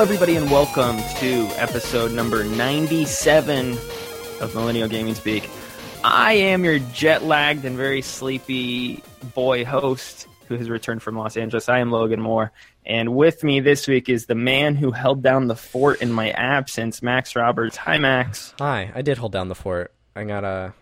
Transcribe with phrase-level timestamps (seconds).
[0.00, 3.72] Hello, everybody, and welcome to episode number 97
[4.40, 5.46] of Millennial Gaming Speak.
[6.02, 9.04] I am your jet lagged and very sleepy
[9.34, 11.68] boy host who has returned from Los Angeles.
[11.68, 12.50] I am Logan Moore,
[12.86, 16.30] and with me this week is the man who held down the fort in my
[16.30, 17.76] absence, Max Roberts.
[17.76, 18.54] Hi, Max.
[18.58, 19.92] Hi, I did hold down the fort.
[20.16, 20.72] I gotta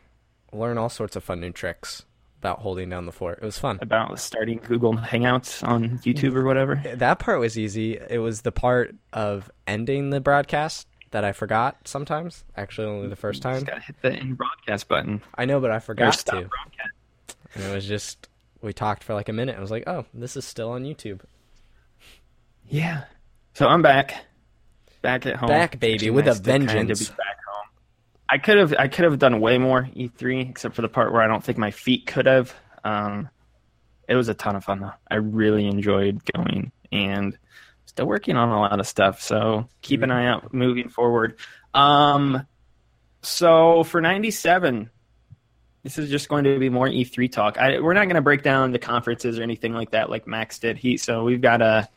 [0.53, 2.05] learn all sorts of fun new tricks
[2.41, 3.39] about holding down the fort.
[3.43, 3.79] It was fun.
[3.83, 6.81] About starting Google Hangouts on YouTube or whatever.
[6.85, 7.99] Eh, that part was easy.
[8.09, 12.45] It was the part of ending the broadcast that I forgot sometimes.
[12.57, 13.55] Actually, only the first time.
[13.57, 15.23] Just gotta hit the end broadcast button.
[15.35, 16.33] I know, but I forgot to.
[16.33, 17.37] broadcast.
[17.55, 18.29] And it was just
[18.63, 19.57] we talked for like a minute.
[19.57, 21.21] I was like, "Oh, this is still on YouTube."
[22.69, 23.05] Yeah.
[23.55, 24.15] So I'm back.
[25.01, 25.49] Back at home.
[25.49, 27.09] Back, baby, with a vengeance.
[27.09, 27.38] be back home.
[28.31, 31.23] I could have I could have done way more E3 except for the part where
[31.23, 32.55] I don't think my feet could have.
[32.85, 33.29] Um,
[34.09, 34.93] it was a ton of fun though.
[35.11, 37.39] I really enjoyed going and
[37.87, 39.21] still working on a lot of stuff.
[39.21, 41.39] So keep an eye out moving forward.
[41.75, 42.47] Um,
[43.23, 44.91] so for 97,
[45.83, 47.59] this is just going to be more E3 talk.
[47.59, 50.59] I, we're not going to break down the conferences or anything like that, like Max
[50.59, 50.77] did.
[50.77, 51.89] He so we've got a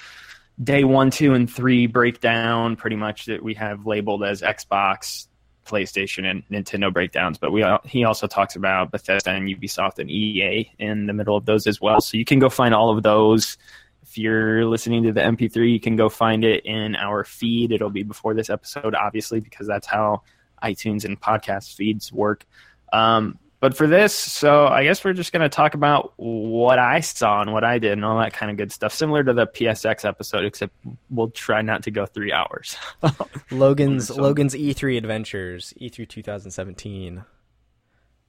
[0.62, 5.28] day one, two, and three breakdown, pretty much that we have labeled as Xbox,
[5.66, 7.38] PlayStation, and Nintendo breakdowns.
[7.38, 11.46] But we he also talks about Bethesda and Ubisoft and EA in the middle of
[11.46, 12.02] those as well.
[12.02, 13.58] So you can go find all of those.
[14.04, 17.72] If you're listening to the MP3, you can go find it in our feed.
[17.72, 20.24] It'll be before this episode, obviously, because that's how
[20.62, 22.46] iTunes and podcast feeds work.
[22.92, 27.00] Um, but for this, so I guess we're just going to talk about what I
[27.00, 29.48] saw and what I did and all that kind of good stuff, similar to the
[29.48, 30.74] PSX episode, except
[31.10, 32.76] we'll try not to go three hours.
[33.52, 37.24] Logan's So- Logan's E3 adventures, E E3 2017.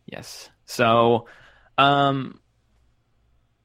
[0.06, 0.50] Yes.
[0.66, 1.26] So,
[1.78, 2.38] um,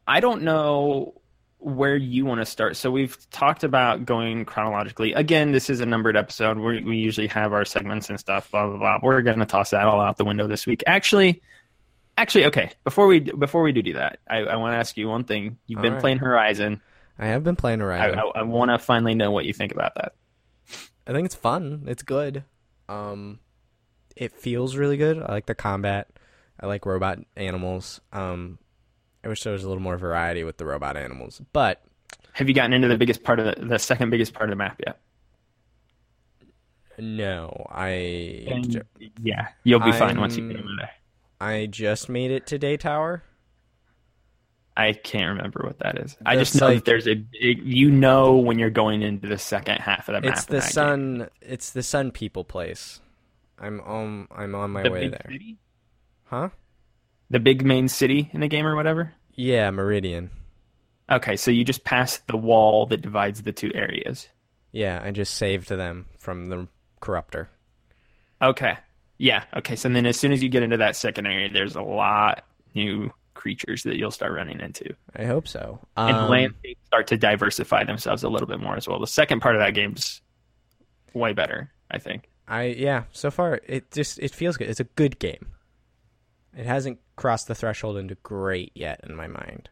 [0.08, 1.22] I don't know
[1.60, 2.78] where you want to start.
[2.78, 5.14] So we've talked about going chronologically.
[5.14, 6.58] Again, this is a numbered episode.
[6.60, 8.50] We we usually have our segments and stuff.
[8.52, 9.00] Blah blah blah.
[9.04, 10.84] We're going to toss that all out the window this week.
[10.88, 11.42] Actually,
[12.18, 12.72] actually, okay.
[12.84, 15.58] Before we before we do do that, I, I want to ask you one thing.
[15.68, 16.02] You've All been right.
[16.02, 16.82] playing Horizon.
[17.20, 18.20] I have been playing Horizon.
[18.20, 20.14] I, I want to finally know what you think about that.
[21.08, 21.86] I think it's fun.
[21.88, 22.44] It's good.
[22.90, 23.40] Um,
[24.16, 25.18] it feels really good.
[25.18, 26.10] I like the combat.
[26.60, 28.02] I like robot animals.
[28.12, 28.60] Um,
[29.24, 31.82] I wish there was a little more variety with the robot animals, but
[32.34, 34.56] Have you gotten into the biggest part of the, the second biggest part of the
[34.58, 35.00] map yet?
[37.00, 38.82] no, I ju-
[39.22, 40.90] yeah, you'll be fine once you get over there.
[41.40, 43.24] I just made it to Day Tower.
[44.76, 46.16] I can't remember what that is.
[46.26, 49.38] I just know like- that there's a big, you know when you're going into the
[49.40, 50.34] second half of the map.
[50.38, 50.70] It's the that game.
[50.72, 51.30] sun.
[51.42, 53.00] It's the Sun People place.
[53.60, 54.28] I'm on.
[54.36, 55.26] I'm on my the way big there.
[55.32, 55.58] city,
[56.26, 56.50] Huh?
[57.32, 59.14] the big main city in the game or whatever.
[59.34, 60.30] Yeah, Meridian.
[61.10, 64.28] Okay, so you just pass the wall that divides the two areas.
[64.72, 66.68] Yeah, I just saved them from the
[67.02, 67.48] corruptor.
[68.42, 68.78] Okay,
[69.18, 69.44] yeah.
[69.56, 72.44] Okay, so then as soon as you get into that second area, there's a lot
[72.76, 75.80] new creatures that you'll start running into, I hope so.
[75.96, 79.00] and Um, landscapes start to diversify themselves a little bit more as well.
[79.00, 80.22] The second part of that game's
[81.14, 82.30] way better, I think.
[82.48, 83.04] I yeah.
[83.12, 84.70] So far, it just it feels good.
[84.70, 85.52] It's a good game.
[86.56, 89.70] It hasn't crossed the threshold into great yet in my mind.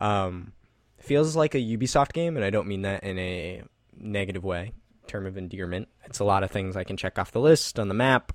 [0.00, 0.52] Um,
[0.98, 3.62] feels like a Ubisoft game, and I don't mean that in a
[3.96, 4.72] negative way.
[5.06, 5.88] Term of endearment.
[6.04, 8.32] It's a lot of things I can check off the list on the map.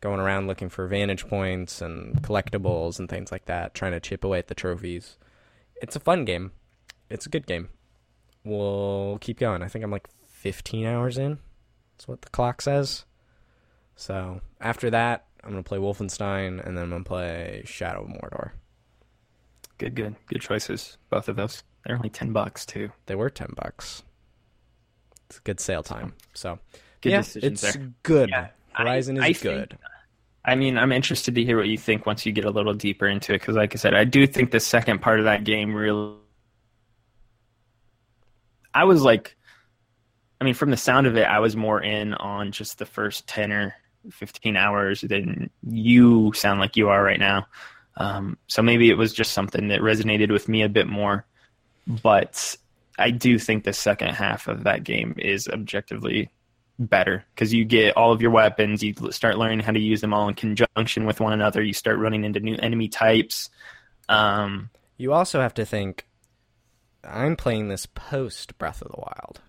[0.00, 4.22] Going around looking for vantage points and collectibles and things like that, trying to chip
[4.22, 5.16] away at the trophies.
[5.82, 6.52] It's a fun game.
[7.10, 7.68] It's a good game.
[8.44, 9.62] We'll keep going.
[9.62, 11.38] I think I'm like 15 hours in.
[11.96, 13.04] That's what the clock says.
[13.96, 18.50] So after that, I'm gonna play Wolfenstein, and then I'm gonna play Shadow of Mordor.
[19.78, 20.96] Good, good, good choices.
[21.10, 21.62] Both of those.
[21.84, 22.90] They're only ten bucks too.
[23.06, 24.02] They were ten bucks.
[25.28, 26.14] It's a good sale time.
[26.34, 26.58] So
[27.00, 27.92] Good yeah, decisions it's there.
[28.02, 28.28] good.
[28.30, 29.78] Yeah, I- Horizon I is think- good.
[30.44, 33.06] I mean, I'm interested to hear what you think once you get a little deeper
[33.06, 35.74] into it, because, like I said, I do think the second part of that game
[35.74, 36.14] really.
[38.72, 39.36] I was like,
[40.40, 43.26] I mean, from the sound of it, I was more in on just the first
[43.26, 43.74] ten or
[44.10, 47.46] fifteen hours than you sound like you are right now.
[47.96, 51.26] Um, so maybe it was just something that resonated with me a bit more,
[51.86, 52.56] but
[52.98, 56.30] I do think the second half of that game is objectively
[56.78, 60.14] better because you get all of your weapons you start learning how to use them
[60.14, 63.50] all in conjunction with one another you start running into new enemy types
[64.08, 66.06] um, You also have to think.
[67.04, 69.40] I'm playing this post Breath of the Wild.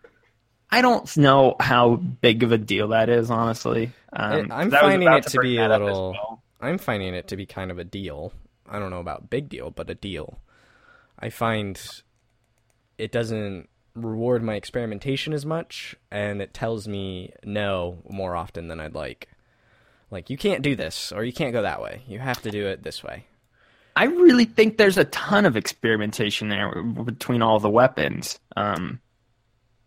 [0.71, 4.83] i don't know how big of a deal that is honestly um, I'm 'cause I
[4.83, 6.43] was finding it to bring be a that up as little- well.
[6.61, 8.33] I'm finding it to be kind of a deal.
[8.67, 10.39] I don't know about big deal, but a deal.
[11.17, 11.79] I find
[12.97, 18.80] it doesn't reward my experimentation as much, and it tells me no more often than
[18.80, 19.30] I'd like.
[20.12, 22.03] Like you can't do this, or you can't go that way.
[22.07, 23.25] You have to do it this way.
[23.95, 28.39] I really think there's a ton of experimentation there between all the weapons.
[28.56, 29.01] Um,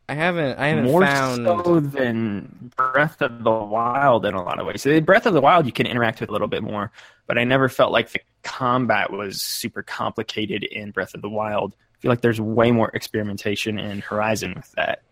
[0.09, 0.59] I haven't.
[0.59, 1.47] I haven't more found.
[1.47, 4.83] so than Breath of the Wild in a lot of ways.
[4.83, 6.93] So Breath of the Wild you can interact with a little bit more,
[7.27, 11.75] but I never felt like the combat was super complicated in Breath of the Wild.
[12.03, 15.03] Feel like there's way more experimentation in Horizon with that.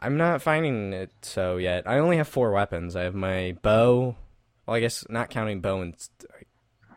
[0.00, 1.86] I'm not finding it so yet.
[1.86, 2.96] I only have four weapons.
[2.96, 4.16] I have my bow.
[4.66, 5.94] Well, I guess not counting bow and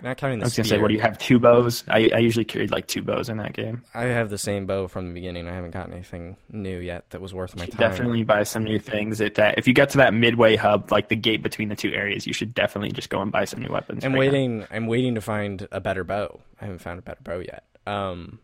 [0.01, 0.77] not counting the I was gonna spear.
[0.77, 1.17] say, what do you have?
[1.17, 1.83] Two bows.
[1.89, 3.83] I, I usually carried like two bows in that game.
[3.93, 5.49] I have the same bow from the beginning.
[5.49, 7.77] I haven't gotten anything new yet that was worth my time.
[7.77, 9.19] Definitely buy some new things.
[9.19, 11.91] At that, if you get to that midway hub, like the gate between the two
[11.91, 14.05] areas, you should definitely just go and buy some new weapons.
[14.05, 14.19] I'm right now.
[14.31, 14.65] waiting.
[14.71, 16.39] I'm waiting to find a better bow.
[16.61, 17.63] I haven't found a better bow yet.
[17.85, 18.39] Um,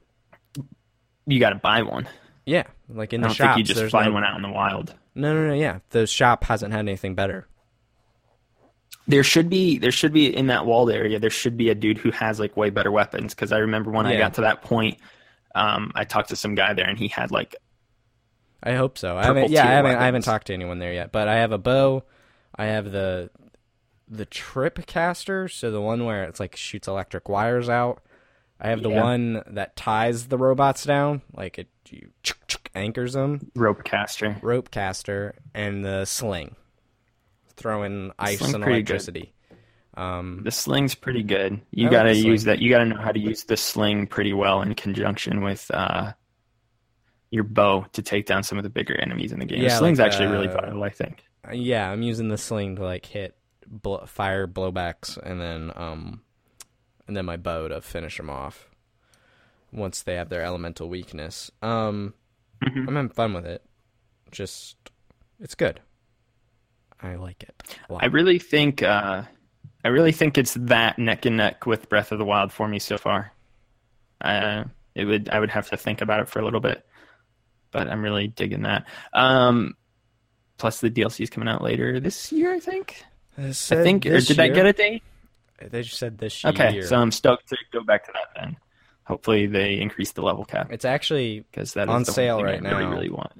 [1.31, 2.07] You got to buy one.
[2.45, 4.41] yeah, like in I the don't think you just there's find no, one out in
[4.41, 4.93] the wild.
[5.15, 5.53] No, no, no.
[5.53, 7.47] Yeah, the shop hasn't had anything better.
[9.07, 11.19] There should be there should be in that walled area.
[11.19, 13.33] There should be a dude who has like way better weapons.
[13.33, 14.99] Because I remember when I got to that point,
[15.55, 17.55] um, I talked to some guy there and he had like
[18.63, 19.17] I hope so.
[19.17, 19.49] I haven't.
[19.49, 19.95] Yeah, I tier haven't.
[19.97, 21.11] I haven't talked to anyone there yet.
[21.11, 22.03] But I have a bow.
[22.55, 23.31] I have the
[24.07, 28.03] the trip caster, so the one where it's like shoots electric wires out.
[28.61, 29.03] I have the Yeah.
[29.03, 32.09] one that ties the robots down, like it you
[32.75, 33.51] anchors them.
[33.55, 34.37] rope caster.
[34.41, 36.55] Rope caster and the sling,
[37.55, 39.33] throwing ice sling's and electricity.
[39.95, 41.59] Um, The sling's pretty good.
[41.71, 42.59] You I got to the use that.
[42.59, 46.13] You got to know how to use the sling pretty well in conjunction with uh,
[47.29, 49.61] your bow to take down some of the bigger enemies in the game.
[49.61, 51.23] Yeah, the sling's like, actually really uh, vital, I think.
[51.51, 53.35] yeah, I'm using the sling to like hit
[53.67, 56.21] bl- fire blowbacks, and then um,
[57.11, 58.69] and then my bow to finish them off.
[59.73, 62.13] Once they have their elemental weakness, um,
[62.63, 62.87] Mhm.
[62.87, 63.61] I'm having fun with it.
[64.31, 64.77] Just,
[65.41, 65.81] it's good.
[67.01, 67.77] I like it.
[67.89, 68.03] a lot.
[68.03, 69.23] I really think uh,
[69.83, 72.79] I really think it's that neck and neck with Breath of the Wild for me
[72.79, 73.33] so far.
[74.21, 74.63] Uh,
[74.95, 76.85] it would I would have to think about it for a little bit,
[77.71, 78.85] but I'm really digging that.
[79.11, 79.75] Um,
[80.57, 83.03] plus the DLC is coming out later this year, I think.
[83.37, 85.03] I think or this did I get a date?
[85.69, 86.53] They just said this year.
[86.53, 86.87] Okay, year.
[86.87, 88.57] so I'm stoked to go back to that then.
[89.05, 92.83] Hopefully they increase the level cap it's actually because that on sale right I really
[92.85, 92.91] now.
[92.91, 93.33] really want.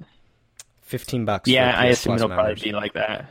[0.80, 1.48] fifteen bucks.
[1.48, 2.44] Yeah, I assume it'll members.
[2.60, 3.30] probably be like that.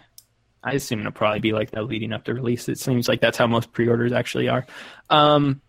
[0.63, 2.69] I assume it'll probably be like that leading up to release.
[2.69, 4.65] It seems like that's how most pre-orders actually are.
[5.09, 5.61] Um,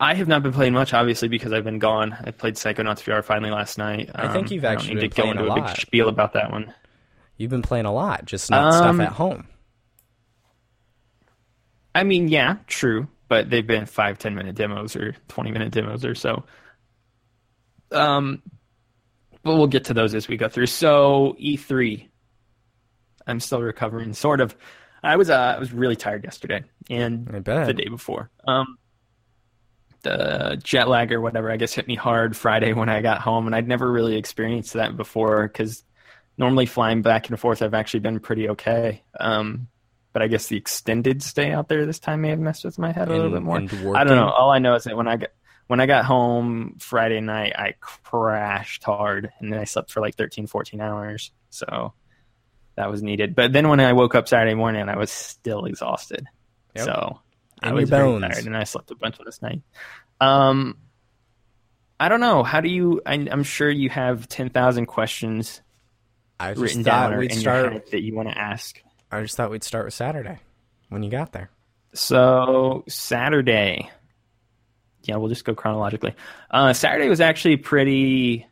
[0.00, 2.16] I have not been playing much, obviously, because I've been gone.
[2.24, 4.10] I played Psychonauts VR finally last night.
[4.14, 5.68] I think Um, you've I don't actually need been to go into a a big
[5.76, 6.74] spiel about that one.
[7.36, 9.46] You've been playing a lot, just not stuff Um, at home.
[11.94, 16.04] I mean, yeah, true, but they've been five, ten minute demos or twenty minute demos
[16.04, 16.44] or so.
[17.90, 18.42] Um,
[19.42, 20.66] but we'll get to those as we go through.
[20.66, 22.08] So E3,
[23.26, 24.56] I'm still recovering, sort of.
[25.02, 28.30] I was uh, I was really tired yesterday and the day before.
[28.46, 28.78] Um,
[30.02, 33.46] the jet lag or whatever, I guess, hit me hard Friday when I got home,
[33.46, 35.84] and I'd never really experienced that before because
[36.38, 39.02] normally flying back and forth, I've actually been pretty okay.
[39.18, 39.68] Um,
[40.12, 42.92] but I guess the extended stay out there this time may have messed with my
[42.92, 43.58] head a little bit more.
[43.96, 44.30] I don't know.
[44.30, 45.30] All I know is that when I got
[45.66, 50.16] when I got home Friday night, I crashed hard, and then I slept for like
[50.16, 51.32] 13, 14 hours.
[51.50, 51.94] So
[52.76, 53.34] that was needed.
[53.34, 56.26] But then when I woke up Saturday morning, I was still exhausted.
[56.74, 56.84] Yep.
[56.84, 57.20] So
[57.62, 59.62] I was very tired, and I slept a bunch last night.
[60.20, 60.78] Um,
[61.98, 62.42] I don't know.
[62.42, 63.00] How do you?
[63.06, 65.62] I, I'm sure you have ten thousand questions
[66.38, 68.80] I written down or in your head that you want to ask.
[69.12, 70.38] I just thought we'd start with Saturday
[70.88, 71.50] when you got there.
[71.92, 73.90] So Saturday,
[75.02, 76.14] yeah, we'll just go chronologically.
[76.50, 78.46] Uh, Saturday was actually pretty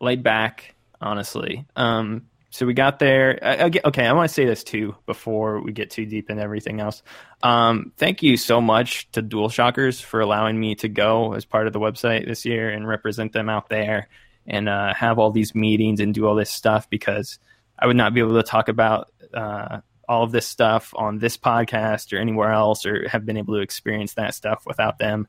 [0.00, 1.64] laid back, honestly.
[1.76, 3.38] Um, so we got there.
[3.40, 6.42] I, I okay, I want to say this too before we get too deep into
[6.42, 7.02] everything else.
[7.44, 11.72] Um, thank you so much to DualShockers for allowing me to go as part of
[11.72, 14.08] the website this year and represent them out there
[14.48, 17.38] and uh, have all these meetings and do all this stuff because
[17.78, 21.36] I would not be able to talk about uh, all of this stuff on this
[21.36, 25.28] podcast or anywhere else or have been able to experience that stuff without them.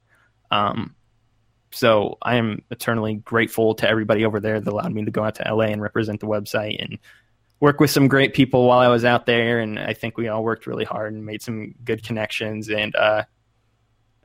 [0.50, 0.96] Um,
[1.72, 5.36] so I am eternally grateful to everybody over there that allowed me to go out
[5.36, 7.00] to LA and represent the website and
[7.60, 9.60] work with some great people while I was out there.
[9.60, 12.70] And I think we all worked really hard and made some good connections.
[12.70, 13.24] And uh,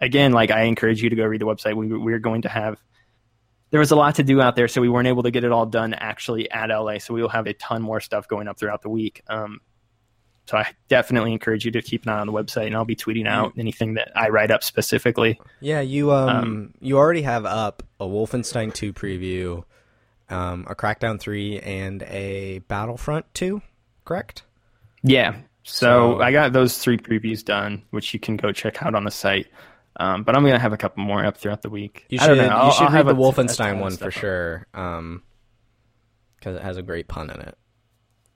[0.00, 1.74] again, like I encourage you to go read the website.
[1.74, 2.82] We, we're going to have
[3.70, 5.52] there was a lot to do out there, so we weren't able to get it
[5.52, 6.98] all done actually at LA.
[6.98, 9.22] So we will have a ton more stuff going up throughout the week.
[9.28, 9.60] Um,
[10.46, 12.94] so I definitely encourage you to keep an eye on the website, and I'll be
[12.94, 15.40] tweeting out anything that I write up specifically.
[15.60, 19.64] Yeah, you um, you already have up a Wolfenstein 2 preview,
[20.30, 23.60] um, a Crackdown 3, and a Battlefront 2,
[24.04, 24.44] correct?
[25.02, 25.34] Yeah.
[25.64, 29.02] So, So- I got those three previews done, which you can go check out on
[29.02, 29.48] the site.
[29.98, 32.04] Um, but I'm gonna have a couple more up throughout the week.
[32.10, 32.54] You I should don't know.
[32.56, 35.22] I'll- you should I'll read have the Wolfenstein one for sure, um,
[36.38, 37.56] because it has a great pun in it.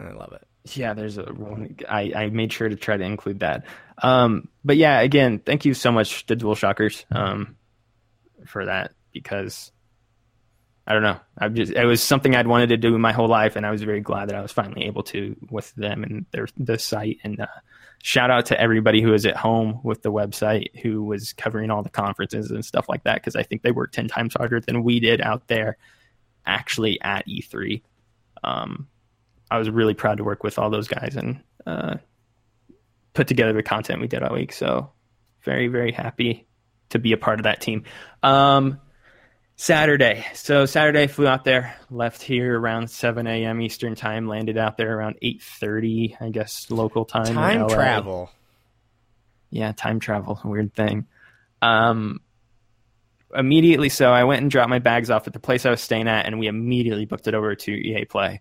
[0.01, 0.47] I love it.
[0.77, 1.77] Yeah, there's a one.
[1.89, 3.65] I, I made sure to try to include that.
[4.03, 7.57] Um, but yeah, again, thank you so much to DualShockers um,
[8.47, 9.73] for that because
[10.87, 11.19] I don't know.
[11.39, 13.83] I've just it was something I'd wanted to do my whole life, and I was
[13.83, 17.19] very glad that I was finally able to with them and their the site.
[17.23, 17.47] And uh,
[18.03, 21.83] shout out to everybody who was at home with the website, who was covering all
[21.83, 24.83] the conferences and stuff like that, because I think they worked ten times harder than
[24.83, 25.77] we did out there,
[26.47, 27.83] actually at E3.
[28.43, 28.89] Um,
[29.51, 31.97] I was really proud to work with all those guys and uh,
[33.15, 34.53] put together the content we did all week.
[34.53, 34.91] So
[35.43, 36.47] very, very happy
[36.91, 37.85] to be a part of that team.
[38.23, 38.81] Um,
[39.61, 40.25] Saturday.
[40.33, 43.61] So Saturday flew out there, left here around 7 a.m.
[43.61, 47.35] Eastern time, landed out there around 8:30, I guess local time.
[47.35, 48.31] Time travel.
[49.51, 51.07] Yeah, time travel, weird thing.
[51.61, 52.21] Um,
[53.35, 56.09] immediately, so I went and dropped my bags off at the place I was staying
[56.09, 58.41] at, and we immediately booked it over to EA Play.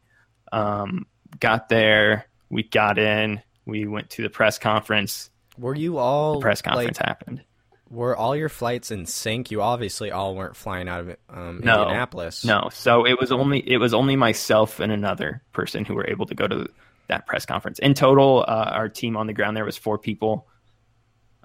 [0.53, 1.05] Um,
[1.37, 5.29] got there, we got in, we went to the press conference.
[5.57, 7.43] Were you all The press conference like, happened.
[7.89, 9.51] Were all your flights in sync?
[9.51, 11.81] You obviously all weren't flying out of um, No.
[11.83, 12.45] Indianapolis.
[12.45, 16.25] No, so it was only it was only myself and another person who were able
[16.27, 16.67] to go to
[17.07, 17.79] that press conference.
[17.79, 20.47] In total, uh, our team on the ground there was four people.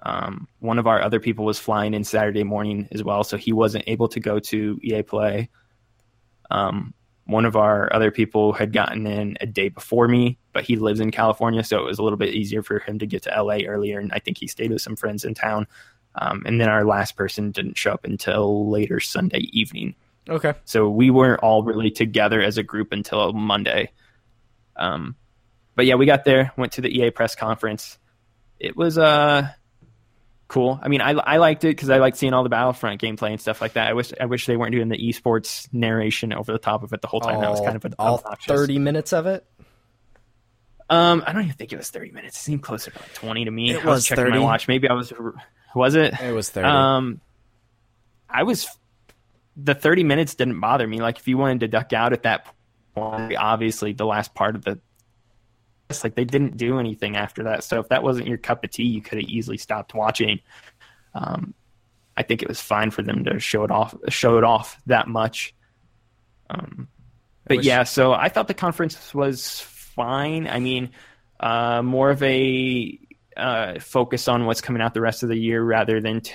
[0.03, 3.51] Um, one of our other people was flying in Saturday morning as well, so he
[3.51, 5.49] wasn't able to go to EA Play.
[6.51, 6.93] Um,
[7.25, 10.99] one of our other people had gotten in a day before me, but he lives
[10.99, 13.59] in California, so it was a little bit easier for him to get to LA
[13.65, 13.99] earlier.
[13.99, 15.65] And I think he stayed with some friends in town.
[16.17, 19.95] Um, and then our last person didn't show up until later Sunday evening.
[20.29, 20.53] Okay.
[20.63, 23.91] So we weren't all really together as a group until Monday.
[24.75, 25.15] Um,
[25.75, 27.97] but yeah, we got there, went to the EA press conference.
[28.59, 29.49] It was uh
[30.47, 30.79] cool.
[30.81, 33.41] I mean, I I liked it because I liked seeing all the Battlefront gameplay and
[33.41, 33.89] stuff like that.
[33.89, 37.01] I wish I wish they weren't doing the esports narration over the top of it
[37.01, 37.41] the whole time.
[37.41, 38.17] that was kind of an all
[38.47, 39.45] thirty minutes of it.
[40.89, 42.37] Um, I don't even think it was thirty minutes.
[42.37, 43.71] It seemed closer to like twenty to me.
[43.71, 44.37] It I was was checking 30.
[44.37, 44.67] my watch.
[44.67, 45.11] Maybe I was.
[45.75, 46.19] Was it?
[46.19, 46.67] It was thirty.
[46.67, 47.21] Um,
[48.29, 48.67] I was
[49.57, 50.99] the thirty minutes didn't bother me.
[51.01, 52.47] Like if you wanted to duck out at that
[52.95, 54.79] point, obviously the last part of the,
[55.89, 57.63] it's like they didn't do anything after that.
[57.63, 60.39] So if that wasn't your cup of tea, you could have easily stopped watching.
[61.13, 61.53] Um,
[62.17, 65.07] I think it was fine for them to show it off, show it off that
[65.07, 65.53] much.
[66.49, 66.87] Um,
[67.45, 70.47] but wish- yeah, so I thought the conference was fine.
[70.47, 70.91] I mean,
[71.39, 72.99] uh, more of a
[73.37, 76.33] uh, focus on what's coming out the rest of the year rather than t-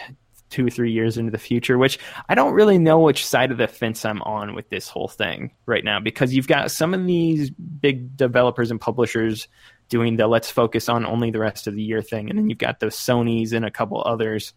[0.51, 3.59] two or three years into the future, which I don't really know which side of
[3.59, 7.07] the fence I'm on with this whole thing right now because you've got some of
[7.07, 9.49] these big developers and publishers
[9.89, 12.31] doing the let's focus on only the rest of the year thing.
[12.31, 14.53] And then you've got those Sony's and a couple others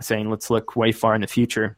[0.00, 1.76] saying let's look way far in the future.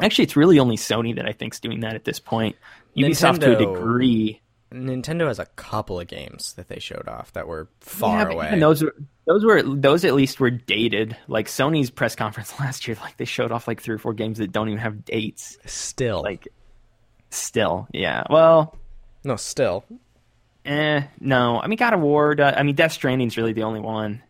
[0.00, 2.56] Actually, it's really only Sony that I think's doing that at this point.
[2.96, 4.42] Ubisoft to a degree.
[4.76, 8.46] Nintendo has a couple of games that they showed off that were far Yeah, away.
[8.48, 8.94] even those were
[9.26, 11.16] those were those at least were dated.
[11.28, 14.38] Like Sony's press conference last year, like they showed off like three or four games
[14.38, 15.58] that don't even have dates.
[15.64, 16.46] Still, Like,
[17.30, 18.24] still, yeah.
[18.30, 18.76] Well,
[19.24, 19.84] no, still.
[20.64, 21.60] eh, no.
[21.60, 22.34] I mean, God of War.
[22.40, 24.22] uh, I mean, Death Stranding's really the only one.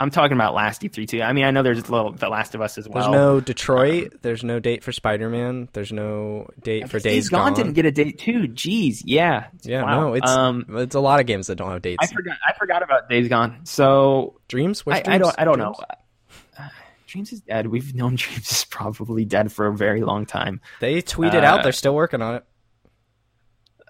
[0.00, 1.20] I'm talking about last E3 too.
[1.22, 3.04] I mean, I know there's a little The Last of Us as well.
[3.04, 4.14] There's no Detroit.
[4.22, 5.68] There's no date for Spider Man.
[5.74, 7.54] There's no date for Days, Gone, Gone.
[7.54, 8.48] didn't get a date too.
[8.48, 9.48] Jeez, yeah.
[9.62, 10.00] yeah, Wow.
[10.00, 11.98] no, it's um, it's a lot of games that don't have dates.
[12.02, 12.38] I forgot.
[12.46, 13.60] I forgot about Days Gone.
[13.64, 14.86] So Dreams?
[14.86, 15.34] Which I, I don't.
[15.38, 15.74] I don't know.
[15.74, 16.48] Dreams?
[16.58, 16.68] Uh,
[17.06, 17.66] Dreams is dead.
[17.66, 20.62] We've known Dreams is probably dead for a very long time.
[20.80, 22.44] They tweeted Uh, out they're still working on it.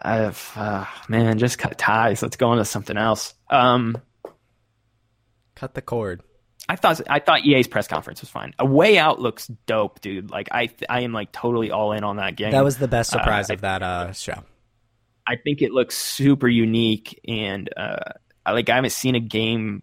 [0.03, 2.23] I've, uh, man, just cut ties.
[2.23, 3.35] Let's go on to something else.
[3.51, 3.99] Um,
[5.61, 6.23] Cut the cord.
[6.71, 8.55] I thought I thought EA's press conference was fine.
[8.59, 10.31] A Way Out looks dope, dude.
[10.31, 12.53] Like I I am like totally all in on that game.
[12.53, 14.43] That was the best surprise Uh, of that uh, show.
[15.27, 17.99] I think it looks super unique, and uh,
[18.47, 19.83] I- like I haven't seen a game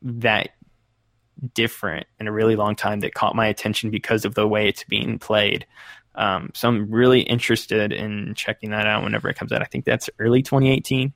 [0.00, 0.48] that
[1.52, 4.84] different in a really long time that caught my attention because of the way it's
[4.84, 5.66] being played.
[6.14, 9.60] Um, so I'm really interested in checking that out whenever it comes out.
[9.60, 11.12] I think that's early 2018.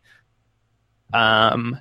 [1.14, 1.80] Um,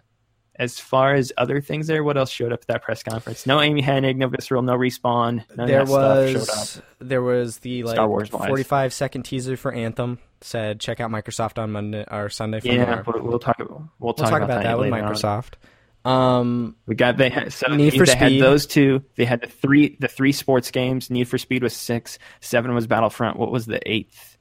[0.59, 3.47] as far as other things there, what else showed up at that press conference?
[3.47, 5.43] No Amy Hennig, no Visceral, no Respawn.
[5.55, 6.85] There was stuff showed up.
[6.99, 8.47] there was the like Star Wars-wise.
[8.47, 10.19] 45 second teaser for Anthem.
[10.41, 12.59] Said check out Microsoft on Monday or Sunday.
[12.59, 13.57] For Yeah, but we'll talk.
[13.57, 14.91] We'll talk, we'll talk about that with.
[14.91, 15.53] Microsoft.
[16.05, 19.03] Um, We got they had so Need for they had those two.
[19.15, 21.09] They had the three the three sports games.
[21.09, 22.19] Need for Speed was six.
[22.41, 23.37] Seven was Battlefront.
[23.37, 24.37] What was the eighth?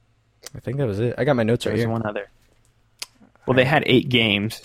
[0.55, 1.15] I think that was it.
[1.17, 1.89] I got my notes There right here.
[1.89, 2.29] one other.
[3.45, 4.61] Well, they had eight games.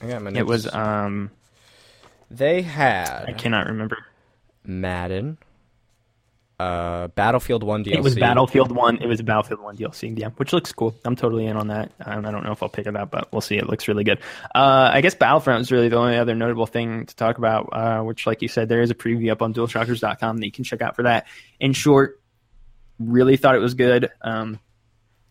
[0.00, 0.30] I got my.
[0.30, 1.30] It was um
[2.30, 3.24] they had.
[3.26, 3.98] I cannot remember.
[4.64, 5.38] Madden,
[6.60, 7.94] uh, Battlefield One DLC.
[7.94, 8.98] It was Battlefield One.
[8.98, 10.94] It was Battlefield One DLC, yeah, which looks cool.
[11.04, 11.90] I'm totally in on that.
[12.04, 13.56] Um, I don't know if I'll pick it up, but we'll see.
[13.56, 14.18] It looks really good.
[14.54, 17.70] Uh, I guess Battlefront is really the only other notable thing to talk about.
[17.72, 20.64] Uh, which, like you said, there is a preview up on DualShockers.com that you can
[20.64, 21.26] check out for that.
[21.58, 22.20] In short,
[22.98, 24.10] really thought it was good.
[24.20, 24.60] Um,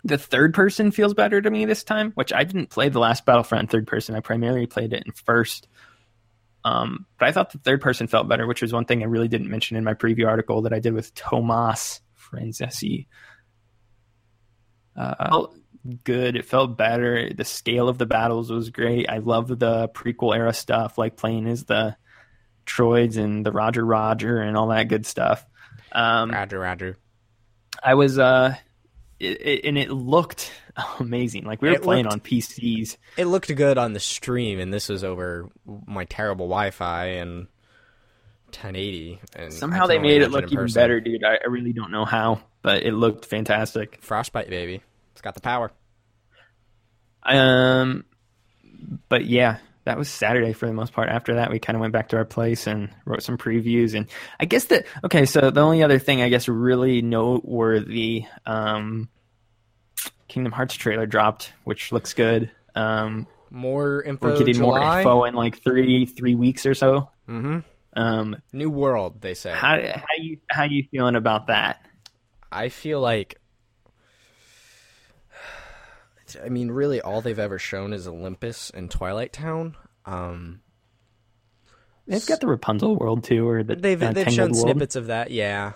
[0.04, 3.26] the third person feels better to me this time, which I didn't play the last
[3.26, 4.16] Battlefront in third person.
[4.16, 5.68] I primarily played it in first.
[6.64, 9.28] Um, but I thought the third person felt better, which was one thing I really
[9.28, 13.08] didn't mention in my preview article that I did with Tomas Franzese.
[14.96, 15.56] Uh, felt
[16.04, 16.36] good.
[16.36, 17.32] It felt better.
[17.34, 19.10] The scale of the battles was great.
[19.10, 21.96] I love the prequel era stuff, like playing as the
[22.66, 25.46] droids and the Roger Roger and all that good stuff.
[25.92, 26.98] Um, Roger, Roger.
[27.82, 28.56] I was, uh,
[29.20, 30.52] it, it, and it looked
[31.00, 31.44] amazing.
[31.46, 32.98] Like we were It playing looked- on PCs.
[33.18, 35.50] It looked good on the stream, and this was over
[35.86, 37.48] my terrible Wi-Fi and
[38.48, 39.20] 1080.
[39.36, 40.82] And Somehow they made it look even person.
[40.82, 41.24] better, dude.
[41.24, 44.00] I, I really don't know how, but it looked fantastic.
[44.02, 44.82] Frostbite, baby.
[45.12, 45.72] It's got the power.
[47.24, 48.06] Um,
[49.10, 51.10] but yeah, that was Saturday for the most part.
[51.10, 53.96] After that, we kind of went back to our place and wrote some previews.
[53.96, 54.08] And
[54.40, 55.26] I guess that okay.
[55.26, 59.10] So the only other thing I guess really noteworthy, um,
[60.28, 62.52] Kingdom Hearts trailer dropped, which looks good.
[62.76, 64.30] Um, More info.
[64.30, 67.10] we're getting more info in like three three weeks or so.
[67.28, 67.60] Mm-hmm.
[67.94, 69.52] Um, New world, they say.
[69.52, 71.84] how how you how you feeling about that?
[72.52, 73.40] I feel like.
[76.44, 79.76] I mean, really, all they've ever shown is Olympus and Twilight Town.
[80.06, 80.62] Um,
[82.08, 84.62] They've got the Rapunzel world too, or the they've uh, they've shown world.
[84.62, 85.74] snippets of that, yeah.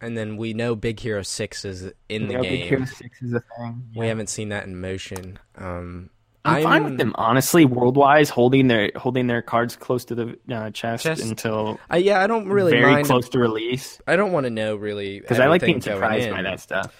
[0.00, 2.68] And then we know Big Hero Six is in the You know, Big game.
[2.68, 3.90] Hero Six is a thing.
[3.94, 5.38] We haven't seen that in motion.
[5.56, 6.10] Um,
[6.44, 7.64] I'm, fine with them, honestly.
[7.64, 11.22] World-wise, holding their holding their cards close to the uh, chest, Chest.
[11.22, 13.06] until I, yeah, I don't really very mind.
[13.06, 14.00] close to release.
[14.06, 16.92] I don't want to know really Because I like being surprised by that stuff.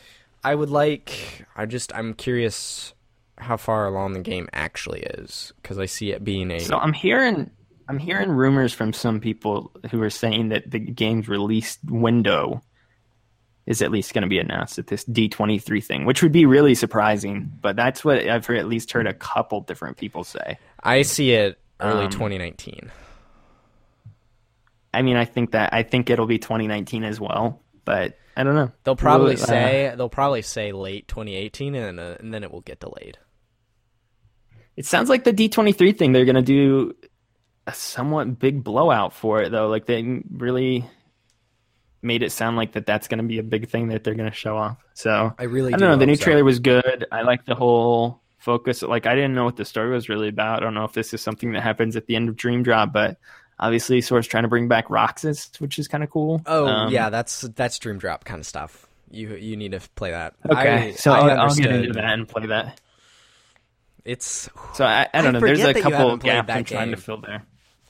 [0.44, 1.46] I would like.
[1.56, 2.94] I just I'm curious
[3.36, 6.60] how far along the game actually is because I see it being a.
[6.60, 7.50] So I'm hearing
[7.88, 12.62] I'm hearing rumors from some people who are saying that the game's release window
[13.66, 16.74] is at least going to be announced at this D23 thing, which would be really
[16.74, 17.52] surprising.
[17.60, 20.58] But that's what I've heard, at least heard a couple different people say.
[20.82, 22.90] I see it early Um, 2019.
[24.94, 28.54] I mean, I think that I think it'll be 2019 as well, but I don't
[28.54, 28.70] know.
[28.84, 32.52] They'll probably Well, uh, say they'll probably say late 2018, and, uh, and then it
[32.52, 33.18] will get delayed.
[34.76, 36.94] It sounds like the D23 thing, they're going to do
[37.66, 39.66] a somewhat big blowout for it, though.
[39.66, 40.88] Like, they really
[42.00, 44.30] made it sound like that that's going to be a big thing that they're going
[44.30, 44.76] to show off.
[44.94, 45.96] So, I really I do don't know.
[45.96, 46.22] The new so.
[46.22, 47.06] trailer was good.
[47.10, 48.82] I like the whole focus.
[48.82, 50.58] Like, I didn't know what the story was really about.
[50.58, 52.92] I don't know if this is something that happens at the end of Dream Drop,
[52.92, 53.18] but
[53.58, 56.42] obviously, Sora's trying to bring back Roxas, which is kind of cool.
[56.46, 58.86] Oh Um, yeah, that's that's Dream Drop kind of stuff.
[59.10, 60.34] You you need to play that.
[60.48, 62.80] Okay, I, so I I'll, I'll get into that and play that.
[64.04, 65.46] It's So I, I don't I know.
[65.46, 67.42] There's a couple gaps I'm trying to fill there.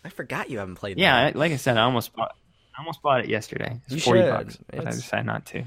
[0.04, 0.98] I forgot you haven't played.
[0.98, 1.36] Yeah, that.
[1.36, 2.34] Like I said, I almost bought.
[2.76, 3.80] I almost bought it yesterday.
[3.88, 4.30] It's forty should.
[4.30, 5.64] bucks, but I decided not to.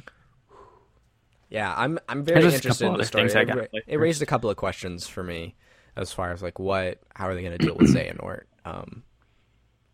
[1.50, 3.26] Yeah, I'm I'm very There's just a interested in the story.
[3.26, 5.56] It, gotta ra- play it raised a couple of questions for me
[5.98, 8.44] as far as like what how are they going to deal with Xehanort.
[8.64, 9.04] Um,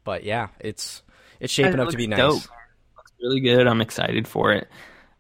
[0.08, 1.04] but yeah, it's
[1.42, 2.18] it's shaping It up to be nice.
[2.18, 2.34] dope.
[2.96, 3.68] Looks really good.
[3.68, 4.70] I'm excited for it.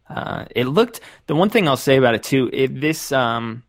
[0.09, 1.01] Uh, it looked.
[1.27, 3.63] The one thing I'll say about it too, it, this um,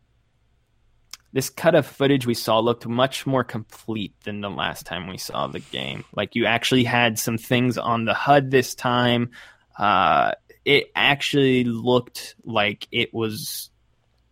[1.33, 5.17] this cut of footage we saw looked much more complete than the last time we
[5.17, 6.05] saw the game.
[6.15, 9.31] Like you actually had some things on the HUD this time.
[9.77, 10.31] Uh,
[10.63, 13.71] it actually looked like it was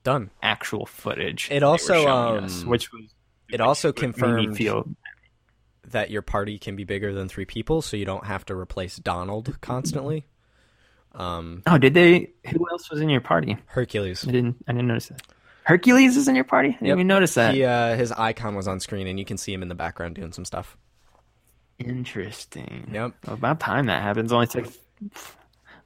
[0.03, 0.31] Done.
[0.41, 1.49] actual footage.
[1.51, 3.03] It also, showing us, um, which was
[3.51, 4.55] It also confirmed
[5.91, 8.97] that your party can be bigger than three people, so you don't have to replace
[8.97, 10.25] Donald constantly.
[11.15, 12.31] Um, Oh, did they?
[12.51, 13.57] Who else was in your party?
[13.67, 14.27] Hercules.
[14.27, 14.63] I didn't.
[14.67, 15.21] I didn't notice that.
[15.63, 16.69] Hercules is in your party.
[16.69, 16.95] I didn't Yep.
[16.97, 17.55] even notice that.
[17.55, 20.15] He, uh, his icon was on screen, and you can see him in the background
[20.15, 20.77] doing some stuff.
[21.79, 22.89] Interesting.
[22.93, 23.13] Yep.
[23.25, 24.31] Well, about time that happens.
[24.31, 24.67] Only took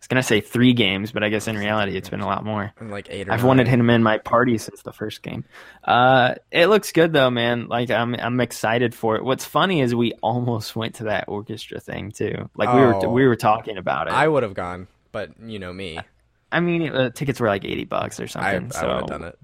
[0.01, 2.73] was gonna say three games, but I guess in reality it's been a lot more.
[2.81, 3.47] Like eight or I've nine.
[3.47, 5.45] wanted him in my party since the first game.
[5.83, 7.67] Uh, it looks good though, man.
[7.67, 9.23] Like I'm, I'm excited for it.
[9.23, 12.49] What's funny is we almost went to that orchestra thing too.
[12.55, 12.99] Like we Oh.
[12.99, 14.13] were, we were talking about it.
[14.13, 15.99] I I, would have gone, but you know me.
[16.51, 18.71] I mean, it, uh, tickets were like eighty bucks or something.
[18.75, 19.39] I so would have done it.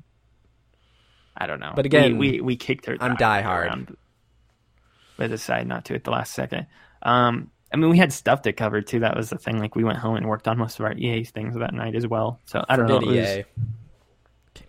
[1.38, 1.74] I don't know.
[1.76, 2.98] But again, we we, we kicked her.
[3.00, 3.96] I'm die hard.
[5.18, 6.66] But decided not to at the last second.
[7.04, 9.00] Um, I mean, we had stuff to cover too.
[9.02, 9.60] That was the thing.
[9.60, 12.08] Like we went home and worked on most of our EA things that night as
[12.08, 12.40] well.
[12.46, 13.00] So I don't know.
[13.00, 13.46] It was,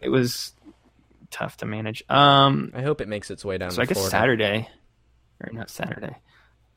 [0.00, 0.52] it was
[1.30, 2.02] tough to manage.
[2.08, 3.70] Um, I hope it makes its way down.
[3.70, 4.11] so to I guess Florida.
[4.11, 4.68] Saturday,
[5.44, 6.16] or not Saturday.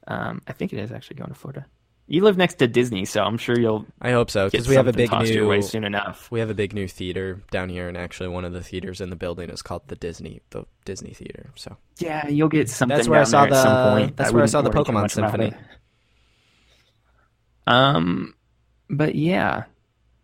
[0.08, 1.66] Um, I think it is actually going to Florida.
[2.08, 4.88] You live next to Disney, so I'm sure you'll I hope so because we have
[4.88, 6.30] a big new soon enough.
[6.30, 9.10] we have a big new theater down here, and actually one of the theaters in
[9.10, 11.52] the building is called the Disney the Disney Theater.
[11.56, 12.98] So Yeah, you'll get something.
[12.98, 14.18] That's where I saw the- point.
[14.18, 15.54] that's where I saw the Pokemon Symphony.
[17.72, 18.34] Um,
[18.90, 19.64] but yeah,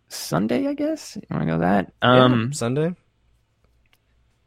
[0.10, 1.15] Sunday, I guess.
[1.15, 1.93] You want to go that?
[2.01, 2.95] Um, yeah, Sunday.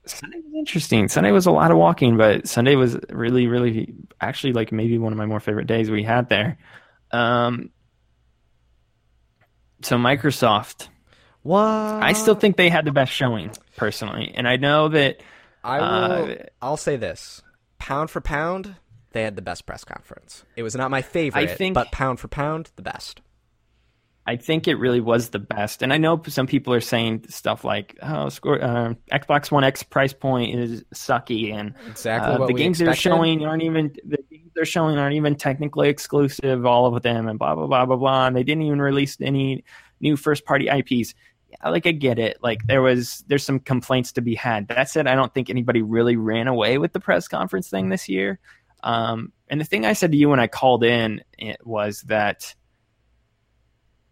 [0.07, 1.09] Sunday was interesting.
[1.09, 5.13] Sunday was a lot of walking, but Sunday was really, really actually like maybe one
[5.13, 6.59] of my more favorite days we had there.
[7.13, 7.71] Um,
[9.83, 10.89] so Microsoft,
[11.43, 11.61] What?
[11.63, 15.21] I still think they had the best showing personally, and I know that
[15.65, 15.85] I will.
[16.33, 17.43] uh, I'll say this:
[17.79, 18.75] pound for pound,
[19.13, 20.45] they had the best press conference.
[20.57, 23.21] It was not my favorite, think- but pound for pound, the best.
[24.27, 25.83] I think it really was the best.
[25.83, 29.83] And I know some people are saying stuff like, "Oh, score, uh, Xbox One X
[29.83, 34.53] price point is sucky," and Exactly uh, the games they're showing aren't even the games
[34.55, 36.65] they're showing aren't even technically exclusive.
[36.67, 38.27] All of them, and blah blah blah blah blah.
[38.27, 39.65] And they didn't even release any
[40.01, 41.15] new first party IPs.
[41.49, 42.39] Yeah, like I get it.
[42.43, 44.69] Like there was there's some complaints to be had.
[44.69, 48.09] That said, I don't think anybody really ran away with the press conference thing this
[48.09, 48.39] year.
[48.83, 52.55] Um, and the thing I said to you when I called in it was that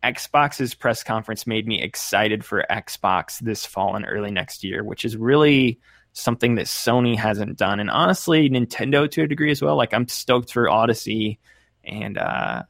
[0.03, 5.05] Xbox's press conference made me excited for Xbox this fall and early next year, which
[5.05, 5.81] is really
[6.13, 7.81] something that Sony hasn't done.
[7.81, 9.77] And honestly, Nintendo to a degree as well.
[9.77, 11.39] Like I'm stoked for Odyssey
[11.85, 12.63] and uh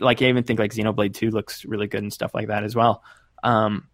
[0.00, 2.76] like I even think like Xenoblade 2 looks really good and stuff like that as
[2.76, 3.02] well.
[3.42, 3.88] Um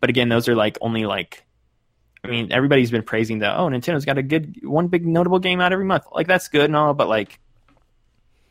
[0.00, 1.44] but again, those are like only like
[2.24, 5.60] I mean, everybody's been praising the oh, Nintendo's got a good one big notable game
[5.60, 6.04] out every month.
[6.10, 7.38] Like that's good and all, but like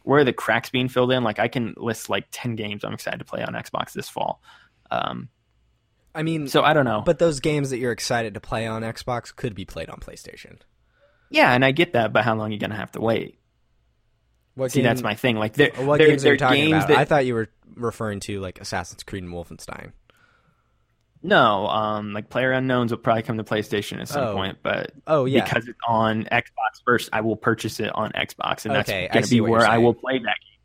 [0.03, 1.23] where are the cracks being filled in?
[1.23, 4.41] Like I can list like ten games I'm excited to play on Xbox this fall.
[4.91, 5.29] Um,
[6.13, 8.83] I mean, so I don't know, but those games that you're excited to play on
[8.83, 10.57] Xbox could be played on PlayStation.
[11.31, 13.39] yeah, and I get that, but how long are you gonna have to wait?
[14.55, 15.38] What See, game- that's my thing.
[15.38, 16.88] Like they're What they're, games are they're you talking games about?
[16.89, 19.93] that I thought you were referring to like Assassin's Creed and Wolfenstein.
[21.25, 24.33] No, um, like PlayerUnknown's will probably come to PlayStation at some Oh.
[24.33, 28.65] point, but Oh yeah, because it's on Xbox first, I will purchase it on Xbox,
[28.65, 30.59] and Okay, that's going to be where I will play that game.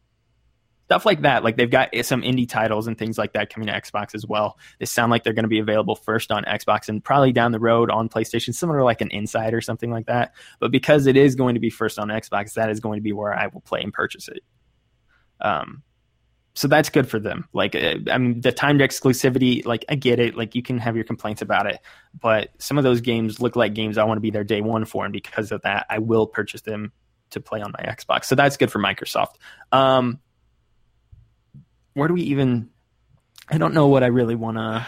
[0.86, 3.72] Stuff like that, like they've got some indie titles and things like that coming to
[3.72, 4.58] Xbox as well.
[4.80, 7.60] They sound like they're going to be available first on Xbox and probably down the
[7.60, 10.32] road on PlayStation, similar to like an Inside or something like that.
[10.60, 13.12] But because it is going to be first on Xbox, that is going to be
[13.12, 14.42] where I will play and purchase it.
[15.40, 15.82] Um,
[16.58, 17.46] so that's good for them.
[17.52, 20.36] Like, uh, I mean, the timed exclusivity, like, I get it.
[20.36, 21.78] Like, you can have your complaints about it,
[22.20, 24.84] but some of those games look like games I want to be there day one
[24.84, 26.90] for, and because of that, I will purchase them
[27.30, 28.24] to play on my Xbox.
[28.24, 29.34] So that's good for Microsoft.
[29.70, 30.18] Um,
[31.94, 32.70] where do we even?
[33.48, 34.84] I don't know what I really want to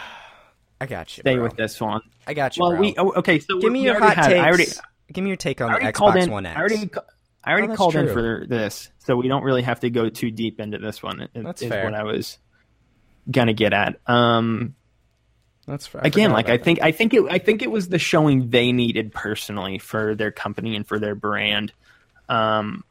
[0.81, 1.21] I got you.
[1.21, 1.45] stay bro.
[1.45, 2.01] with this one.
[2.27, 2.63] I got you.
[2.65, 2.81] Well, bro.
[2.81, 3.39] we oh, okay.
[3.39, 4.41] So give me your hot had- takes.
[4.41, 4.67] I already,
[5.13, 6.33] give me your take on the Xbox in.
[6.33, 6.57] One X.
[6.57, 6.91] I already,
[7.43, 10.31] I already Oh, called in for this, so we don't really have to go too
[10.31, 11.21] deep into this one.
[11.23, 11.85] It- That's fair.
[11.85, 12.39] what I was
[13.31, 13.99] gonna get at.
[14.07, 14.75] Um,
[15.67, 16.03] That's fair.
[16.03, 16.65] again, forgot like I that.
[16.65, 20.31] think, I think it, I think it was the showing they needed personally for their
[20.31, 21.73] company and for their brand.
[22.29, 22.85] Um,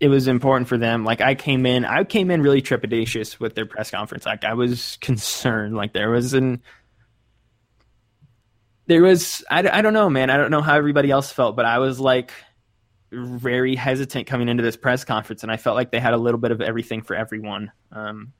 [0.00, 1.04] it was important for them.
[1.04, 4.24] Like I came in, I came in really trepidatious with their press conference.
[4.26, 5.74] Like I was concerned.
[5.74, 6.62] Like there was an,
[8.86, 10.30] there was, I, I don't know, man.
[10.30, 12.32] I don't know how everybody else felt, but I was like
[13.10, 16.40] very hesitant coming into this press conference, and I felt like they had a little
[16.40, 17.72] bit of everything for everyone.
[17.92, 18.32] Um,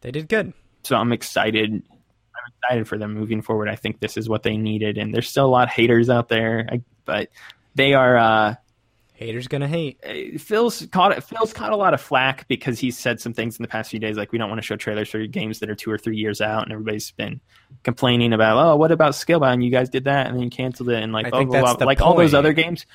[0.00, 0.52] they did good.
[0.82, 1.72] so I'm excited.
[1.72, 3.68] I'm excited for them moving forward.
[3.68, 6.28] I think this is what they needed, and there's still a lot of haters out
[6.28, 7.28] there, I, but
[7.74, 8.16] they are.
[8.16, 8.54] Uh,
[9.12, 9.98] Haters gonna hate.
[10.02, 13.62] uh, Phil's caught Phil's caught a lot of flack because he's said some things in
[13.62, 15.74] the past few days, like we don't want to show trailers for games that are
[15.74, 17.38] two or three years out, and everybody's been
[17.82, 19.62] complaining about, oh, what about Scalebound?
[19.62, 21.60] You guys did that, and then you canceled it, and like I blah, think blah,
[21.60, 21.78] that's blah.
[21.80, 22.86] the like all those other games.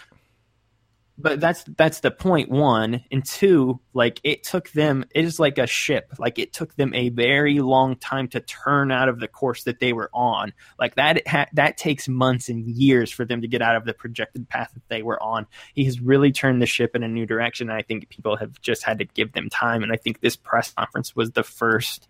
[1.18, 3.04] But that's that's the point one.
[3.10, 6.14] And two like it took them it is like a ship.
[6.20, 9.80] Like it took them a very long time to turn out of the course that
[9.80, 10.54] they were on.
[10.78, 13.94] Like that ha- that takes months and years for them to get out of the
[13.94, 15.48] projected path that they were on.
[15.74, 18.60] He has really turned the ship in a new direction and i think people have
[18.62, 19.84] just had to give them time.
[19.84, 22.10] And i think this press conference was the first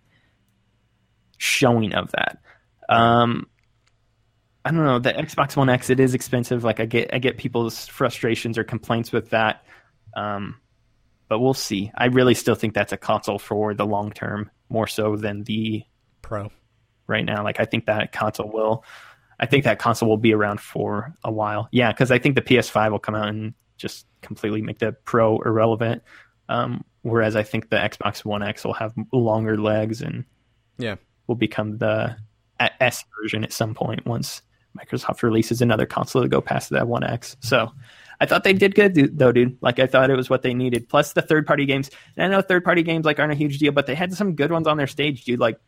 [1.37, 2.39] showing of that.
[2.89, 3.47] Um
[4.65, 5.91] I don't know the Xbox One X.
[5.91, 6.63] It is expensive.
[6.63, 9.63] Like I get, I get people's frustrations or complaints with that.
[10.15, 10.59] Um,
[11.29, 11.91] but we'll see.
[11.95, 15.83] I really still think that's a console for the long term, more so than the
[16.23, 16.49] Pro.
[17.05, 18.83] Right now, like I think that console will.
[19.39, 21.67] I think that console will be around for a while.
[21.71, 25.39] Yeah, because I think the PS5 will come out and just completely make the Pro
[25.41, 26.01] irrelevant.
[26.49, 30.25] Um, whereas I think the Xbox One X will have longer legs and
[30.79, 30.95] yeah,
[31.27, 32.17] will become the
[32.59, 34.41] S version at some point once
[34.77, 37.37] Microsoft releases another console to go past that One X.
[37.39, 37.71] So
[38.19, 39.57] I thought they did good though, dude.
[39.61, 40.89] Like I thought it was what they needed.
[40.89, 41.89] Plus the third party games.
[42.15, 44.35] And I know third party games like aren't a huge deal, but they had some
[44.35, 45.39] good ones on their stage, dude.
[45.39, 45.59] Like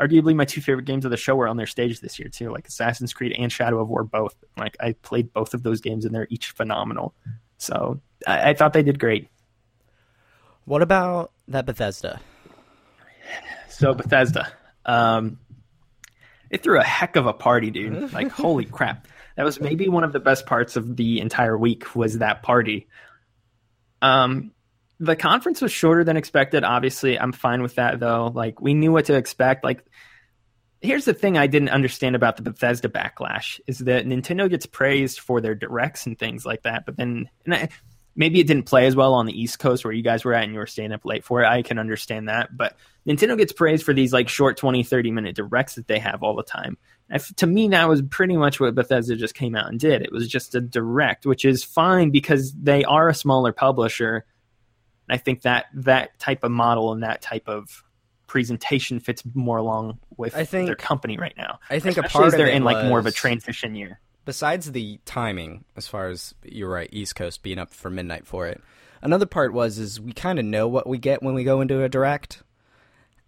[0.00, 2.50] arguably my two favorite games of the show were on their stage this year too,
[2.50, 4.34] like Assassin's Creed and Shadow of War both.
[4.56, 7.14] Like I played both of those games and they're each phenomenal.
[7.58, 9.28] So I, I thought they did great.
[10.64, 12.20] What about that Bethesda?
[13.68, 14.52] So Bethesda.
[14.84, 15.38] Um,
[16.50, 18.12] it threw a heck of a party, dude.
[18.12, 19.06] Like, holy crap.
[19.36, 22.88] That was maybe one of the best parts of the entire week was that party.
[24.02, 24.52] Um,
[24.98, 26.64] the conference was shorter than expected.
[26.64, 28.32] Obviously, I'm fine with that though.
[28.34, 29.62] Like, we knew what to expect.
[29.62, 29.84] Like,
[30.80, 35.20] here's the thing I didn't understand about the Bethesda backlash is that Nintendo gets praised
[35.20, 37.68] for their directs and things like that, but then and I,
[38.18, 40.42] maybe it didn't play as well on the East Coast where you guys were at
[40.42, 41.46] and you were staying up late for it.
[41.46, 42.54] I can understand that.
[42.54, 42.76] But
[43.06, 46.34] Nintendo gets praised for these like short 20, 30 minute directs that they have all
[46.34, 46.76] the time.
[47.08, 50.02] If, to me, that was pretty much what Bethesda just came out and did.
[50.02, 54.26] It was just a direct, which is fine because they are a smaller publisher.
[55.08, 57.84] I think that that type of model and that type of
[58.26, 61.60] presentation fits more along with I think, their company right now.
[61.70, 62.74] I think Especially a part they're in was...
[62.74, 67.16] like more of a transition year besides the timing, as far as you're right, East
[67.16, 68.60] Coast being up for midnight for it.
[69.00, 71.82] Another part was is we kind of know what we get when we go into
[71.82, 72.42] a direct,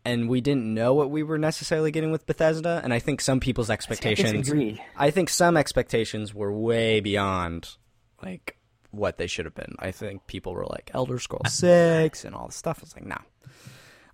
[0.04, 2.82] and we didn't know what we were necessarily getting with Bethesda.
[2.84, 7.76] And I think some people's expectations, I, I think some expectations were way beyond
[8.22, 8.58] like
[8.90, 9.76] what they should have been.
[9.78, 12.80] I think people were like Elder Scrolls Six and all this stuff.
[12.80, 13.16] I was like, no.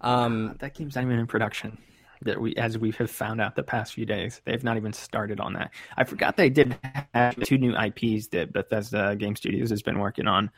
[0.00, 1.78] Um, that game's not even in production
[2.22, 4.40] that we as we have found out the past few days.
[4.44, 5.70] They've not even started on that.
[5.96, 6.76] I forgot they did
[7.14, 10.50] have two new IPs that Bethesda Game Studios has been working on.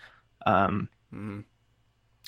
[0.46, 1.40] Um, mm-hmm.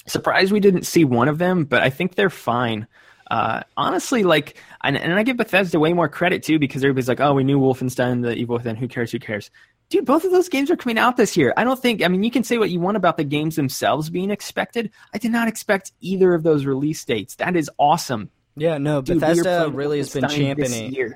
[0.06, 2.86] Surprised we didn't see one of them, but I think they're fine.
[3.30, 7.20] Uh, honestly, like, and, and, I give Bethesda way more credit too because everybody's like,
[7.20, 8.74] "Oh, we knew Wolfenstein: The Evil Within.
[8.74, 9.12] Who cares?
[9.12, 9.50] Who cares?"
[9.88, 11.52] Dude, both of those games are coming out this year.
[11.56, 12.02] I don't think.
[12.02, 14.90] I mean, you can say what you want about the games themselves being expected.
[15.14, 17.36] I did not expect either of those release dates.
[17.36, 18.30] That is awesome.
[18.56, 21.14] Yeah, no, Dude, Bethesda really has been championing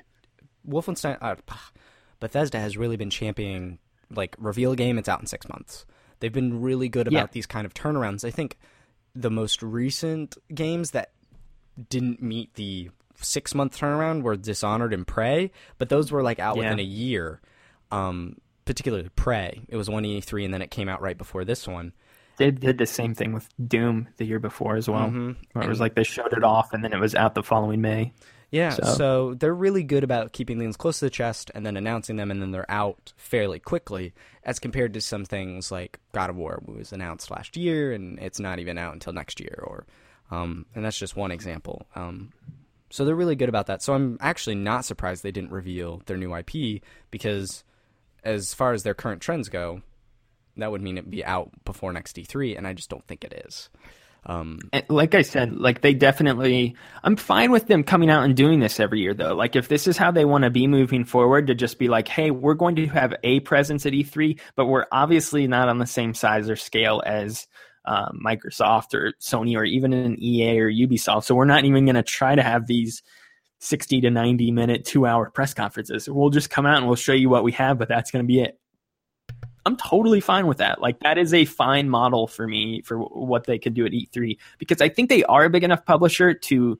[0.66, 1.18] Wolfenstein.
[1.20, 1.36] Uh,
[2.20, 3.78] Bethesda has really been championing
[4.10, 4.98] like reveal a game.
[4.98, 5.84] It's out in six months.
[6.20, 7.26] They've been really good about yeah.
[7.32, 8.24] these kind of turnarounds.
[8.24, 8.58] I think
[9.14, 11.10] the most recent games that
[11.88, 16.56] didn't meet the six month turnaround were Dishonored and Prey, but those were like out
[16.56, 16.62] yeah.
[16.62, 17.40] within a year.
[17.90, 21.66] Um, particularly Prey, it was one E3, and then it came out right before this
[21.66, 21.92] one.
[22.36, 25.06] They did the same thing with Doom the year before as well.
[25.06, 25.32] Mm-hmm.
[25.52, 27.80] Where it was like they showed it off and then it was out the following
[27.80, 28.12] May.
[28.50, 28.94] Yeah, so.
[28.94, 29.34] so.
[29.34, 32.40] they're really good about keeping things close to the chest and then announcing them, and
[32.40, 34.12] then they're out fairly quickly,
[34.44, 38.38] as compared to some things like God of War was announced last year and it's
[38.38, 39.86] not even out until next year, or
[40.30, 41.86] um, and that's just one example.
[41.96, 42.32] Um,
[42.90, 43.82] so they're really good about that.
[43.82, 47.64] So I'm actually not surprised they didn't reveal their new IP because,
[48.22, 49.82] as far as their current trends go,
[50.56, 53.44] that would mean it'd be out before next E3, and I just don't think it
[53.46, 53.68] is.
[54.26, 58.58] Um, like I said, like they definitely, I'm fine with them coming out and doing
[58.58, 59.34] this every year, though.
[59.34, 62.08] Like if this is how they want to be moving forward, to just be like,
[62.08, 65.86] hey, we're going to have a presence at E3, but we're obviously not on the
[65.86, 67.46] same size or scale as
[67.84, 71.24] uh, Microsoft or Sony or even an EA or Ubisoft.
[71.24, 73.02] So we're not even going to try to have these
[73.60, 76.08] 60 to 90 minute, two hour press conferences.
[76.08, 78.26] We'll just come out and we'll show you what we have, but that's going to
[78.26, 78.58] be it.
[79.66, 80.80] I'm totally fine with that.
[80.80, 84.36] Like that is a fine model for me for what they could do at E3
[84.58, 86.78] because I think they are a big enough publisher to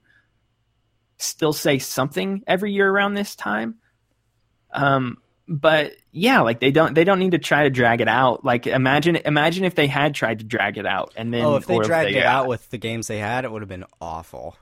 [1.17, 3.75] still say something every year around this time.
[4.71, 5.17] Um,
[5.47, 8.43] but yeah, like they don't they don't need to try to drag it out.
[8.43, 11.65] Like imagine imagine if they had tried to drag it out and then oh if
[11.65, 13.85] they dragged if they, it out with the games they had, it would have been
[14.01, 14.57] awful.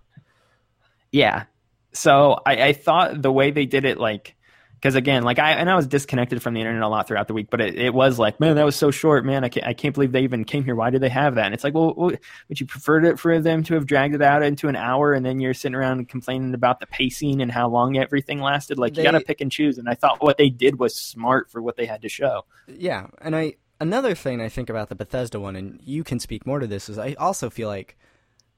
[1.11, 1.45] Yeah.
[1.93, 4.35] So I, I thought the way they did it, like
[4.83, 7.33] because again, like I and I was disconnected from the internet a lot throughout the
[7.33, 9.45] week, but it, it was like, man, that was so short, man.
[9.45, 10.75] I can't, I can't believe they even came here.
[10.75, 11.45] Why did they have that?
[11.45, 12.19] And it's like, well, would
[12.59, 15.39] you prefer it for them to have dragged it out into an hour and then
[15.39, 18.77] you're sitting around complaining about the pacing and how long everything lasted?
[18.77, 19.77] Like they, you got to pick and choose.
[19.77, 22.43] And I thought what they did was smart for what they had to show.
[22.67, 26.45] Yeah, and I another thing I think about the Bethesda one, and you can speak
[26.45, 27.97] more to this, is I also feel like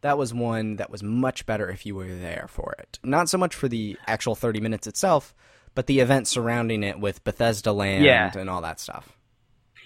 [0.01, 2.97] that was one that was much better if you were there for it.
[3.03, 5.35] Not so much for the actual 30 minutes itself,
[5.75, 8.31] but the event surrounding it with Bethesda Land yeah.
[8.35, 9.15] and all that stuff.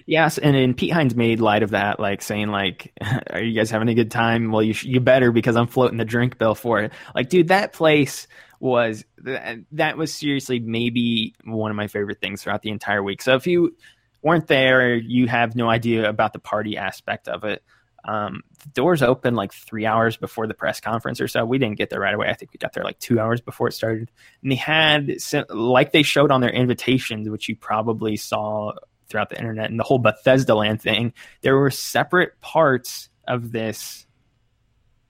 [0.06, 2.93] Yes, and, and Pete Hines made light of that, like saying, like,
[3.30, 4.52] "Are you guys having a good time?
[4.52, 7.49] Well, you sh- you better because I'm floating the drink bill for it." Like, dude,
[7.49, 8.28] that place
[8.60, 13.21] was that was seriously maybe one of my favorite things throughout the entire week.
[13.21, 13.75] So if you
[14.21, 17.63] weren't there, you have no idea about the party aspect of it.
[18.09, 21.45] Um, the doors open like three hours before the press conference or so.
[21.45, 22.27] We didn't get there right away.
[22.27, 24.09] I think we got there like two hours before it started.
[24.41, 25.15] And they had,
[25.49, 28.73] like they showed on their invitations, which you probably saw
[29.09, 34.07] throughout the internet and the whole Bethesda land thing, there were separate parts of this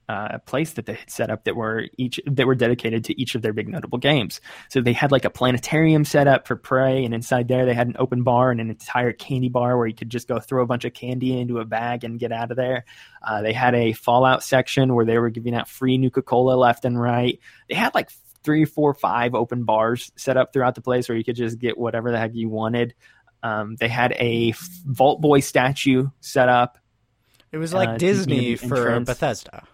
[0.09, 3.35] uh, place that they had set up that were each that were dedicated to each
[3.35, 4.41] of their big notable games.
[4.67, 7.87] So they had like a planetarium set up for Prey, and inside there they had
[7.87, 10.65] an open bar and an entire candy bar where you could just go throw a
[10.65, 12.85] bunch of candy into a bag and get out of there.
[13.21, 16.85] Uh, they had a Fallout section where they were giving out free Nuka Cola left
[16.85, 17.39] and right.
[17.69, 18.09] They had like
[18.43, 21.77] three, four, five open bars set up throughout the place where you could just get
[21.77, 22.95] whatever the heck you wanted.
[23.43, 26.79] Um, they had a Vault Boy statue set up.
[27.51, 29.67] It was like uh, Disney for Bethesda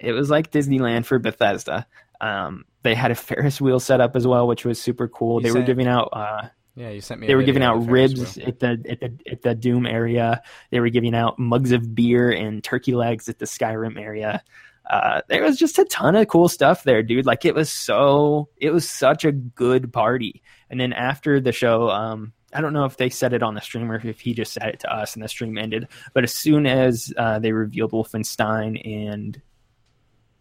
[0.00, 1.86] it was like Disneyland for Bethesda.
[2.20, 5.40] Um, they had a Ferris wheel set up as well, which was super cool.
[5.40, 6.08] You they sent, were giving out.
[6.12, 7.26] Uh, yeah, you sent me.
[7.26, 8.48] They were giving out ribs wheel.
[8.48, 10.42] at the at the at the Doom area.
[10.70, 14.42] They were giving out mugs of beer and turkey legs at the Skyrim area.
[14.88, 17.24] Uh, there was just a ton of cool stuff there, dude.
[17.24, 20.42] Like it was so, it was such a good party.
[20.68, 23.60] And then after the show, um, I don't know if they said it on the
[23.60, 25.86] stream or if he just said it to us and the stream ended.
[26.12, 29.40] But as soon as uh, they revealed Wolfenstein and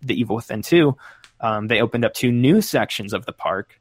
[0.01, 0.95] the Evil Within 2,
[1.41, 3.79] um, they opened up two new sections of the park,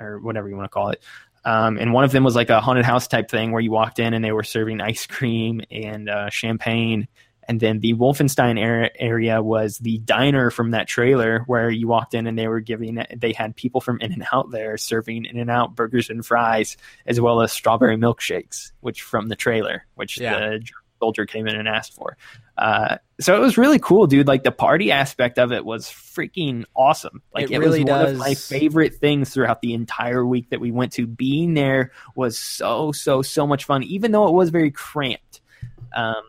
[0.00, 1.02] or whatever you want to call it.
[1.44, 3.98] Um, and one of them was like a haunted house type thing where you walked
[3.98, 7.08] in and they were serving ice cream and uh, champagne.
[7.48, 8.56] And then the Wolfenstein
[9.00, 13.04] area was the diner from that trailer where you walked in and they were giving,
[13.16, 16.76] they had people from In and Out there serving In and Out burgers and fries,
[17.04, 20.38] as well as strawberry milkshakes, which from the trailer, which yeah.
[20.38, 20.68] the
[21.02, 22.16] soldier came in and asked for.
[22.56, 24.28] Uh, so it was really cool, dude.
[24.28, 27.22] Like the party aspect of it was freaking awesome.
[27.34, 30.60] Like it, it really was one of my favorite things throughout the entire week that
[30.60, 31.08] we went to.
[31.08, 35.40] Being there was so so so much fun, even though it was very cramped.
[35.92, 36.22] Um,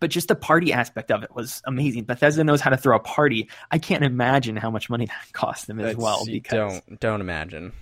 [0.00, 2.04] but just the party aspect of it was amazing.
[2.04, 3.48] Bethesda knows how to throw a party.
[3.70, 6.26] I can't imagine how much money that cost them as That's, well.
[6.26, 7.72] Because don't don't imagine.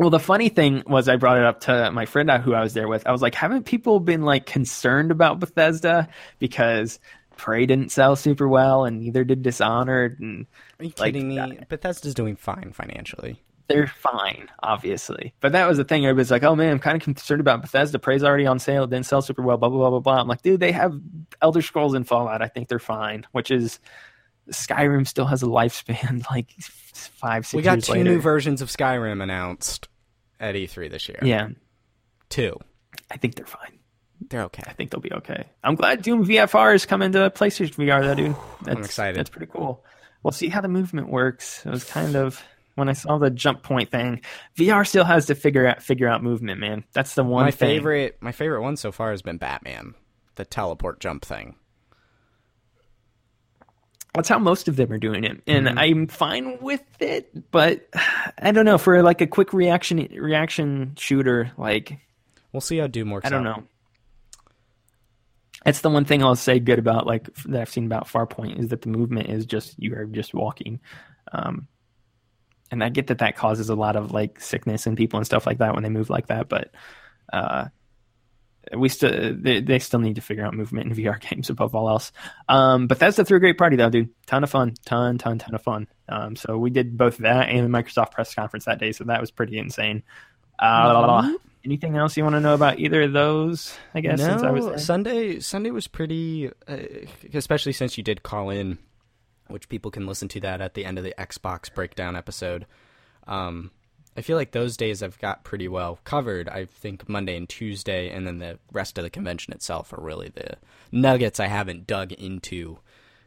[0.00, 2.72] Well, the funny thing was, I brought it up to my friend who I was
[2.72, 3.06] there with.
[3.06, 6.08] I was like, haven't people been like concerned about Bethesda
[6.38, 6.98] because
[7.36, 10.18] Prey didn't sell super well, and neither did Dishonored.
[10.18, 10.46] And
[10.78, 11.58] are you like, kidding me?
[11.68, 13.42] Bethesda's doing fine financially.
[13.68, 16.06] They're fine, obviously, but that was the thing.
[16.06, 17.98] Everybody's like, "Oh man, I'm kind of concerned about Bethesda.
[17.98, 20.20] Prey's already on sale, didn't sell super well." Blah blah blah blah blah.
[20.22, 20.98] I'm like, dude, they have
[21.42, 22.40] Elder Scrolls and Fallout.
[22.40, 23.26] I think they're fine.
[23.32, 23.80] Which is
[24.50, 27.54] Skyrim still has a lifespan, like five, six.
[27.54, 28.04] We got two later.
[28.04, 29.89] new versions of Skyrim announced
[30.40, 31.18] at E3 this year.
[31.22, 31.48] Yeah,
[32.28, 32.56] two.
[33.10, 33.78] I think they're fine.
[34.28, 34.62] They're okay.
[34.66, 35.46] I think they'll be okay.
[35.64, 38.36] I'm glad Doom VFR is coming to PlayStation VR, though, dude.
[38.62, 39.16] That's, I'm excited.
[39.16, 39.84] That's pretty cool.
[40.22, 41.64] We'll see how the movement works.
[41.64, 42.42] It was kind of
[42.74, 44.20] when I saw the jump point thing.
[44.56, 46.84] VR still has to figure out figure out movement, man.
[46.92, 47.44] That's the one.
[47.44, 47.68] My thing.
[47.68, 49.94] favorite, my favorite one so far has been Batman,
[50.34, 51.56] the teleport jump thing.
[54.14, 55.78] That's how most of them are doing it, and mm-hmm.
[55.78, 57.50] I'm fine with it.
[57.50, 57.88] But
[58.38, 61.98] I don't know for like a quick reaction reaction shooter, like
[62.52, 63.26] we'll see how Doom works.
[63.26, 63.58] I don't out.
[63.58, 63.64] know.
[65.64, 68.68] That's the one thing I'll say good about like that I've seen about Farpoint is
[68.68, 70.80] that the movement is just you are just walking,
[71.32, 71.68] um,
[72.70, 75.46] and I get that that causes a lot of like sickness in people and stuff
[75.46, 76.72] like that when they move like that, but
[77.32, 77.66] uh,
[78.76, 81.88] we still they, they, still need to figure out movement in VR games above all
[81.88, 82.12] else.
[82.48, 84.10] Um, but that's the through a great party though, dude.
[84.26, 85.88] Ton of fun, ton, ton, ton of fun.
[86.08, 89.20] Um, so we did both that and the Microsoft press conference that day, so that
[89.20, 90.02] was pretty insane.
[90.58, 91.34] Uh, mm-hmm.
[91.64, 93.76] Anything else you want to know about either of those?
[93.94, 94.78] I guess no, since I was there?
[94.78, 95.40] Sunday.
[95.40, 96.76] Sunday was pretty, uh,
[97.34, 98.78] especially since you did call in,
[99.48, 102.66] which people can listen to that at the end of the Xbox breakdown episode.
[103.26, 103.70] Um,
[104.16, 106.48] I feel like those days I've got pretty well covered.
[106.48, 110.28] I think Monday and Tuesday, and then the rest of the convention itself are really
[110.28, 110.56] the
[110.92, 112.78] nuggets I haven't dug into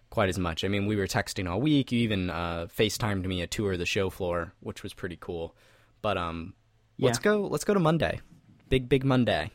[0.09, 0.63] quite as much.
[0.63, 1.91] I mean, we were texting all week.
[1.91, 5.55] You even uh, FaceTimed me a tour of the show floor, which was pretty cool.
[6.01, 6.53] But um,
[6.99, 7.47] let's go.
[7.47, 8.19] Let's go to Monday.
[8.69, 9.51] Big big Monday.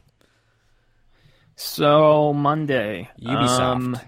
[1.57, 3.61] So Monday, Ubisoft.
[3.61, 4.01] um,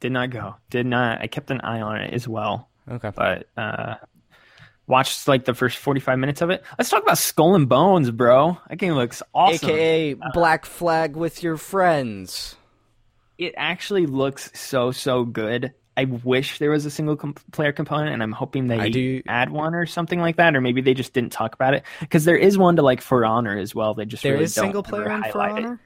[0.00, 0.54] did not go.
[0.70, 1.20] Did not.
[1.20, 3.10] I kept an eye on it as well, Okay.
[3.14, 3.94] but uh,
[4.88, 6.64] watched like the first forty-five minutes of it.
[6.78, 8.58] Let's talk about Skull and Bones, bro.
[8.68, 9.68] That game looks awesome.
[9.70, 12.56] AKA uh, Black Flag with your friends.
[13.38, 15.72] it actually looks so so good.
[15.96, 19.20] I wish there was a single com- player component, and I'm hoping they I do-
[19.26, 22.24] add one or something like that, or maybe they just didn't talk about it because
[22.24, 23.94] there is one to like For Honor as well.
[23.94, 25.64] They just There really is single player in For highlight it.
[25.66, 25.80] Honor.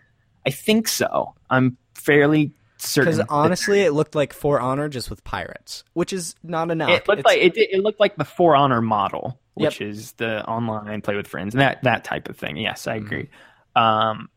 [0.46, 1.34] I think so.
[1.48, 2.52] I'm fairly
[2.88, 3.12] certain.
[3.12, 6.90] Because honestly, it looked like For Honor just with pirates, which is not enough.
[6.90, 9.66] it looked It's- like it, it looked like the For Honor model, Yep.
[9.72, 12.56] which is the online play with friends and that that type of thing.
[12.56, 13.06] Yes, I Mm-hmm.
[13.06, 13.28] agree.
[13.76, 14.28] Um,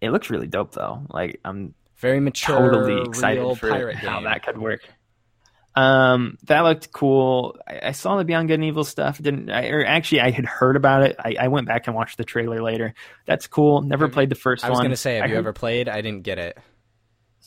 [0.00, 1.02] it looks really dope though.
[1.10, 4.80] Like I'm very mature, totally excited for how that could work.
[5.74, 7.58] Um, that looked cool.
[7.68, 9.20] I, I saw the Beyond Good and Evil stuff.
[9.20, 11.16] Didn't I, or actually I had heard about it.
[11.18, 12.94] I, I went back and watched the trailer later.
[13.26, 13.82] That's cool.
[13.82, 14.68] Never played the first one.
[14.68, 14.86] I was one.
[14.86, 15.88] gonna say, have I you heard- ever played?
[15.88, 16.56] I didn't get it.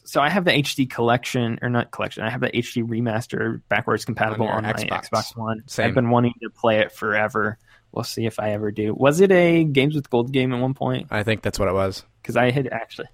[0.10, 2.24] So I have the HD collection, or not collection.
[2.24, 5.10] I have the HD remaster, backwards compatible On on, your my Xbox.
[5.12, 5.64] Xbox One.
[5.68, 5.86] Same.
[5.86, 7.60] I've been wanting to play it forever.
[7.92, 8.92] We'll see if I ever do.
[8.96, 11.10] Was it a Games with Gold game at one point?
[11.12, 12.04] I think that's what it was.
[12.24, 13.08] Because I had actually,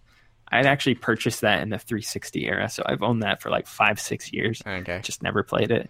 [0.49, 3.67] I had actually purchased that in the 360 era, so I've owned that for like
[3.67, 4.61] five, six years.
[4.65, 5.01] Okay.
[5.03, 5.89] Just never played it.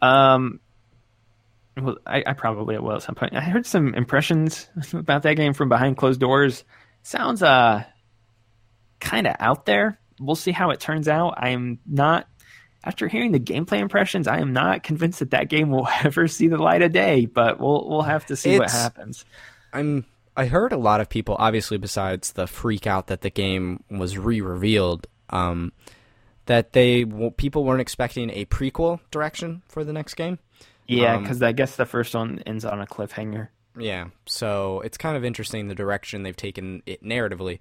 [0.00, 0.60] Um,
[1.76, 3.34] well, I, I probably will at some point.
[3.34, 6.62] I heard some impressions about that game from behind closed doors.
[7.02, 7.82] Sounds uh,
[9.00, 9.98] kind of out there.
[10.24, 11.34] We'll see how it turns out.
[11.36, 12.28] I am not.
[12.84, 16.48] After hearing the gameplay impressions, I am not convinced that that game will ever see
[16.48, 17.26] the light of day.
[17.26, 19.24] But we'll we'll have to see what happens.
[19.72, 20.06] I'm.
[20.34, 24.16] I heard a lot of people, obviously, besides the freak out that the game was
[24.16, 25.72] re-revealed, um,
[26.46, 27.04] that they
[27.36, 30.38] people weren't expecting a prequel direction for the next game.
[30.86, 33.48] Yeah, Um, because I guess the first one ends on a cliffhanger.
[33.78, 37.58] Yeah, so it's kind of interesting the direction they've taken it narratively.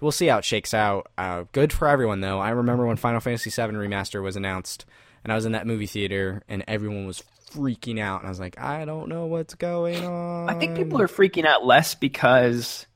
[0.00, 1.10] We'll see how it shakes out.
[1.16, 2.40] Uh, good for everyone, though.
[2.40, 4.84] I remember when Final Fantasy VII Remaster was announced,
[5.22, 7.22] and I was in that movie theater, and everyone was
[7.52, 10.50] freaking out, and I was like, I don't know what's going on.
[10.50, 12.86] I think people are freaking out less because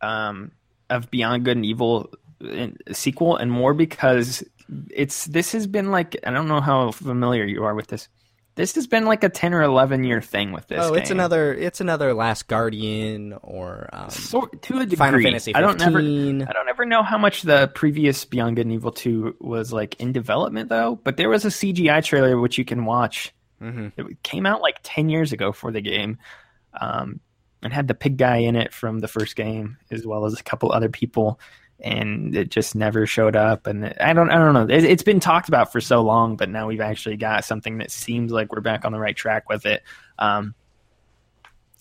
[0.00, 0.52] um,
[0.90, 2.10] of Beyond Good and Evil
[2.40, 4.42] in- sequel, and more because
[4.90, 8.08] it's this has been like I don't know how familiar you are with this.
[8.56, 10.78] This has been like a ten or eleven year thing with this.
[10.80, 11.52] Oh, it's another.
[11.52, 14.96] It's another Last Guardian or um, sort to a degree.
[14.96, 15.98] Final Fantasy I don't ever.
[15.98, 20.00] I don't ever know how much the previous Beyond Good and Evil 2 was like
[20.00, 23.34] in development though, but there was a CGI trailer which you can watch.
[23.60, 23.92] Mhm.
[23.96, 26.18] It came out like 10 years ago for the game.
[26.78, 27.20] Um,
[27.62, 30.42] and had the pig guy in it from the first game as well as a
[30.42, 31.40] couple other people
[31.84, 34.74] and it just never showed up and I don't I don't know.
[34.74, 37.90] It, it's been talked about for so long, but now we've actually got something that
[37.90, 39.82] seems like we're back on the right track with it.
[40.18, 40.54] Um,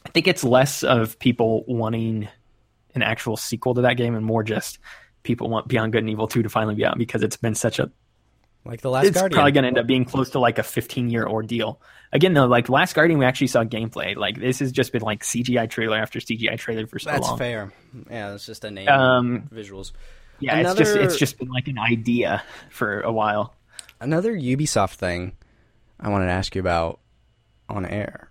[0.05, 2.27] I think it's less of people wanting
[2.93, 4.77] an actual sequel to that game and more just
[5.23, 7.79] people want Beyond Good and Evil 2 to finally be out because it's been such
[7.79, 7.89] a
[8.65, 9.35] like the Last it's Guardian.
[9.35, 11.81] probably going to end up being close to like a 15 year ordeal.
[12.11, 14.15] Again, though, like Last Guardian, we actually saw gameplay.
[14.15, 17.21] Like this has just been like CGI trailer after CGI trailer for so long.
[17.21, 17.73] That's fair.
[18.09, 18.87] Yeah, it's just a name.
[18.87, 19.91] Um, visuals.
[20.39, 23.53] yeah, it's just it's just been like an idea for a while.
[23.99, 25.35] Another Ubisoft thing
[25.99, 26.99] I wanted to ask you about
[27.67, 28.29] on air: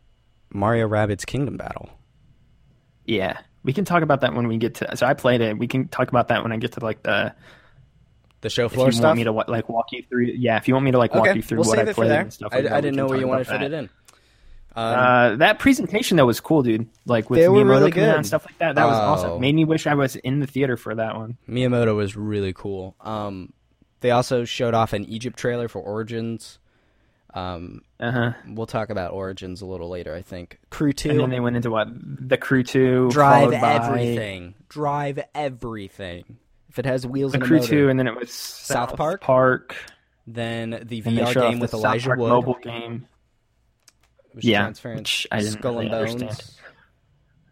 [0.52, 1.90] Mario Rabbids Kingdom Battle.
[3.04, 4.96] Yeah, we can talk about that when we get to.
[4.96, 5.58] So I played it.
[5.58, 7.34] We can talk about that when I get to like the.
[8.42, 9.04] The show floor If floor you stuff.
[9.04, 10.56] want me to like walk you through, yeah.
[10.58, 12.32] If you want me to like walk okay, you through we'll what I played and
[12.32, 12.52] stuff.
[12.52, 13.72] I, that, I didn't know where you wanted to fit that.
[13.72, 13.84] it in.
[14.74, 16.88] Um, Uh, that presentation though was cool, dude.
[17.06, 18.16] Like with They Miyamoto really coming out good.
[18.18, 18.74] and stuff like that.
[18.74, 19.00] That was Oh.
[19.00, 19.40] awesome.
[19.40, 21.36] Made me wish I was in the theater for that one.
[21.48, 22.96] Miyamoto was really cool.
[23.00, 23.52] Um,
[24.00, 26.58] they also showed off an Egypt trailer for Origins.
[27.34, 28.32] Um, Uh huh.
[28.48, 30.58] we'll talk about Origins a little later, I think.
[30.70, 34.54] Crew two, And then they went into what the crew two drive followed by everything,
[34.68, 36.38] drive everything.
[36.72, 38.96] If it has wheels The and a crew motor, two, and then it was South,
[38.96, 39.20] Park?
[39.20, 39.76] Park,
[40.26, 43.06] then the VR showed off game the with South Elijah Park Wood, mobile game.
[44.34, 46.50] was Yeah, Transference, which I didn't Skull really and Bones, understand.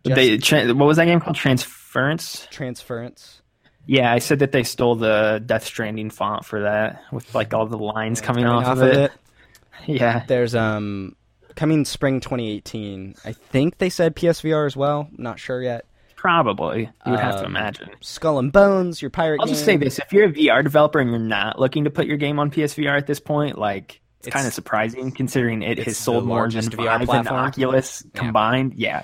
[0.06, 1.36] Just They tra- what was that game called?
[1.36, 2.46] Transference.
[2.50, 3.42] Transference.
[3.86, 7.66] Yeah, I said that they stole the Death Stranding font for that, with like all
[7.66, 9.12] the lines coming, Coming off, of it.
[9.86, 11.14] Yeah, There's um
[11.56, 13.16] coming spring 2018.
[13.24, 15.08] I think they said PSVR as well.
[15.12, 15.84] Not sure yet.
[16.20, 16.82] Probably.
[17.06, 17.88] You would have to Um, imagine.
[18.00, 19.54] Skull and Bones, your pirate I'll game.
[19.54, 22.16] just say this: if you're a VR developer and you're not looking to put your
[22.18, 25.86] game on PSVR at this point, like it's, It's- kind of surprising considering it it's
[25.86, 27.40] has the sold more than largest VR and platform.
[27.40, 28.20] Oculus Yeah.
[28.20, 28.74] combined.
[28.74, 29.02] Yeah,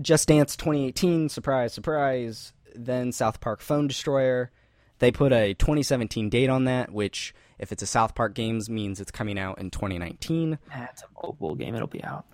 [0.00, 2.52] Just Dance 2018, surprise, surprise.
[2.74, 4.50] Then South Park Phone Destroyer.
[4.98, 9.00] They put a 2017 date on that, which, if it's a South Park Games, means
[9.00, 10.58] it's coming out in 2019.
[10.68, 11.74] That's a mobile game.
[11.74, 12.26] It'll be out.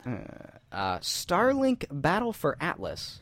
[0.72, 3.20] Uh, Starlink Battle for Atlas,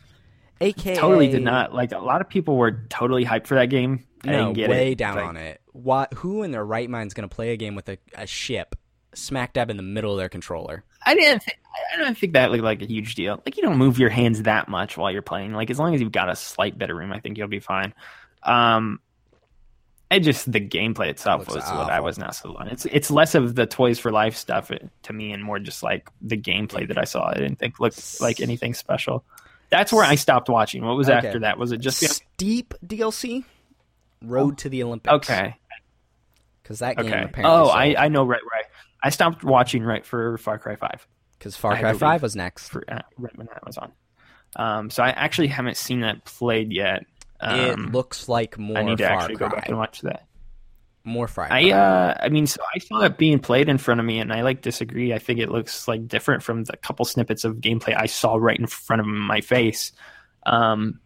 [0.61, 1.93] aka Totally did not like.
[1.93, 4.05] A lot of people were totally hyped for that game.
[4.25, 4.99] I No, didn't get way it.
[4.99, 5.61] down Like, on it.
[5.73, 6.13] What?
[6.15, 8.77] Who in their right mind is going to play a game with a, a ship
[9.15, 10.85] smack dab in the middle of their controller?
[11.07, 11.41] I didn't.
[11.43, 11.57] Th-
[11.95, 13.41] I don't think that looked like a huge deal.
[13.47, 15.53] Like you don't move your hands that much while you're playing.
[15.53, 17.61] Like as long as you've got a slight bit of room, I think you'll be
[17.61, 17.95] fine.
[18.43, 19.01] Um,
[20.11, 22.67] it just the gameplay itself Looks was what I was not so on.
[22.69, 24.71] It's it's less of the Toys for Life stuff
[25.05, 27.29] to me, and more just like the gameplay that I saw.
[27.29, 29.25] I didn't think looked like anything special.
[29.71, 30.85] That's where I stopped watching.
[30.85, 31.27] What was Okay.
[31.29, 31.59] after that?
[31.59, 33.45] Was it just Steep DLC,
[34.23, 35.12] Road to the Olympics.
[35.31, 35.57] okay?
[36.62, 37.23] because that game Okay.
[37.25, 37.45] apparently.
[37.45, 38.64] Oh, I I know right right.
[39.03, 41.07] I stopped watching right for Far Cry Five.
[41.39, 42.68] because Far Cry Five was next.
[42.68, 43.93] for uh, right when that was on.
[44.57, 47.07] Um, so I actually haven't seen that played yet.
[47.41, 50.27] Um, it looks like more I need to Far actually go back and watch that.
[51.03, 54.07] More Far I uh, I mean, so I saw it being played in front of
[54.07, 55.15] me, and I like disagree.
[55.15, 58.59] I think it looks like different from the couple snippets of gameplay I saw right
[58.59, 59.93] in front of my face.
[60.45, 61.01] Um,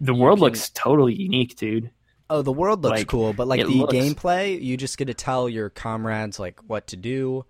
[0.00, 1.90] the world can- looks totally unique, dude.
[2.28, 5.14] oh, the world looks like, cool, but like the looks- gameplay, you just get to
[5.14, 7.44] tell your comrades like what to do,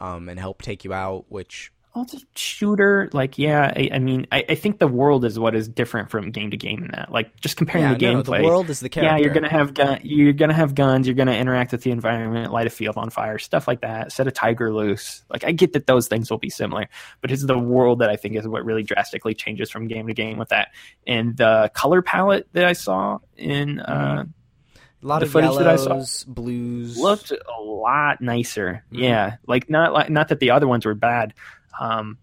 [0.00, 1.24] um, and help take you out.
[1.28, 3.08] Which Well, it's a shooter.
[3.12, 6.32] Like, yeah, I, I mean, I, I think the world is what is different from
[6.32, 7.12] game to game in that.
[7.12, 8.38] Like, just comparing yeah, the no, gameplay.
[8.38, 9.16] the world is the character.
[9.16, 10.00] Yeah, you're gonna have gun.
[10.02, 11.06] You're gonna have guns.
[11.06, 14.10] You're gonna interact with the environment, light a field on fire, stuff like that.
[14.10, 15.22] Set a tiger loose.
[15.30, 16.88] Like I get that those things will be similar,
[17.20, 20.14] but it's the world that I think is what really drastically changes from game to
[20.14, 20.68] game with that.
[21.06, 24.24] And the color palette that I saw in uh,
[25.00, 26.98] a lot the of footage that I saw yellows, blues.
[26.98, 28.84] looked a lot nicer.
[28.92, 28.98] Mhm.
[29.00, 31.34] Yeah, like not like not that the other ones were bad.
[31.80, 32.18] Um,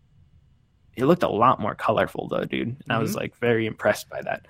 [0.96, 2.68] it looked a lot more colorful though, dude.
[2.68, 4.46] And I was like very impressed by that.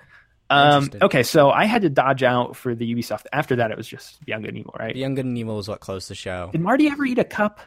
[0.50, 3.24] Um, okay, so I had to dodge out for the Ubisoft.
[3.32, 4.92] After that, it was just Good and Evil, right?
[4.92, 6.50] Beyond Good and Evil was what closed the show.
[6.52, 7.60] Did Marty ever eat a cup?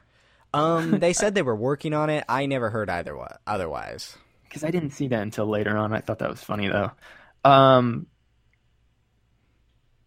[0.53, 2.23] Um, they said they were working on it.
[2.29, 3.17] I never heard either.
[3.47, 5.93] Otherwise, Because I didn't see that until later on.
[5.93, 6.91] I thought that was funny though.
[7.43, 8.05] Um,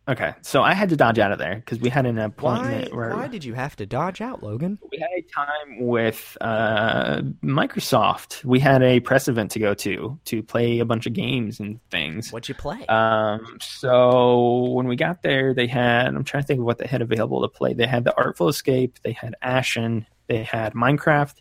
[0.09, 2.25] okay, so I had to dodge out of there because we had an why?
[2.25, 4.79] appointment where Why did you have to dodge out, Logan?
[4.91, 8.45] we had a time with uh, Microsoft.
[8.45, 11.81] We had a press event to go to to play a bunch of games and
[11.91, 12.33] things.
[12.33, 12.85] What'd you play?
[12.87, 16.87] Um, so when we got there, they had I'm trying to think of what they
[16.87, 17.75] had available to play.
[17.75, 21.35] They had the Artful Escape, they had Ashen, they had Minecraft,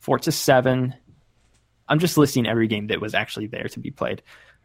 [0.00, 0.94] Forza Seven.
[1.90, 4.22] I'm just listing every game that was actually there to be played.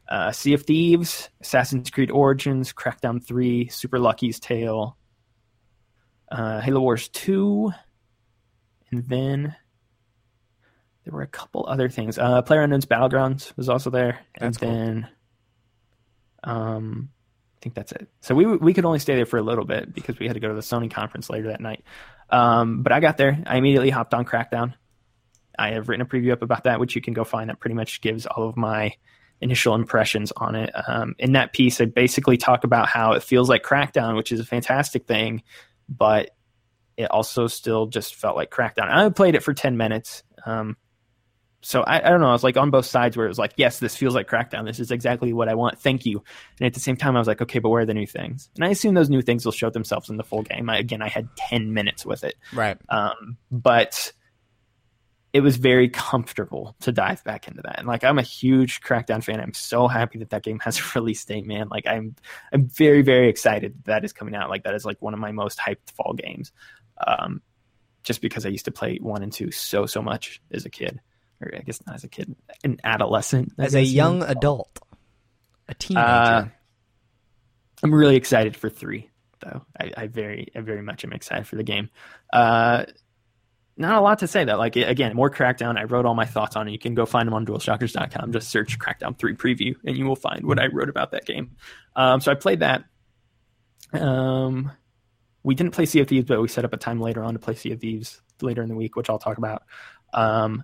[0.08, 4.97] Uh, sea of Thieves, Assassin's Creed Origins, Crackdown 3, Super Lucky's Tale,
[6.32, 7.72] uh, Halo Wars 2,
[8.91, 9.56] and then
[11.04, 12.18] there were a couple other things.
[12.18, 14.70] Uh, PlayerUnknown's Battlegrounds was also there, and That's cool.
[14.72, 15.10] then
[16.43, 17.10] um,
[17.58, 18.08] I think that's it.
[18.22, 20.39] So we we could only stay there for a little bit because we had to
[20.39, 21.84] go to the Sony conference later that night.
[22.30, 23.41] Um, but I got there.
[23.45, 24.74] I immediately hopped on Crackdown.
[25.58, 27.49] I have written a preview up about that, which you can go find.
[27.49, 28.93] That pretty much gives all of my
[29.44, 30.72] initial impressions on it.
[30.88, 34.39] Um, in that piece, I basically talk about how it feels like Crackdown, which is
[34.39, 35.44] a fantastic thing,
[35.88, 36.32] but
[36.98, 38.89] it also still just felt like Crackdown.
[38.89, 40.24] I played it for 10 minutes.
[40.46, 40.78] Um,
[41.62, 42.28] so I, I don't know.
[42.28, 44.66] I was like on both sides where it was like, yes, this feels like Crackdown.
[44.66, 45.80] This is exactly what I want.
[45.80, 46.22] Thank you.
[46.60, 48.50] And at the same time, I was like, okay, but where are the new things?
[48.56, 50.70] And I assume those new things will show themselves in the full game.
[50.70, 52.36] I, again, I had 10 minutes with it.
[52.54, 52.78] right.
[52.89, 54.12] Um, but
[55.34, 57.80] it was very comfortable to dive back into that.
[57.80, 59.40] And like, I'm a huge Crackdown fan.
[59.40, 61.70] I'm so happy that that game has a release date, man.
[61.70, 62.16] Like, I'm,
[62.54, 64.52] I'm very, very excited that, that is coming out.
[64.52, 66.52] Like, that is like one of my most hyped fall games.
[67.06, 67.42] Um,
[68.04, 71.00] just because I used to play one and two so, so much as a kid,
[71.42, 73.54] or I guess not as a kid, an adolescent.
[73.58, 74.80] As a you young adult,
[75.68, 76.06] a teenager.
[76.06, 76.46] Uh,
[77.82, 79.10] I'm really excited for three,
[79.40, 79.66] though.
[79.80, 81.90] I, I very, I very much am excited for the game.
[82.32, 82.86] Uh,
[83.76, 85.78] not a lot to say that Like again, more Crackdown.
[85.78, 86.71] I wrote all my thoughts on it.
[86.71, 88.32] You can go find them on DualShockers.com.
[88.32, 91.51] Just search Crackdown Three preview, and you will find what I wrote about that game.
[91.95, 92.84] Um, so I played that.
[93.93, 94.71] Um,
[95.43, 97.39] we didn't play Sea of Thieves, but we set up a time later on to
[97.39, 99.63] play Sea of Thieves later in the week, which I'll talk about.
[100.13, 100.63] Um,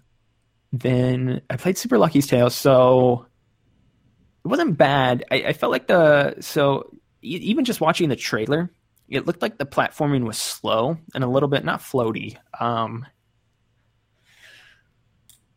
[0.71, 3.25] then I played Super Lucky's Tale, so
[4.45, 5.25] it wasn't bad.
[5.31, 6.91] I, I felt like the so
[7.21, 8.71] e- even just watching the trailer,
[9.09, 12.37] it looked like the platforming was slow and a little bit not floaty.
[12.59, 13.05] Um,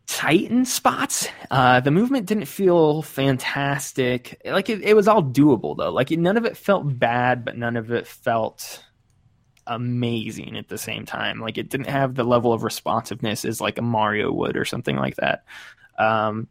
[0.06, 1.28] tight in spots.
[1.50, 4.40] Uh, the movement didn't feel fantastic.
[4.44, 5.90] Like it, it was all doable though.
[5.90, 8.84] Like it, none of it felt bad, but none of it felt
[9.66, 11.40] amazing at the same time.
[11.40, 14.96] Like it didn't have the level of responsiveness as like a Mario would or something
[14.96, 15.44] like that.
[15.98, 16.48] Um,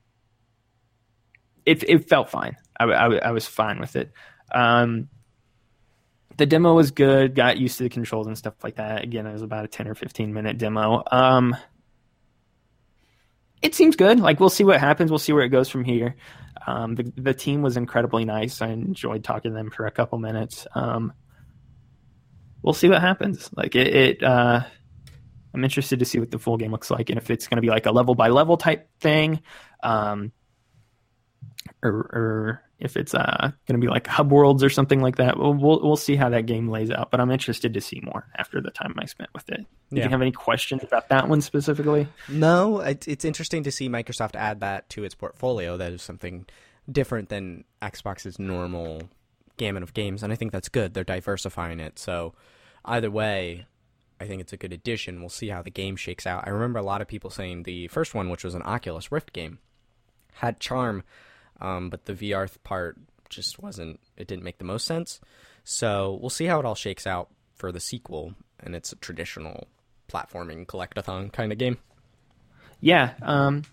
[1.65, 2.57] it it felt fine.
[2.79, 4.11] I, I, I was fine with it.
[4.53, 5.07] Um,
[6.37, 7.35] the demo was good.
[7.35, 9.03] Got used to the controls and stuff like that.
[9.03, 11.03] Again, it was about a ten or fifteen minute demo.
[11.11, 11.55] Um,
[13.61, 14.19] it seems good.
[14.19, 15.11] Like we'll see what happens.
[15.11, 16.15] We'll see where it goes from here.
[16.65, 18.61] Um, the the team was incredibly nice.
[18.61, 20.67] I enjoyed talking to them for a couple minutes.
[20.73, 21.13] Um,
[22.61, 23.49] we'll see what happens.
[23.55, 24.61] Like it, it uh,
[25.53, 27.61] I'm interested to see what the full game looks like and if it's going to
[27.61, 29.41] be like a level by level type thing,
[29.83, 30.31] um,
[31.83, 35.37] or, or if it's uh, going to be like hub worlds or something like that.
[35.37, 37.11] We'll, we'll, we'll see how that game lays out.
[37.11, 39.65] But I'm interested to see more after the time I spent with it.
[39.91, 40.05] Do Yeah.
[40.05, 42.07] you have any questions about that one specifically?
[42.27, 45.77] No, it, it's interesting to see Microsoft add that to its portfolio.
[45.77, 46.45] That is something
[46.91, 49.03] different than Xbox's normal
[49.57, 50.93] gamut of games, and I think that's good.
[50.93, 51.99] They're diversifying it.
[51.99, 52.33] So
[52.83, 53.67] either way,
[54.19, 55.19] I think it's a good addition.
[55.19, 56.43] We'll see how the game shakes out.
[56.47, 59.33] I remember a lot of people saying the first one, which was an Oculus Rift
[59.33, 59.59] game,
[60.35, 61.03] had charm,
[61.61, 62.97] um, but the VR part
[63.29, 63.99] just wasn't.
[64.17, 65.19] It didn't make the most sense.
[65.63, 69.67] So we'll see how it all shakes out for the sequel, and it's a traditional
[70.11, 71.77] platforming collectathon kind of game.
[72.79, 73.63] Yeah, um,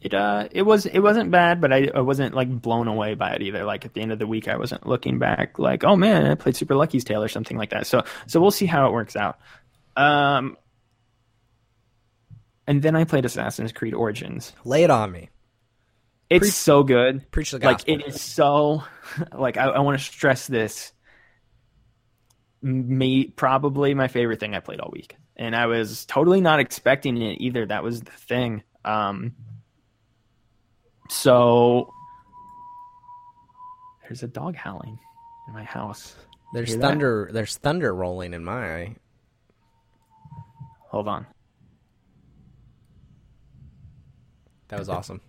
[0.00, 3.34] it uh, it was it wasn't bad, but I, I wasn't like blown away by
[3.34, 3.64] it either.
[3.64, 6.34] Like at the end of the week, I wasn't looking back like, oh man, I
[6.34, 7.86] played Super Lucky's Tale or something like that.
[7.86, 9.38] So so we'll see how it works out.
[9.96, 10.56] Um,
[12.66, 14.52] and then I played Assassin's Creed Origins.
[14.64, 15.28] Lay it on me.
[16.32, 17.30] It's Preach- so good.
[17.30, 17.94] Preach the gospel.
[17.94, 18.84] Like it is so
[19.36, 20.92] like I, I want to stress this.
[22.62, 27.20] Me probably my favorite thing I played all week, and I was totally not expecting
[27.20, 27.66] it either.
[27.66, 28.62] That was the thing.
[28.84, 29.34] Um,
[31.10, 31.92] so
[34.04, 34.98] there's a dog howling
[35.48, 36.14] in my house.
[36.54, 36.86] There's Hear that?
[36.86, 37.30] thunder.
[37.30, 38.96] There's thunder rolling in my eye.
[40.88, 41.26] Hold on.
[44.68, 45.20] That was awesome.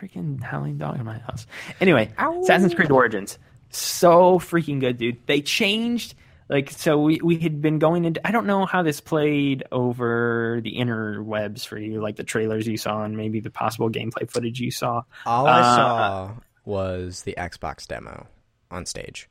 [0.00, 1.46] Freaking howling dog in my house.
[1.80, 3.38] Anyway, Assassin's Creed Origins,
[3.70, 5.18] so freaking good, dude.
[5.26, 6.14] They changed
[6.48, 8.26] like so we we had been going into.
[8.26, 12.76] I don't know how this played over the interwebs for you, like the trailers you
[12.76, 15.02] saw and maybe the possible gameplay footage you saw.
[15.26, 16.30] All I Uh, saw
[16.64, 18.26] was the Xbox demo
[18.70, 19.28] on stage,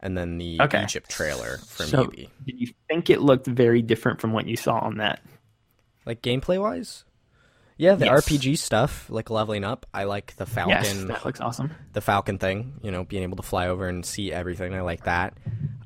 [0.00, 0.82] and then the Okay.
[0.82, 2.28] Egypt trailer from So, Ubi.
[2.46, 5.20] did you think it looked very different from what you saw on that?
[6.06, 7.04] Like gameplay wise,
[7.80, 8.26] yeah, the Yes.
[8.28, 9.86] RPG stuff, like leveling up.
[9.94, 11.70] I like the Falcon, Yes, that looks awesome.
[11.94, 12.74] the Falcon thing.
[12.82, 14.74] You know, being able to fly over and see everything.
[14.74, 15.34] I like that.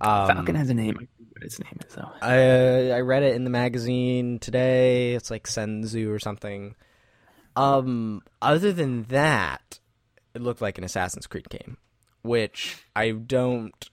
[0.01, 0.97] Um, Falcon has a name.
[0.97, 2.11] What its name is though.
[2.21, 5.15] I I read it in the magazine today.
[5.15, 6.75] It's like Senzu or something.
[7.57, 9.79] Um, other than that,
[10.35, 11.77] it looked like an Assassin's Creed game,
[12.23, 13.89] which I don't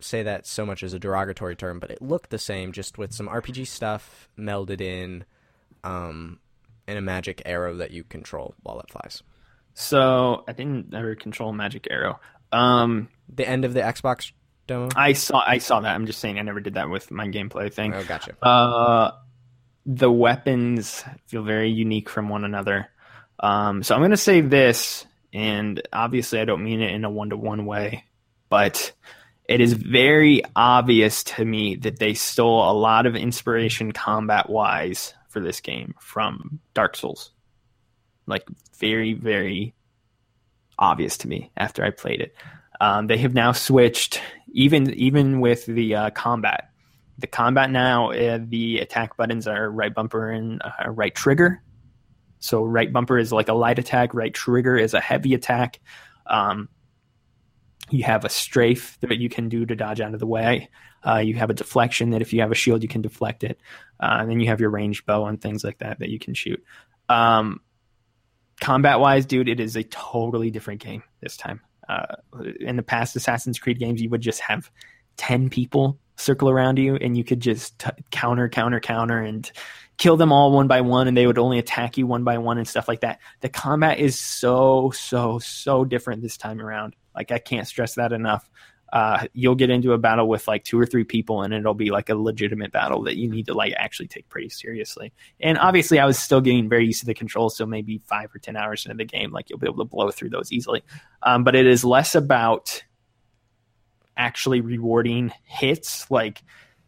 [0.00, 3.12] say that so much as a derogatory term, but it looked the same, just with
[3.12, 5.24] some RPG stuff melded in,
[5.82, 6.38] um,
[6.86, 9.22] and a magic arrow that you control while it flies.
[9.74, 12.18] So I didn't ever control Magic Arrow.
[12.50, 14.32] Um, The end of the Xbox
[14.66, 14.88] demo.
[14.96, 15.94] I saw I saw that.
[15.94, 17.92] I'm just saying I never did that with my gameplay thing.
[17.92, 18.34] Oh, gotcha.
[18.42, 19.10] Uh,
[19.84, 22.88] the weapons feel very unique from one another.
[23.38, 27.10] Um, so I'm going to say this, and obviously I don't mean it in a
[27.10, 28.04] one to one way,
[28.48, 28.92] but
[29.46, 35.12] it is very obvious to me that they stole a lot of inspiration combat wise
[35.36, 37.32] for this game from Dark Souls.
[38.26, 39.74] Like, very, very
[40.78, 42.34] obvious to me after I played it.
[42.80, 46.70] Um, they have now switched, even even with the uh, combat
[47.18, 51.62] the combat now uh, the attack buttons are right bumper and uh, right trigger
[52.40, 55.80] so right bumper is like a light attack right trigger is a heavy attack
[56.26, 56.68] um,
[57.90, 60.68] you have a strafe that you can do to dodge out of the way
[61.06, 63.60] uh, you have a deflection that if you have a shield you can deflect it.
[64.00, 66.34] Uh, and then you have your range bow and things like that that you can
[66.34, 66.62] shoot.
[67.08, 67.60] Um,
[68.60, 71.60] combat wise dude it is a totally different game this time.
[71.88, 72.16] Uh,
[72.60, 74.70] in the past assassin's creed games you would just have
[75.18, 79.52] 10 people circle around you and you could just t- counter counter counter and
[79.98, 82.58] kill them all one by one and they would only attack you one by one
[82.58, 83.20] and stuff like that.
[83.40, 86.96] The combat is so so so different this time around.
[87.14, 88.48] Like i can't stress that enough
[88.92, 91.90] uh, you'll get into a battle with like two or three people and it'll be
[91.90, 95.12] like a legitimate battle that you need to like actually take pretty seriously.
[95.40, 98.38] And obviously i was still getting very used to the controls so maybe five or
[98.38, 100.82] ten hours into the game like you'll be able to blow through those easily.
[101.22, 102.84] Um, but it is less about
[104.16, 106.42] actually rewarding hits like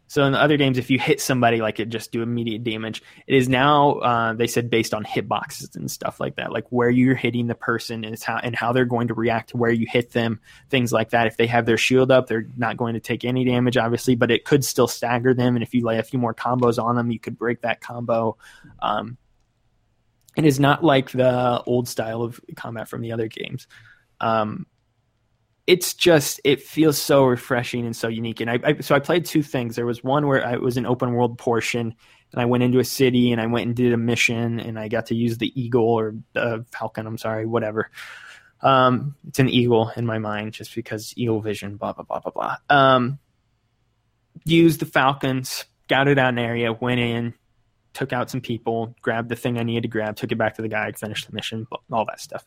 [0.09, 3.03] so in the other games if you hit somebody like it just do immediate damage.
[3.27, 6.89] It is now uh, they said based on hitboxes and stuff like that like where
[6.89, 9.85] you're hitting the person and how and how they're going to react to where you
[9.87, 10.39] hit them
[10.71, 11.27] things like that.
[11.27, 14.31] If they have their shield up they're not going to take any damage obviously but
[14.31, 15.55] it could still stagger them.
[15.55, 18.35] And if you lay a few more combos on them you could break that combo.
[18.81, 19.15] Um,
[20.35, 23.67] it is not like the old style of combat from the other games.
[24.19, 24.65] Um,
[25.69, 28.41] it's just it feels so refreshing and so unique.
[28.41, 29.75] And I, I so I played two things.
[29.75, 31.93] There was one where I, it was an open world portion,
[32.31, 34.87] and I went into a city and I went and did a mission, and I
[34.87, 37.05] got to use the eagle or the falcon.
[37.05, 37.91] I'm sorry, whatever.
[38.61, 41.77] Um, it's an eagle in my mind just because eagle vision.
[41.77, 42.55] Blah blah blah blah blah.
[42.75, 43.19] Um,
[44.45, 47.35] used the falcons, scouted out an area, went in,
[47.93, 50.63] took out some people, grabbed the thing I needed to grab, took it back to
[50.63, 52.43] the guy, finished the mission, all that stuff.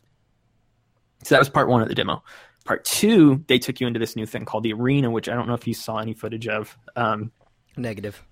[1.22, 2.24] So that was part one of the demo.
[2.64, 5.48] Part two, they took you into this new thing called the arena, which I don't
[5.48, 6.76] know if you saw any footage of.
[6.94, 7.32] Um,
[7.76, 8.22] Negative.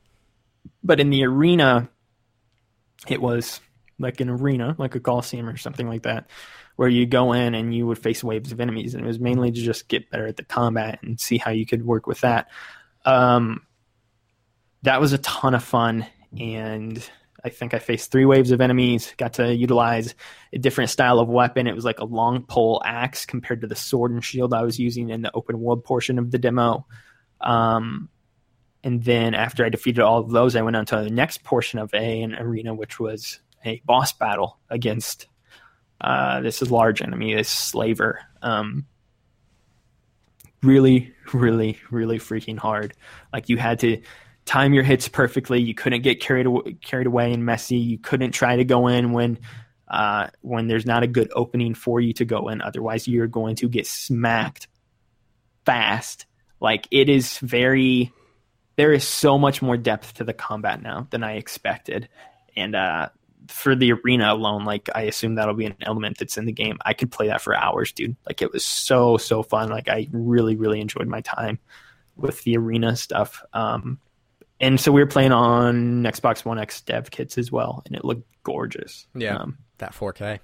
[0.84, 1.88] But in the arena,
[3.08, 3.60] it was
[3.98, 6.28] like an arena, like a coliseum or something like that,
[6.76, 9.50] where you go in and you would face waves of enemies, and it was mainly
[9.50, 12.48] to just get better at the combat and see how you could work with that.
[13.04, 13.66] Um,
[14.82, 16.06] that was a ton of fun,
[16.38, 17.10] and
[17.44, 20.14] I think I faced three waves of enemies, got to utilize
[20.52, 21.66] a different style of weapon.
[21.66, 24.78] It was like a long pole axe compared to the sword and shield I was
[24.78, 26.86] using in the open world portion of the demo.
[27.40, 28.08] Um,
[28.82, 31.78] and then after I defeated all of those, I went on to the next portion
[31.78, 35.26] of a an arena, which was a boss battle against
[36.00, 38.20] uh, this large enemy, this slaver.
[38.42, 38.86] Um,
[40.62, 42.94] really, really, really freaking hard.
[43.32, 44.00] Like you had to
[44.50, 45.62] time your hits perfectly.
[45.62, 47.76] You couldn't get carried away, carried away and messy.
[47.76, 49.38] You couldn't try to go in when
[49.86, 52.60] uh, when there's not a good opening for you to go in.
[52.60, 54.66] Otherwise, you're going to get smacked
[55.64, 56.26] fast.
[56.60, 58.12] Like it is very.
[58.74, 62.08] There is so much more depth to the combat now than I expected,
[62.56, 63.10] and uh,
[63.46, 66.78] for the arena alone, like I assume that'll be an element that's in the game.
[66.84, 68.16] I could play that for hours, dude.
[68.26, 69.68] Like it was so so fun.
[69.68, 71.60] Like I really really enjoyed my time
[72.16, 73.44] with the arena stuff.
[73.52, 74.00] Um,
[74.60, 78.04] and so we were playing on Xbox One X dev kits as well, and it
[78.04, 79.06] looked gorgeous.
[79.14, 80.40] Yeah, um, that 4K.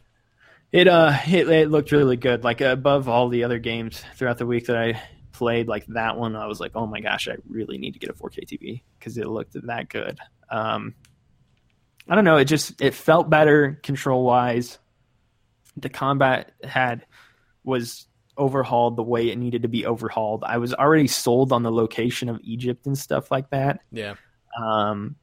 [0.73, 2.43] It uh, it, it looked really good.
[2.43, 5.01] Like above all the other games throughout the week that I
[5.33, 8.11] played, like that one, I was like, oh my gosh, I really need to get
[8.11, 10.19] a 4K TV because it looked that good.
[10.51, 10.95] Um,
[12.09, 12.37] I don't know.
[12.37, 14.79] It just it felt better control wise.
[15.77, 17.05] The combat had
[17.65, 18.07] was
[18.39, 20.45] overhauled the way it needed to be overhauled.
[20.45, 23.81] I was already sold on the location of Egypt and stuff like that.
[23.91, 24.15] Yeah.
[24.61, 25.17] Um,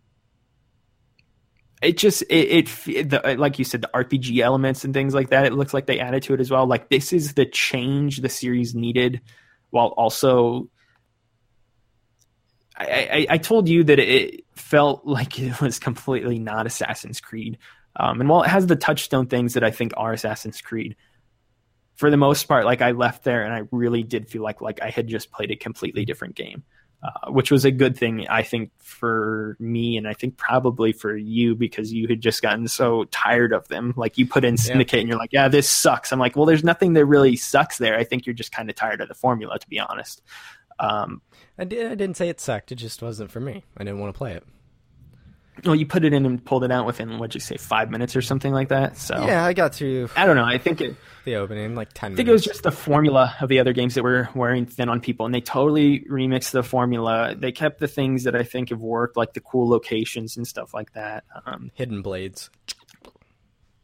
[1.83, 5.45] it just it, it the, like you said the RPG elements and things like that.
[5.45, 6.65] It looks like they added to it as well.
[6.65, 9.21] Like this is the change the series needed,
[9.69, 10.69] while also.
[12.75, 17.57] I, I, I told you that it felt like it was completely not Assassin's Creed,
[17.97, 20.95] um, and while it has the touchstone things that I think are Assassin's Creed,
[21.95, 24.81] for the most part, like I left there and I really did feel like like
[24.81, 26.63] I had just played a completely different game,
[27.03, 31.15] uh, which was a good thing I think for me and I think probably for
[31.15, 33.93] you because you had just gotten so tired of them.
[33.95, 34.99] Like you put in Syndicate yeah.
[35.01, 36.11] and you're like, yeah, this sucks.
[36.11, 37.97] I'm like, well, there's nothing that really sucks there.
[37.97, 40.21] I think you're just kind of tired of the formula, to be honest.
[40.79, 41.21] Um,
[41.57, 42.71] I, did, I didn't say it sucked.
[42.71, 43.63] It just wasn't for me.
[43.77, 44.43] I didn't want to play it.
[45.63, 48.15] Well, you put it in and pulled it out within what'd you say, five minutes
[48.15, 48.97] or something like that.
[48.97, 50.09] So yeah, I got to.
[50.15, 50.43] I don't know.
[50.43, 50.95] I think it
[51.25, 52.13] the opening like ten.
[52.13, 52.45] I think minutes.
[52.45, 55.25] it was just the formula of the other games that were wearing thin on people,
[55.25, 57.35] and they totally remixed the formula.
[57.37, 60.73] They kept the things that I think have worked, like the cool locations and stuff
[60.73, 61.23] like that.
[61.45, 62.49] Um, Hidden blades.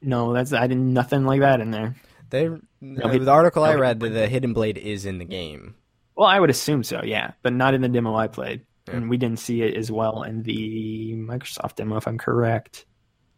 [0.02, 1.96] No, that's I didn't nothing like that in there.
[2.30, 2.50] They
[2.82, 5.76] no, the article no, I read, the hidden blade is in the game.
[6.16, 8.98] Well, I would assume so, yeah, but not in the demo I played yeah.
[8.98, 12.86] and we didn't see it as well in the Microsoft demo, if I'm correct.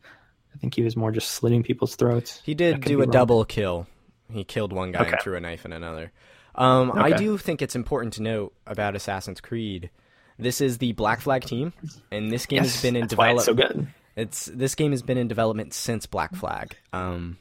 [0.03, 2.41] I think he was more just slitting people's throats.
[2.43, 3.11] He did do a wrong.
[3.11, 3.87] double kill.
[4.31, 5.11] He killed one guy okay.
[5.11, 6.11] and threw a knife in another.
[6.55, 6.99] Um, okay.
[6.99, 9.89] I do think it's important to note about Assassin's Creed.
[10.37, 11.73] This is the Black Flag team,
[12.11, 13.45] and this game yes, has been in development.
[13.45, 13.87] so good.
[14.15, 16.75] It's this game has been in development since Black Flag.
[16.91, 17.37] Um,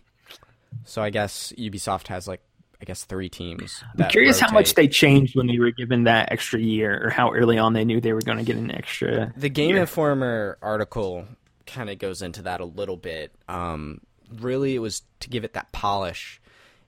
[0.84, 2.42] so I guess Ubisoft has like
[2.80, 3.84] I guess three teams.
[3.98, 4.50] I'm curious rotate.
[4.50, 7.74] how much they changed when they were given that extra year, or how early on
[7.74, 9.32] they knew they were going to get an extra.
[9.36, 9.80] The Game year.
[9.80, 11.26] Informer article
[11.66, 13.34] kind of goes into that a little bit.
[13.48, 14.00] Um,
[14.32, 16.40] really, it was to give it that polish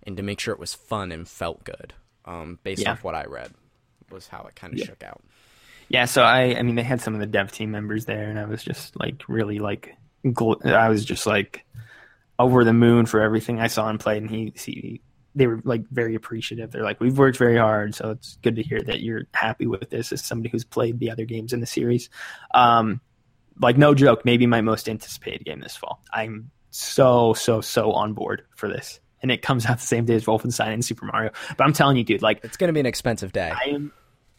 [0.04, 1.92] and to make sure it was fun and felt good.
[2.24, 2.92] Um, based yeah.
[2.92, 3.52] off what I read,
[4.10, 4.86] was how it kind of yeah.
[4.86, 5.22] shook out.
[5.88, 8.38] Yeah, so I, I mean, they had some of the dev team members there, and
[8.38, 11.66] I was just like really like, gl- I was just like
[12.38, 15.00] over the moon for everything I saw and played, and he, he
[15.34, 16.70] they were like very appreciative.
[16.70, 19.90] They're like, we've worked very hard, so it's good to hear that you're happy with
[19.90, 22.10] this as somebody who's played the other games in the series.
[22.54, 23.00] Um,
[23.60, 26.02] like no joke, maybe my most anticipated game this fall.
[26.12, 30.14] I'm so so so on board for this, and it comes out the same day
[30.14, 31.30] as Wolfenstein and Super Mario.
[31.56, 33.52] But I'm telling you, dude, like it's going to be an expensive day.
[33.52, 33.92] I am.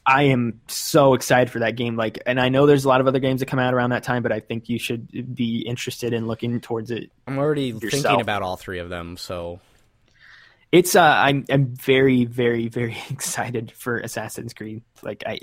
[0.05, 1.95] I am so excited for that game.
[1.95, 4.03] Like, and I know there's a lot of other games that come out around that
[4.03, 7.09] time, but I think you should be interested in looking towards it.
[7.25, 7.91] I'm already yourself.
[7.91, 9.61] thinking about all three of them, so
[10.73, 14.81] it's uh, I'm I'm very very very excited for Assassin's Creed.
[15.03, 15.39] Like I,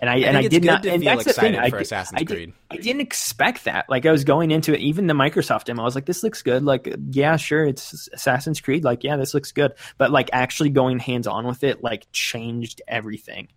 [0.00, 0.84] and I, I and I did not.
[0.86, 1.54] and feel that's the thing.
[1.54, 2.52] excited I, for did- Assassin's I did- Creed.
[2.70, 3.84] I didn't expect that.
[3.90, 6.40] Like I was going into it, even the Microsoft demo, I was like, "This looks
[6.42, 8.82] good." Like, yeah, sure, it's Assassin's Creed.
[8.82, 9.74] Like, yeah, this looks good.
[9.98, 13.48] But like actually going hands on with it, like changed everything.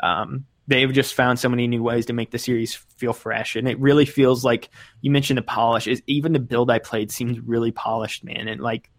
[0.00, 3.68] Um, they've just found so many new ways to make the series feel fresh, and
[3.68, 4.70] it really feels like
[5.02, 5.86] you mentioned the polish.
[5.86, 8.48] Is even the build I played seems really polished, man.
[8.48, 8.90] And like,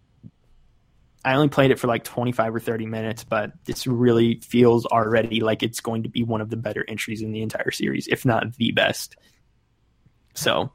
[1.25, 4.85] I only played it for like twenty five or thirty minutes, but this really feels
[4.85, 8.07] already like it's going to be one of the better entries in the entire series,
[8.07, 9.15] if not the best.
[10.35, 10.71] So,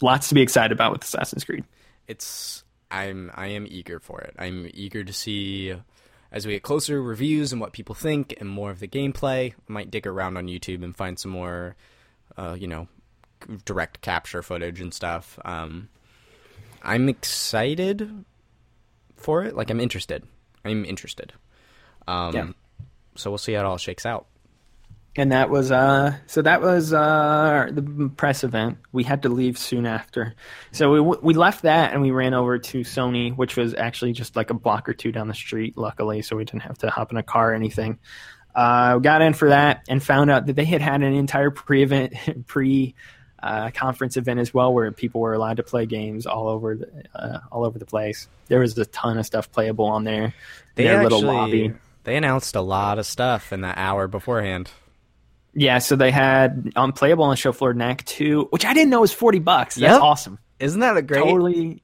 [0.00, 1.64] lots to be excited about with Assassin's Creed.
[2.06, 4.34] it's I'm I am eager for it.
[4.38, 5.74] I'm eager to see
[6.30, 9.52] as we get closer reviews and what people think and more of the gameplay.
[9.52, 11.74] I might dig around on YouTube and find some more,
[12.36, 12.86] uh, you know,
[13.64, 15.38] direct capture footage and stuff.
[15.44, 15.88] Um,
[16.82, 18.24] I'm excited
[19.18, 19.54] for it.
[19.56, 20.24] Like I'm interested.
[20.64, 21.32] I'm interested.
[22.06, 22.48] Um, Yeah.
[23.16, 24.26] So we'll see how it all shakes out.
[25.16, 28.78] And that was uh so that was uh the press event.
[28.92, 30.34] We had to leave soon after.
[30.70, 34.36] So we we left that and we ran over to Sony, which was actually just
[34.36, 37.10] like a block or two down the street luckily, so we didn't have to hop
[37.10, 37.98] in a car or anything.
[38.54, 42.14] Uh got in for that and found out that they had had an entire pre-event
[42.46, 42.94] pre
[43.42, 46.88] uh, conference event as well, where people were allowed to play games all over the
[47.14, 48.28] uh, all over the place.
[48.48, 50.34] There was a ton of stuff playable on there.
[50.74, 51.74] They Their actually little lobby.
[52.04, 54.70] they announced a lot of stuff in that hour beforehand.
[55.54, 59.00] Yeah, so they had unplayable on the show floor Knack 2, which I didn't know
[59.00, 59.74] was 40 bucks.
[59.74, 60.02] That's Yep.
[60.02, 60.38] awesome.
[60.60, 61.24] Isn't that a great?
[61.24, 61.82] Totally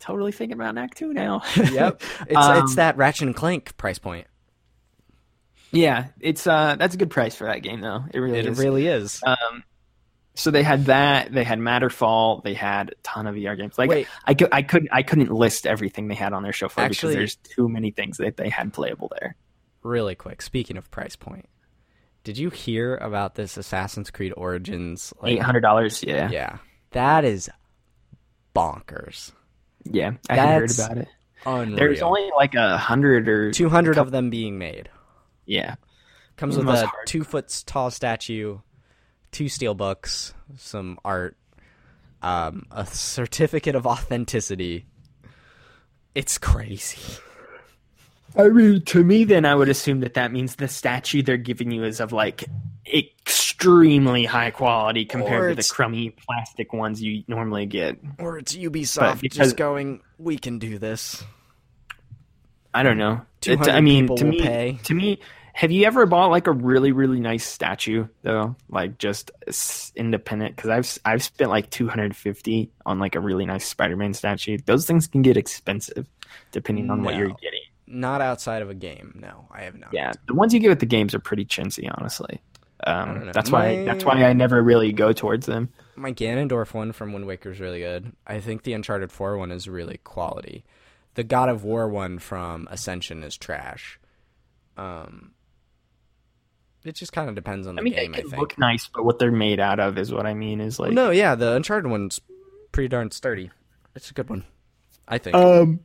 [0.00, 1.42] totally thinking about Knack 2 now.
[1.56, 2.02] Yep.
[2.28, 4.26] It's Um, it's that Ratchet and Clank price point.
[5.72, 8.04] yeah, it's uh that's a good price for that game though.
[8.12, 8.58] It really It is.
[8.58, 9.20] really is.
[9.26, 9.64] um
[10.36, 13.76] so they had that, they had Matterfall, they had a ton of VR games.
[13.76, 14.06] Like Wait.
[14.24, 17.14] I could I couldn't I couldn't list everything they had on their show floor Actually-
[17.16, 19.34] because there's too many things that they had playable there.
[19.82, 21.48] really quick, speaking of price point,
[22.24, 25.12] did you hear about this Assassin's Creed Origins?
[25.24, 26.28] Eight hundred dollars, yeah.
[26.30, 26.58] Yeah,
[26.92, 27.48] that is
[28.54, 29.32] bonkers.
[29.84, 30.12] Yeah.
[30.28, 31.08] I heard about it.
[31.44, 31.76] Unreal.
[31.76, 34.88] There's only like a hundred or two hundred of them being made.
[35.44, 35.76] yeah.
[36.36, 38.58] Comes with a hard- two foot tall statue,
[39.32, 41.36] two steel books, some art,
[42.22, 44.86] um, a certificate of authenticity.
[46.14, 47.20] It's crazy.
[48.38, 51.70] I mean, to me, then I would assume that that means the statue they're giving
[51.70, 52.44] you is of like
[52.86, 57.98] extremely high quality compared to the crummy plastic ones you normally get.
[58.18, 61.24] Or it's Ubisoft because- just going, we can do this.
[62.74, 63.22] I don't know.
[63.46, 64.78] It- 200 I mean, to will me, pay.
[64.84, 65.20] to me,
[65.56, 68.54] have you ever bought like a really, really nice statue though?
[68.68, 69.30] Like just
[69.96, 70.54] independent?
[70.54, 74.58] Because I've I've spent like two hundred fifty on like a really nice Spider-Man statue.
[74.66, 76.06] Those things can get expensive
[76.52, 77.62] depending on what you're getting.
[77.86, 79.18] Not outside of a game.
[79.18, 79.94] No, I have not.
[79.94, 82.42] Yeah, the ones you get with the games are pretty chintzy, honestly.
[82.86, 85.70] Um, that's why that's why I never really go towards them.
[85.94, 88.12] My Ganondorf one from Wind Waker is really good.
[88.26, 90.66] I think the Uncharted 4 one is really quality.
[91.14, 93.98] The God of War one from Ascension is trash.
[94.76, 95.32] Um,
[96.86, 98.40] it just kind of depends on the I mean, game, they I can think.
[98.40, 100.60] look nice, but what they're made out of is what I mean.
[100.60, 102.20] Is like no, yeah, the Uncharted one's
[102.72, 103.50] pretty darn sturdy.
[103.94, 104.44] It's a good one,
[105.08, 105.36] I think.
[105.36, 105.80] Um.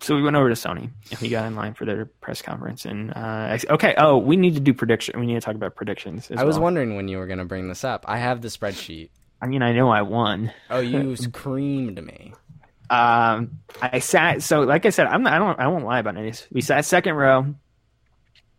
[0.00, 2.84] So we went over to Sony and we got in line for their press conference.
[2.84, 5.18] And uh, okay, oh, we need to do prediction.
[5.18, 6.30] We need to talk about predictions.
[6.30, 6.64] I was well.
[6.64, 8.04] wondering when you were going to bring this up.
[8.06, 9.10] I have the spreadsheet.
[9.42, 10.52] I mean, I know I won.
[10.70, 12.32] Oh, you screamed me.
[12.90, 14.42] Um, I sat.
[14.42, 15.58] So, like I said, I'm not, I don't.
[15.60, 16.46] I won't lie about it.
[16.52, 17.54] We sat second row.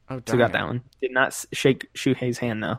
[0.10, 0.54] Oh, So got it.
[0.54, 0.82] that one.
[1.02, 2.78] Did not shake Shuhei's hand though.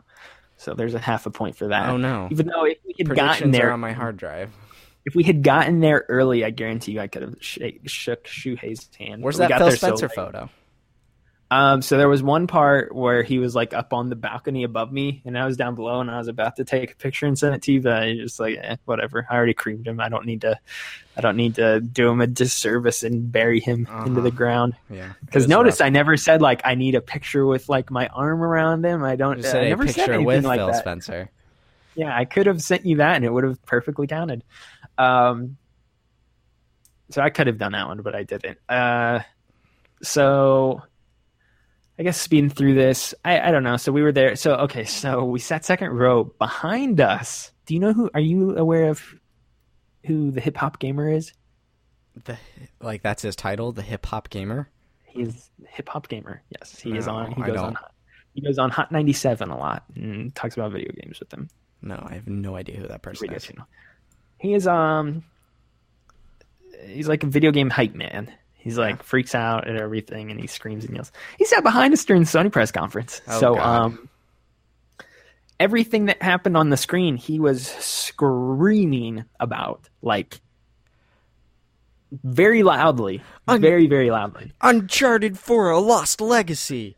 [0.57, 1.89] So there's a half a point for that.
[1.89, 2.27] Oh no.
[2.31, 4.51] Even though if we had gotten there, on my hard drive.
[5.05, 8.89] if we had gotten there early, I guarantee you I could have shake, shook Shuhei's
[8.99, 9.23] hand.
[9.23, 10.15] Where's that Phil so Spencer late.
[10.15, 10.49] photo?
[11.53, 14.89] Um, so there was one part where he was like up on the balcony above
[14.89, 17.37] me, and I was down below, and I was about to take a picture and
[17.37, 19.27] send it to you, but I just like, eh, whatever.
[19.29, 19.99] I already creamed him.
[19.99, 20.57] I don't need to.
[21.17, 24.21] I don't need to do him a disservice and bury him into Uh-huh.
[24.21, 24.75] the ground.
[24.89, 25.11] Yeah.
[25.25, 25.87] Because notice rough.
[25.87, 29.03] I never said like I need a picture with like my arm around him.
[29.03, 29.39] I don't.
[29.43, 30.77] You I never said anything with like Phil that.
[30.77, 31.29] Spencer.
[31.95, 34.45] Yeah, I could have sent you that, and it would have perfectly counted.
[34.97, 35.57] Um,
[37.09, 38.57] so I could have done that one, but I didn't.
[38.69, 39.19] Uh,
[40.01, 40.81] so
[42.01, 43.77] I guess speeding through this, I, I don't know.
[43.77, 44.35] So we were there.
[44.35, 47.51] So okay, so we sat second row behind us.
[47.67, 48.09] Do you know who?
[48.15, 49.03] Are you aware of
[50.07, 51.31] who the hip hop gamer is?
[52.23, 52.39] The
[52.79, 54.67] like that's his title, the hip hop gamer.
[55.05, 56.41] He's hip hop gamer.
[56.49, 57.33] Yes, he is on.
[57.33, 57.77] He goes on.
[58.33, 61.49] He goes on Hot ninety seven a lot and talks about video games with them.
[61.83, 63.43] No, I have no idea who that person is.
[63.43, 63.67] channel.
[64.39, 65.23] He is um
[66.87, 68.33] he's like a video game hype man.
[68.61, 71.11] He's like freaks out at everything and he screams and yells.
[71.39, 73.19] He sat behind us during the Sony press conference.
[73.27, 73.81] Oh, so God.
[73.81, 74.09] um
[75.59, 80.41] everything that happened on the screen he was screaming about like
[82.23, 83.23] very loudly.
[83.47, 84.51] Un- very, very loudly.
[84.61, 86.95] Uncharted for a Lost Legacy.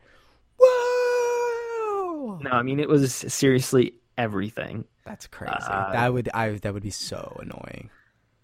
[0.60, 2.40] Whoa!
[2.44, 4.84] No, I mean it was seriously everything.
[5.06, 5.54] That's crazy.
[5.62, 7.90] Uh, that would I that would be so annoying.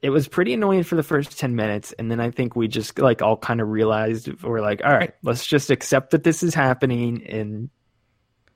[0.02, 2.98] It was pretty annoying for the first 10 minutes and then i think we just
[3.00, 6.54] like all kind of realized we're like all right let's just accept that this is
[6.54, 7.70] happening and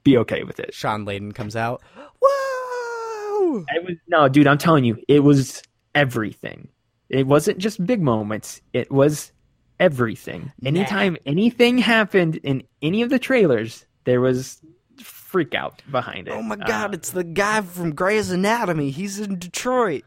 [0.03, 1.81] be okay with it Shawn Layden comes out.
[2.21, 3.63] Whoa!
[3.75, 5.61] it was no dude i'm telling you it was
[5.95, 6.69] everything
[7.09, 9.31] it wasn't just big moments it was
[9.79, 14.61] everything anytime anything happened in any of the trailers there was
[15.01, 18.91] freak out behind it Oh my god, Uh, it's the guy from Grey's Anatomy.
[18.91, 20.03] He's in Detroit.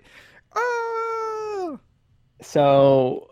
[0.55, 0.86] Oh!
[2.43, 3.31] So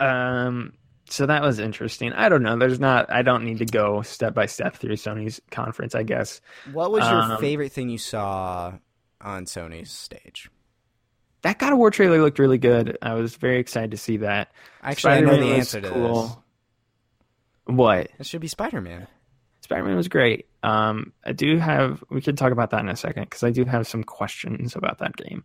[0.00, 0.72] um
[1.08, 4.34] so that was interesting i don't know there's not i don't need to go step
[4.34, 6.40] by step through sony's conference i guess
[6.72, 8.74] What was your Um, favorite thing you saw
[9.20, 10.50] on Sony's stage?
[11.42, 14.50] that god of war trailer looked really good i was very excited to see that
[14.82, 16.44] Actually, I know the answer to cool.
[17.66, 18.20] what this.
[18.20, 19.06] It should be Spider-Man.
[19.62, 23.24] spider-man was great um i do have we could talk about that in a second
[23.24, 25.44] because i do have some questions about that game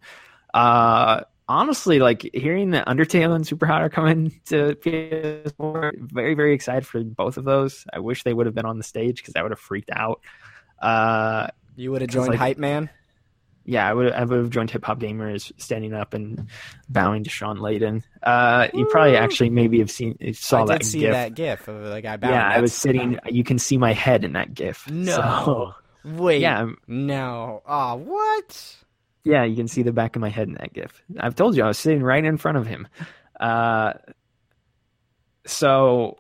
[0.54, 1.22] uh
[1.52, 6.86] honestly like hearing that undertale and super hot are coming to ps4 very very excited
[6.88, 9.41] for both of those i wish they would have been on the stage because i
[9.41, 10.22] would have freaked out
[10.82, 12.89] uh You would have joined like- Hype Man.
[13.66, 16.47] yeah, I would I would have joined Hip Hop Gamers standing up and
[16.89, 18.02] bowing to Shawn Layden.
[18.24, 21.12] Uh, you probably actually maybe have seen saw I that did see gif.
[21.14, 22.34] that GIF of the guy bowing.
[22.34, 23.20] yeah, I was That's- sitting.
[23.30, 24.89] You can see my head in that gif.
[24.89, 25.14] No.
[25.45, 25.74] So,
[26.04, 26.41] Wait.
[26.41, 27.62] yeah, I'm- No.
[27.68, 28.76] Oh, what?
[29.24, 31.01] Yeah, you can see the back of my head in that gif.
[31.19, 32.88] I've told you I was sitting right in front of him.
[33.39, 33.93] Uh,
[35.45, 36.17] so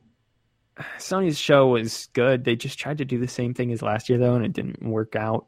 [0.97, 2.43] Sony's show was good.
[2.43, 4.81] They just tried to do the same thing as last year though, and it didn't
[4.83, 5.47] work out.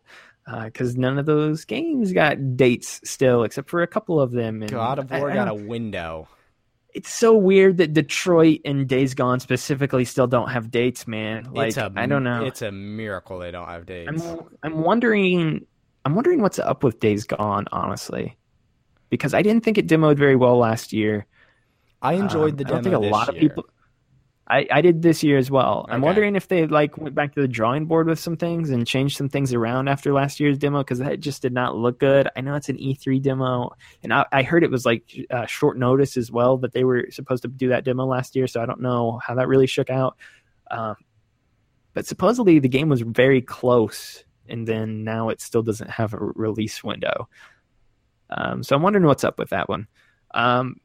[0.66, 4.62] Because none of those games got dates still, except for a couple of them.
[4.62, 6.28] And God of War I got a window.
[6.94, 11.48] it's so weird that Detroit and Days Gone specifically still don't have dates, man.
[11.54, 12.44] Like it's a, I don't know.
[12.44, 14.22] It's a miracle they don't have dates.
[14.22, 15.66] I'm I'm wondering
[16.06, 18.38] I'm wondering what's up with Days Gone, honestly,
[19.10, 21.26] because I didn't think it demoed very well last year.
[22.02, 23.66] I enjoyed Um, the I demo don't think a lot of people.
[24.46, 25.86] I, I did this year as well.
[25.88, 28.86] I'm wondering if they like went back to the drawing board with some things and
[28.86, 32.28] changed some things around after last year's demo because that just did not look good.
[32.36, 33.72] I know it's an E3 demo,
[34.04, 37.08] and I, I heard it was like uh, short notice as well that they were
[37.10, 38.46] supposed to do that demo last year.
[38.48, 40.18] So I don't know how that really shook out.
[40.70, 40.98] Um,
[41.94, 46.18] but supposedly the game was very close, and then now it still doesn't have a
[46.20, 47.28] release window.
[48.30, 49.88] Um, so I'm wondering what's up with that one.
[50.34, 50.78] Um,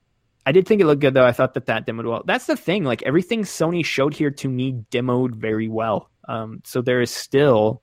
[0.44, 1.26] I did think it looked good though.
[1.26, 2.22] I thought that that demoed well.
[2.26, 2.84] That's the thing.
[2.84, 6.10] Like everything Sony showed here to me demoed very well.
[6.26, 7.82] Um, so there is still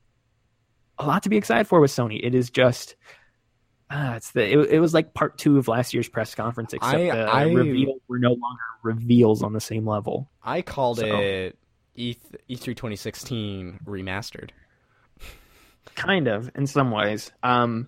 [0.97, 2.19] a lot to be excited for with Sony.
[2.23, 2.95] It is just.
[3.91, 6.95] Ah, it's the it, it was like part two of last year's press conference, except
[6.95, 10.29] I- the I- reveals were no longer reveals on the same level.
[10.43, 11.57] I called So- it
[11.95, 12.15] E
[12.49, 14.49] E3 2016 remastered.
[15.95, 17.87] Kind of in some ways um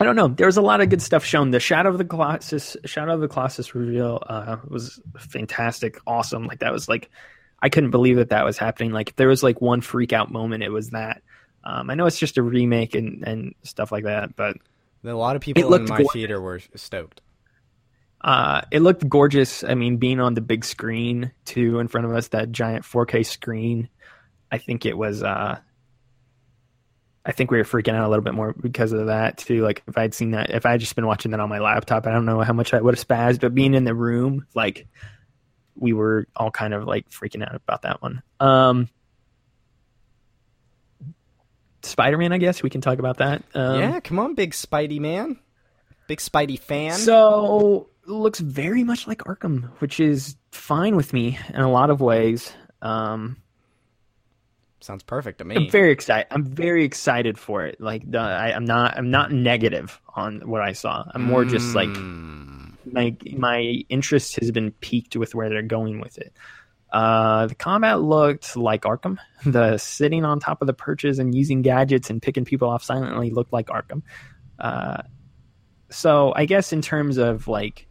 [0.00, 2.04] i don't know there was a lot of good stuff shown the shadow of the
[2.04, 7.10] colossus shadow of the colossus reveal uh was fantastic awesome like that was like
[7.60, 10.30] i couldn't believe that that was happening like if there was like one freak out
[10.30, 11.22] moment it was that
[11.64, 14.56] um i know it's just a remake and and stuff like that but
[15.04, 16.12] A lot of people in looked my gorgeous.
[16.12, 17.20] theater were stoked.
[18.20, 19.62] Uh, it looked gorgeous.
[19.62, 23.24] I mean, being on the big screen too in front of us, that giant 4K
[23.24, 23.88] screen.
[24.50, 25.22] I think it was.
[25.22, 25.58] Uh,
[27.24, 29.62] I think we were freaking out a little bit more because of that too.
[29.62, 32.12] Like if I'd seen that, if I just been watching that on my laptop, I
[32.12, 33.40] don't know how much I would have spazzed.
[33.40, 34.86] But being in the room, like
[35.74, 38.22] we were all kind of like freaking out about that one.
[38.40, 38.88] Um,
[41.82, 43.42] Spider Man, I guess we can talk about that.
[43.54, 45.38] Um, yeah, come on, big Spidey man,
[46.06, 46.94] big Spidey fan.
[46.94, 52.00] So looks very much like Arkham, which is fine with me in a lot of
[52.00, 52.52] ways.
[52.80, 53.36] Um,
[54.80, 55.56] Sounds perfect to me.
[55.56, 56.26] I'm very excited.
[56.30, 57.80] I'm very excited for it.
[57.80, 58.96] Like the, I, I'm not.
[58.96, 61.04] I'm not negative on what I saw.
[61.14, 62.74] I'm more just like Mm.
[62.92, 63.58] my my
[63.88, 66.32] interest has been piqued with where they're going with it.
[66.92, 69.18] Uh, the combat looked like Arkham.
[69.44, 73.30] The sitting on top of the perches and using gadgets and picking people off silently
[73.30, 74.02] looked like Arkham.
[74.58, 75.02] Uh,
[75.90, 77.86] so I guess in terms of like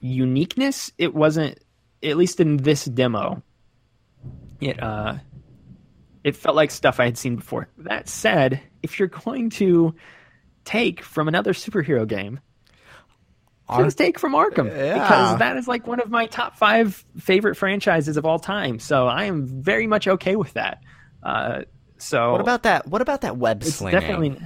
[0.00, 1.58] uniqueness, it wasn't
[2.02, 3.42] at least in this demo.
[4.60, 5.16] It uh,
[6.24, 7.68] it felt like stuff I had seen before.
[7.78, 9.94] That said, if you're going to
[10.64, 12.40] take from another superhero game
[13.70, 14.94] please take from Arkham Yeah.
[14.94, 18.78] because that is like one of my top five favorite franchises of all time.
[18.78, 20.82] So I am very much okay with that.
[21.22, 21.62] Uh,
[21.98, 22.86] so What about that?
[22.86, 24.00] What about that web it's slinging?
[24.00, 24.40] definitely.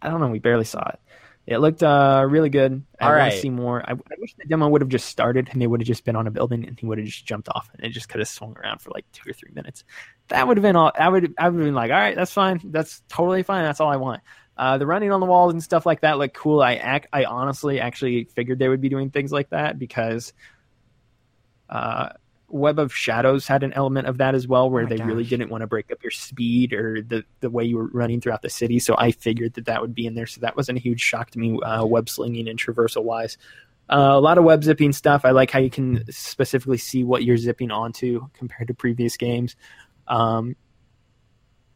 [0.00, 0.28] I don't know.
[0.28, 1.00] We barely saw it.
[1.46, 2.82] It looked uh, really good.
[2.98, 3.32] I All want right.
[3.32, 3.82] to see more.
[3.86, 6.16] I, I wish the demo would have just started and they would have just been
[6.16, 8.28] on a building and he would have just jumped off and it just could have
[8.28, 9.84] swung around for like two or three minutes.
[10.28, 10.92] That would have been all.
[10.98, 11.34] I would.
[11.38, 12.60] I would have been like, all right, that's fine.
[12.64, 13.64] That's totally fine.
[13.64, 14.22] That's all I want.
[14.56, 16.62] Uh, the running on the walls and stuff like that look cool.
[16.62, 17.08] I act.
[17.12, 20.32] I honestly actually figured they would be doing things like that because.
[21.68, 22.10] Uh,
[22.54, 25.50] Web of Shadows had an element of that as well, where Oh they really didn't
[25.50, 28.50] want to break up your speed or the the way you were running throughout the
[28.50, 28.78] city.
[28.78, 30.26] So I figured that that would be in there.
[30.26, 33.38] So that wasn't a huge shock to me, uh, web slinging and traversal wise.
[33.90, 35.24] Uh, a lot of web zipping stuff.
[35.24, 39.56] I like how you can specifically see what you're zipping onto compared to previous games.
[40.08, 40.56] Um,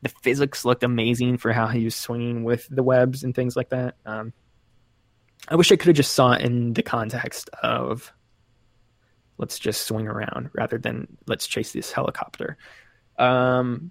[0.02, 3.70] the physics looked amazing for how he was swinging with the webs and things like
[3.70, 3.96] that.
[4.06, 4.32] Um,
[5.48, 8.12] I wish I could have just saw it in the context of
[9.38, 12.56] let's just swing around rather than let's chase this helicopter.
[13.18, 13.90] Um,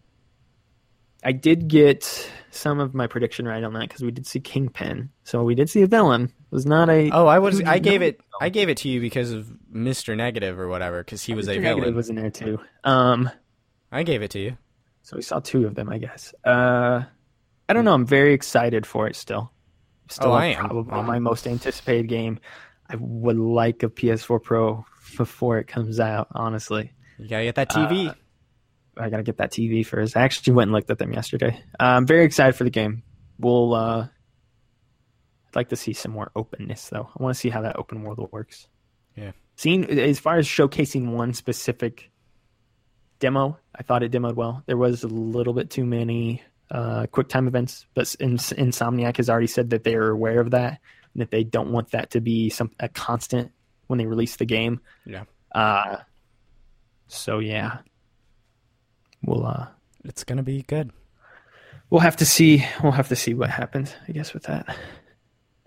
[1.23, 5.09] I did get some of my prediction right on that because we did see Kingpin,
[5.23, 6.25] so we did see a villain.
[6.25, 7.61] It was not a Oh, I was.
[7.61, 8.15] I gave villain.
[8.15, 8.21] it.
[8.39, 11.03] I gave it to you because of Mister Negative or whatever.
[11.03, 11.61] Because he was a Mr.
[11.61, 11.95] Negative villain.
[11.95, 12.59] was in there too.
[12.83, 13.29] Um,
[13.91, 14.57] I gave it to you.
[15.01, 16.33] so we saw two of them, I guess.
[16.45, 17.03] Uh,
[17.69, 17.93] I don't know.
[17.93, 19.51] I'm very excited for it still.
[20.09, 20.69] Still, Oh, I am.
[20.69, 22.39] probably my most anticipated game.
[22.89, 24.85] I would like a PS4 Pro
[25.17, 26.27] before it comes out.
[26.31, 28.09] Honestly, You gotta get that TV.
[28.09, 28.13] Uh,
[28.97, 30.15] I gotta get that TV first.
[30.15, 31.61] I actually went and looked at them yesterday.
[31.79, 33.03] Uh, I'm very excited for the game.
[33.39, 33.73] We'll.
[33.73, 34.07] Uh,
[35.47, 37.09] I'd like to see some more openness, though.
[37.17, 38.67] I want to see how that open world works.
[39.15, 39.31] Yeah.
[39.55, 42.11] Seeing as far as showcasing one specific
[43.19, 44.63] demo, I thought it demoed well.
[44.65, 46.41] There was a little bit too many
[46.71, 50.51] uh, quick time events, but Ins- Insomniac has already said that they are aware of
[50.51, 50.79] that
[51.13, 53.51] and that they don't want that to be some a constant
[53.87, 54.81] when they release the game.
[55.05, 55.23] Yeah.
[55.53, 55.97] Uh,
[57.07, 57.79] so yeah,
[59.23, 59.67] we'll uh,
[60.03, 60.91] It's gonna be good.
[61.89, 62.65] we'll have to see.
[62.83, 63.95] We'll have to see what happens.
[64.07, 64.75] I guess with that.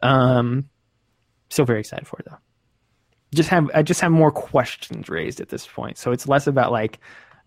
[0.03, 0.69] Um,
[1.49, 2.39] still very excited for it though.
[3.35, 6.73] Just have I just have more questions raised at this point, so it's less about
[6.73, 6.99] like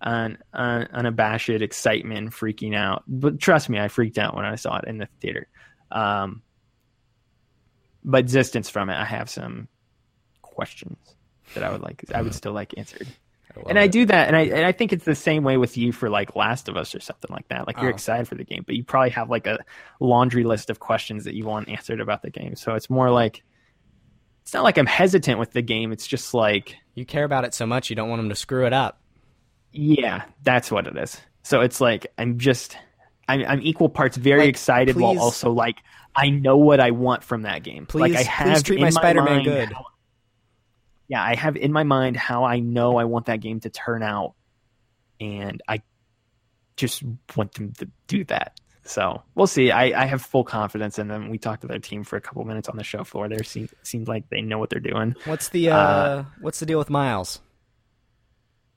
[0.03, 3.03] unabashed excitement, and freaking out.
[3.07, 5.47] But trust me, I freaked out when I saw it in the theater.
[5.91, 6.41] Um,
[8.03, 9.67] but distance from it, I have some
[10.41, 10.97] questions
[11.55, 12.03] that I would like.
[12.13, 13.07] I would still like answered
[13.55, 13.91] love and I it.
[13.91, 16.35] do that, and I and I think it's the same way with you for like
[16.35, 17.67] Last of Us or something like that.
[17.67, 17.93] Like you're Oh.
[17.93, 19.59] excited for the game, but you probably have like a
[19.99, 22.55] laundry list of questions that you want answered about the game.
[22.55, 23.43] So it's more like
[24.41, 25.91] it's not like I'm hesitant with the game.
[25.93, 28.65] It's just like You care about it so much, you don't want them to screw
[28.65, 28.99] it up.
[29.73, 31.19] Yeah, that's what it is.
[31.43, 32.77] So it's like I'm just
[33.27, 35.75] I'm I'm equal parts very Like, excited while also like
[36.15, 37.87] I know what I want from that game.
[37.93, 39.73] like Please- I please treat my Spider-Man good.
[39.73, 39.85] how-
[41.09, 44.01] yeah, I have in my mind how I know I want that game to turn
[44.03, 44.35] out,
[45.19, 45.81] and I
[46.77, 47.03] just
[47.35, 48.59] want them to do that.
[48.85, 49.69] So we'll see.
[49.71, 51.29] I, I have full confidence in them.
[51.29, 53.27] We talked to their team for a couple minutes on the show floor.
[53.29, 55.15] They seem seems like they know what they're doing.
[55.25, 57.39] What's the uh, Uh, What's the deal with Miles?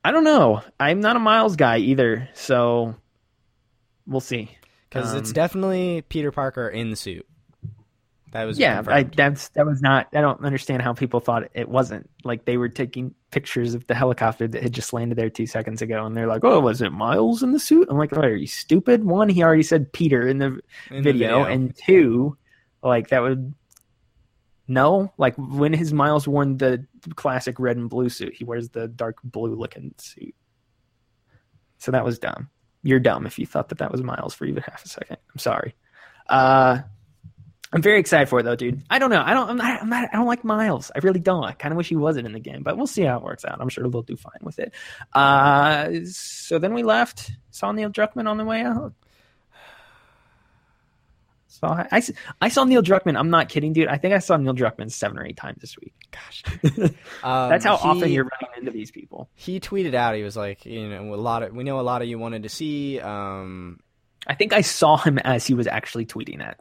[0.06, 0.62] I don't know.
[0.78, 2.94] I'm not a Miles guy either, so
[4.06, 4.56] we'll see.
[4.88, 7.26] Because it's um, definitely Peter Parker in the suit.
[8.30, 10.06] That was yeah, I, that's that was not.
[10.14, 12.08] I don't understand how people thought it wasn't.
[12.22, 15.82] Like they were taking pictures of the helicopter that had just landed there two seconds
[15.82, 18.36] ago, and they're like, "Oh, was it Miles in the suit?" I'm like, "Oh, "Are
[18.36, 22.36] you stupid?" One, he already said Peter in the In the video, and two,
[22.80, 23.54] like that would
[24.68, 28.88] no, like when his Miles worn the classic red and blue suit, he wears the
[28.88, 30.34] dark blue looking suit.
[31.78, 32.50] So that was dumb.
[32.82, 35.18] You're dumb if you thought that that was Miles for even half a second.
[35.32, 35.74] I'm sorry.
[36.28, 36.78] Uh,
[37.72, 38.82] I'm very excited for it though, dude.
[38.88, 39.22] I don't know.
[39.24, 39.50] I don't.
[39.50, 39.82] I'm not.
[39.82, 40.90] I'm not I don't like Miles.
[40.94, 41.44] I really don't.
[41.44, 43.44] I kind of wish he wasn't in the game, but we'll see how it works
[43.44, 43.60] out.
[43.60, 44.72] I'm sure they'll do fine with it.
[45.12, 47.32] Uh, so then we left.
[47.50, 48.94] Saw Neil Druckmann on the way out.
[51.64, 52.02] I, I,
[52.40, 53.18] I saw Neil Druckmann.
[53.18, 53.88] I'm not kidding, dude.
[53.88, 55.94] I think I saw Neil Druckmann seven or eight times this week.
[56.10, 56.42] Gosh,
[57.22, 59.28] That's how Um, often you're running into these people.
[59.34, 60.14] He tweeted out.
[60.14, 62.42] He was like, you know, a lot of we know a lot of you wanted
[62.44, 63.00] to see.
[63.00, 63.80] Um,
[64.26, 66.58] I think I saw him as he was actually tweeting that.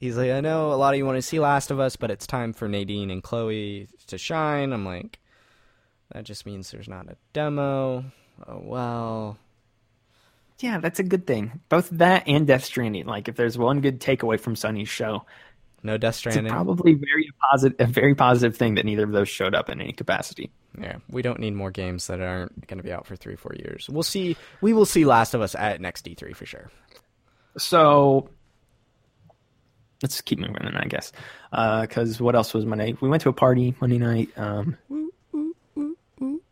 [0.00, 2.10] he's like, I know a lot of you want to see Last of Us, but
[2.10, 4.72] it's time for Nadine and Chloe to shine.
[4.72, 5.18] I'm like,
[6.12, 8.04] that just means there's not a demo.
[8.46, 9.38] Oh well.
[10.60, 11.60] Yeah, that's a good thing.
[11.68, 13.06] Both that and Death Stranding.
[13.06, 15.24] Like, if there's one good takeaway from Sony's show,
[15.84, 16.52] No Death it's Stranding.
[16.52, 19.92] probably very positive, a very positive thing that neither of those showed up in any
[19.92, 20.50] capacity.
[20.80, 23.54] Yeah, we don't need more games that aren't going to be out for three, four
[23.56, 23.88] years.
[23.88, 24.36] We'll see.
[24.60, 26.70] We will see Last of Us at next E3 for sure.
[27.56, 28.28] So,
[30.02, 31.12] let's keep moving then, I guess.
[31.50, 32.96] Because what else was Monday?
[33.00, 34.28] We went to a party Monday night.
[34.36, 34.76] Um,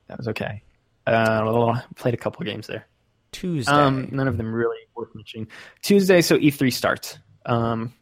[0.08, 0.62] that was okay.
[1.06, 2.86] Uh, played a couple games there.
[3.32, 3.72] Tuesday.
[3.72, 5.48] Um, none of them really worth mentioning.
[5.82, 7.18] Tuesday, so E3 starts.
[7.44, 7.92] Um,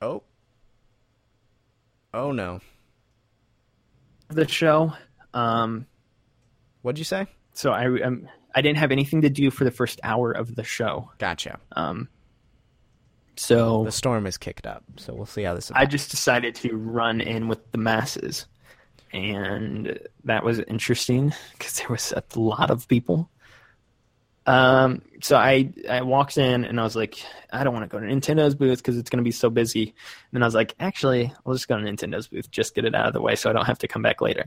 [0.00, 0.22] oh.
[2.14, 2.60] Oh no.
[4.28, 4.92] the show.
[5.34, 5.86] Um,
[6.82, 7.26] What'd you say?
[7.54, 10.64] so I um, I didn't have anything to do for the first hour of the
[10.64, 11.10] show.
[11.18, 11.58] Gotcha.
[11.76, 12.08] Um,
[13.36, 15.70] so The storm is kicked up, so we'll see how this.
[15.74, 18.46] I just decided to run in with the masses,
[19.12, 23.30] and that was interesting because there was a lot of people.
[24.44, 27.22] Um, so I I walked in and I was like,
[27.52, 29.82] I don't want to go to Nintendo's booth because it's going to be so busy.
[29.84, 29.92] And
[30.32, 33.06] then I was like, actually, I'll just go to Nintendo's booth, just get it out
[33.06, 34.46] of the way, so I don't have to come back later.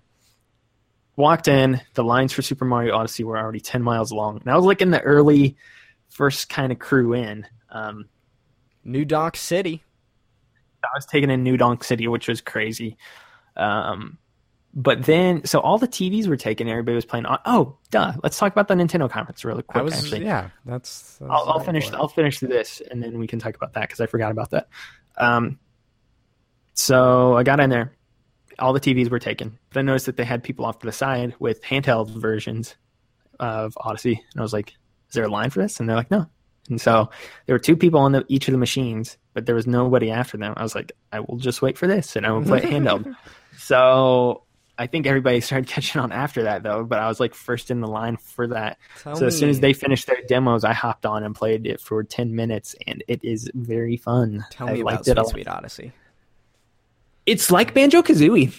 [1.16, 4.56] Walked in, the lines for Super Mario Odyssey were already ten miles long, and I
[4.58, 5.56] was like in the early
[6.10, 7.48] first kind of crew in.
[7.70, 8.06] Um,
[8.84, 9.84] New Donk City.
[10.84, 12.98] I was taken in New Donk City, which was crazy.
[13.56, 14.18] Um,
[14.78, 16.68] but then, so all the TVs were taken.
[16.68, 17.26] Everybody was playing.
[17.46, 18.14] Oh, duh!
[18.22, 19.86] Let's talk about the Nintendo conference really quick.
[19.86, 20.50] Was actually, yeah.
[20.66, 21.18] That's.
[21.18, 21.90] that's I'll, I'll finish.
[21.94, 24.68] I'll finish this, and then we can talk about that because I forgot about that.
[25.18, 25.60] Um,
[26.74, 27.94] so I got in there.
[28.60, 29.58] All the TVs were taken.
[29.70, 32.76] But I noticed that they had people off to the side with handheld versions
[33.40, 34.72] of Odyssey, and I was like,
[35.08, 36.28] "Is there a line for this?" And they're like, "No."
[36.70, 37.10] And so
[37.46, 40.36] there were two people on the, each of the machines, but there was nobody after
[40.36, 40.54] them.
[40.58, 43.16] I was like, "I will just wait for this, and I will play handheld."
[43.58, 44.45] So
[44.78, 46.84] I think everybody started catching on after that, though.
[46.84, 48.78] But I was like first in the line for that.
[49.02, 51.80] Tell So as soon as they finished their demos, I hopped on and played it
[51.80, 54.46] for ten minutes, and it is very fun.
[54.52, 55.28] tell I me about it Sweet.
[55.30, 55.92] Sweet Odyssey.
[57.26, 58.54] It's like Banjo Kazooie.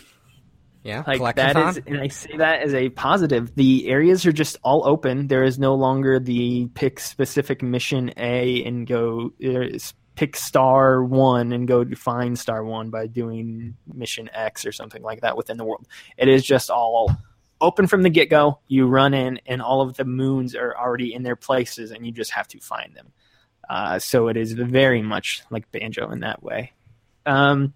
[0.83, 1.83] Yeah, Like that Collectathon?
[1.89, 3.53] and I say that as a positive.
[3.57, 5.27] The areas are just all open.
[5.27, 9.79] There is no longer the pick specific mission A and go uh,
[10.17, 15.03] pick star one and go to find star one by doing mission X or something
[15.03, 15.87] like that within the world.
[16.17, 17.15] It is just all
[17.61, 18.59] open from the get go.
[18.67, 22.13] You run in, and all of the moons are already in their places, and you
[22.13, 23.13] just have to find them.
[23.69, 26.73] Uh, so it is very much like Banjo in that way.
[27.25, 27.75] Um,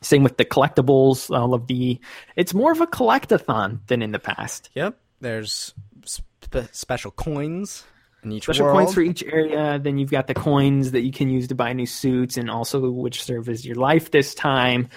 [0.00, 2.00] same with the collectibles, all of the.
[2.36, 4.70] It's more of a collectathon than in the past.
[4.74, 4.98] Yep.
[5.20, 5.74] There's
[6.04, 7.84] spe- special coins
[8.24, 8.78] in each Special world.
[8.78, 9.78] coins for each area.
[9.78, 12.90] Then you've got the coins that you can use to buy new suits, and also
[12.90, 14.88] which serve as your life this time.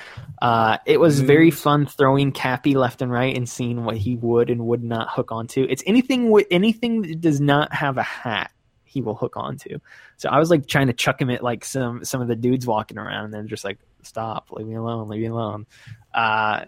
[0.41, 4.49] Uh, it was very fun throwing Cappy left and right and seeing what he would
[4.49, 5.65] and would not hook onto.
[5.69, 8.51] It's anything with anything that does not have a hat.
[8.83, 9.79] He will hook onto.
[10.17, 12.65] So I was like trying to chuck him at like some some of the dudes
[12.65, 15.65] walking around, and they're just like, "Stop, leave me alone, leave me alone."
[16.13, 16.65] Uh,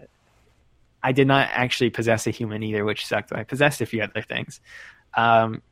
[1.02, 3.32] I did not actually possess a human either, which sucked.
[3.32, 4.60] I possessed a few other things.
[5.14, 5.62] Um,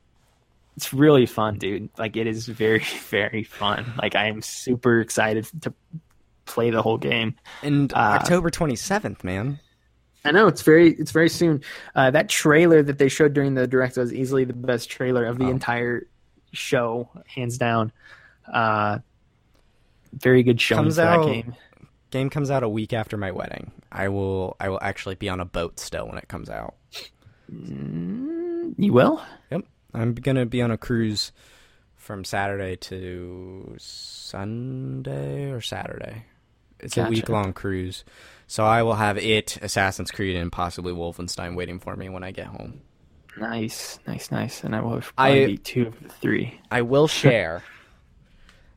[0.76, 1.90] it's really fun, dude.
[1.98, 2.78] Like it is very,
[3.10, 3.92] very fun.
[4.00, 5.72] Like I am super excited to
[6.44, 7.34] play the whole game.
[7.62, 9.58] and uh, October 27th, man.
[10.24, 11.62] I know it's very, it's very soon.
[11.94, 15.38] Uh, that trailer that they showed during the direct was easily the best trailer of
[15.38, 15.50] the Oh.
[15.50, 16.06] entire
[16.52, 17.92] show, hands down.
[18.52, 18.98] Uh,
[20.12, 21.54] very good showing Comes for that out- game.
[22.10, 23.72] Game comes out a week after my wedding.
[23.90, 26.74] I will I will actually be on a boat still when it comes out.
[27.52, 29.20] Mm, you will?
[29.50, 29.64] Yep.
[29.96, 31.32] I'm going to be on a cruise
[31.96, 36.26] from Saturday to Sunday or Saturday.
[36.78, 38.04] It's a week long cruise.
[38.46, 42.30] So I will have it, Assassin's Creed, and possibly Wolfenstein waiting for me when I
[42.30, 42.82] get home.
[43.38, 44.62] Nice, nice, nice.
[44.62, 46.60] And I will I- probably be two of the three.
[46.70, 47.64] I will share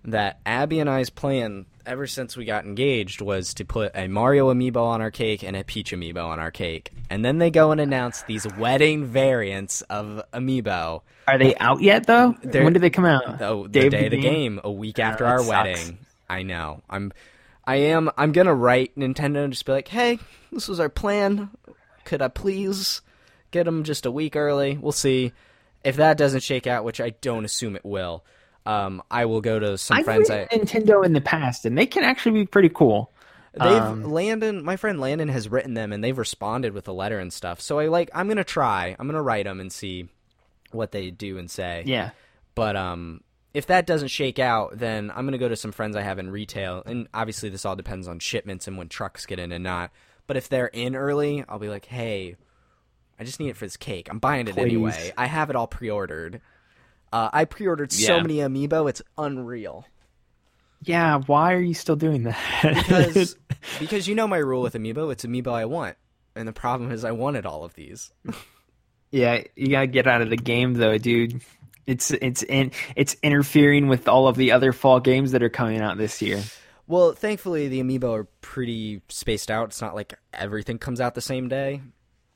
[0.05, 4.53] that Abby and I's plan ever since we got engaged was to put a Mario
[4.53, 6.91] amiibo on our cake and a Peach amiibo on our cake.
[7.09, 11.01] And then they go and announce these wedding variants of amiibo.
[11.27, 12.35] Are they out yet though?
[12.43, 13.41] They're- when did they come out?
[13.41, 14.33] Oh, the Day of day the of the game?
[14.55, 15.49] game, a week after our sucks.
[15.49, 15.97] wedding.
[16.29, 16.81] I know.
[16.89, 17.11] I'm
[17.65, 20.19] I am I'm gonna write Nintendo and just be like, hey,
[20.51, 21.49] this was our plan.
[22.05, 23.01] Could I please
[23.51, 24.77] get them just a week early?
[24.77, 25.33] We'll see.
[25.83, 28.23] If that doesn't shake out, which I don't assume it will,
[28.69, 30.29] um, I will go to some I've friends.
[30.29, 33.11] I Nintendo in the past, and they can actually be pretty cool.
[33.53, 37.17] They've Um, Landon, my friend Landon has written them and they've responded with a letter
[37.17, 37.61] and stuff.
[37.61, 38.95] So I like I'm gonna try.
[38.99, 40.07] I'm gonna write them and see
[40.71, 41.83] what they do and say.
[41.87, 42.11] Yeah,
[42.53, 43.21] But um,
[43.55, 46.29] if that doesn't shake out, then I'm gonna go to some friends I have in
[46.29, 49.89] retail, and obviously this all depends on shipments and when trucks get in and not.
[50.27, 52.35] But if they're in early, I'll be like, hey,
[53.19, 54.09] I just need it for this cake.
[54.11, 54.61] I'm buying it Please.
[54.61, 55.11] anyway.
[55.17, 56.39] I have it all pre-ordered.
[57.11, 59.85] Uh, I pre-ordered so many amiibo, it's unreal.
[60.83, 61.19] yeah.
[61.25, 62.37] Why are you still doing that?
[62.63, 63.35] because
[63.79, 65.97] because you know my rule with amiibo it's amiibo i want
[66.35, 68.11] and the problem is i wanted all of these
[69.11, 71.41] yeah, you gotta get out of the game though, dude.
[71.87, 75.81] It's it's in it's interfering with all of the other fall games that are coming
[75.81, 76.43] out this year.
[76.85, 79.69] Well, thankfully the amiibo are pretty spaced out.
[79.69, 81.81] It's not like everything comes out the same day.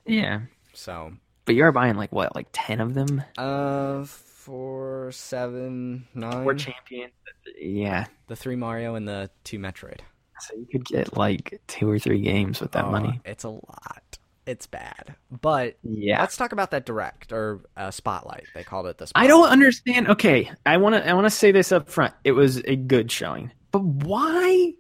[0.08, 0.42] Yeah,
[0.74, 1.14] So,
[1.46, 3.24] but you're buying like what, like ten of them?
[3.38, 4.06] uh,
[4.44, 6.44] four, seven, nine.
[6.44, 7.14] Four champions.
[7.60, 10.00] Yeah, the three Mario and the two Metroid.
[10.40, 13.22] so you could get like two or three games with that Oh, money.
[13.26, 14.18] It's a lot.
[14.46, 15.16] It's bad.
[15.32, 16.20] But Yeah.
[16.20, 18.44] let's talk about that direct or uh, spotlight.
[18.54, 19.10] They called it the.
[19.16, 20.10] I don't understand.
[20.10, 22.14] Okay, I want to I want to say this up front.
[22.26, 23.52] It was a good showing.
[23.72, 24.74] But why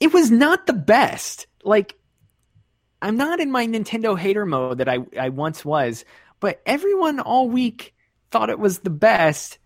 [0.00, 1.46] it was not the best.
[1.62, 1.94] Like
[3.00, 6.04] I'm not in my Nintendo hater mode that I I once was,
[6.40, 7.91] but everyone all week
[8.32, 9.58] thought it was the best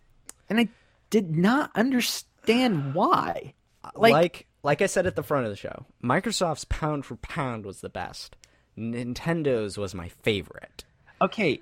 [0.51, 0.69] and I
[1.11, 3.55] did not understand why.
[3.95, 5.87] like, like- like I said at the front of the show.
[6.03, 8.35] Microsoft's pound for pound was the best.
[8.77, 10.85] Nintendo's was my favorite.
[11.23, 11.61] Okay.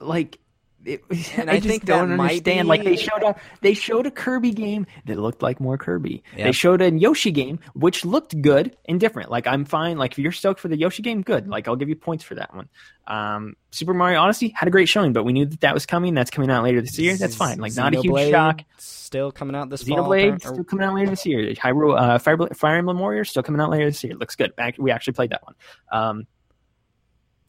[0.00, 0.40] Like
[0.84, 1.02] it,
[1.36, 2.68] And I, I just think don't understand.
[2.68, 6.22] Like they showed a they showed a Kirby game that looked like more Kirby.
[6.36, 9.30] They showed a Yoshi game which looked good and different.
[9.30, 9.98] Like I'm fine.
[9.98, 11.48] Like if you're stoked for the Yoshi game, good.
[11.48, 12.68] Like I'll give you points for that one.
[13.06, 16.14] Um, Super Mario Odyssey had a great showing, but we knew that that was coming.
[16.14, 17.16] That's coming out later this year.
[17.16, 17.58] That's fine.
[17.58, 18.60] Like not a huge shock.
[18.78, 19.98] Still coming out this fall.
[19.98, 21.52] Xenoblade apparent- still coming out later this year.
[21.54, 24.14] Hyrule, uh, Fire, Fire Emblem Warriors still coming out later this year.
[24.14, 24.52] Looks good.
[24.78, 25.54] We actually played that one.
[25.92, 26.26] Um,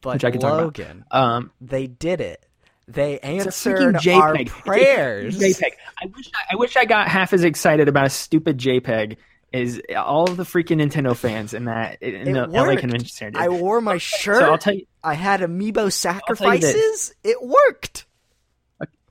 [0.00, 0.96] but which I can talk about.
[1.10, 2.45] Um, they did it.
[2.88, 4.48] They answered our JPEG.
[4.48, 5.38] Prayers.
[5.38, 5.70] JPEG.
[6.02, 9.16] I wish I, I wish I got half as excited about a stupid JPEG
[9.52, 12.76] as all of the freaking Nintendo fans in that in It the LA.
[12.76, 13.32] Convention Center.
[13.32, 13.40] did.
[13.42, 14.38] I wore my shirt.
[14.38, 14.86] so I'll tell you.
[15.02, 15.96] I had amiibo tell you this.
[15.96, 17.14] sacrifices.
[17.24, 18.06] It worked.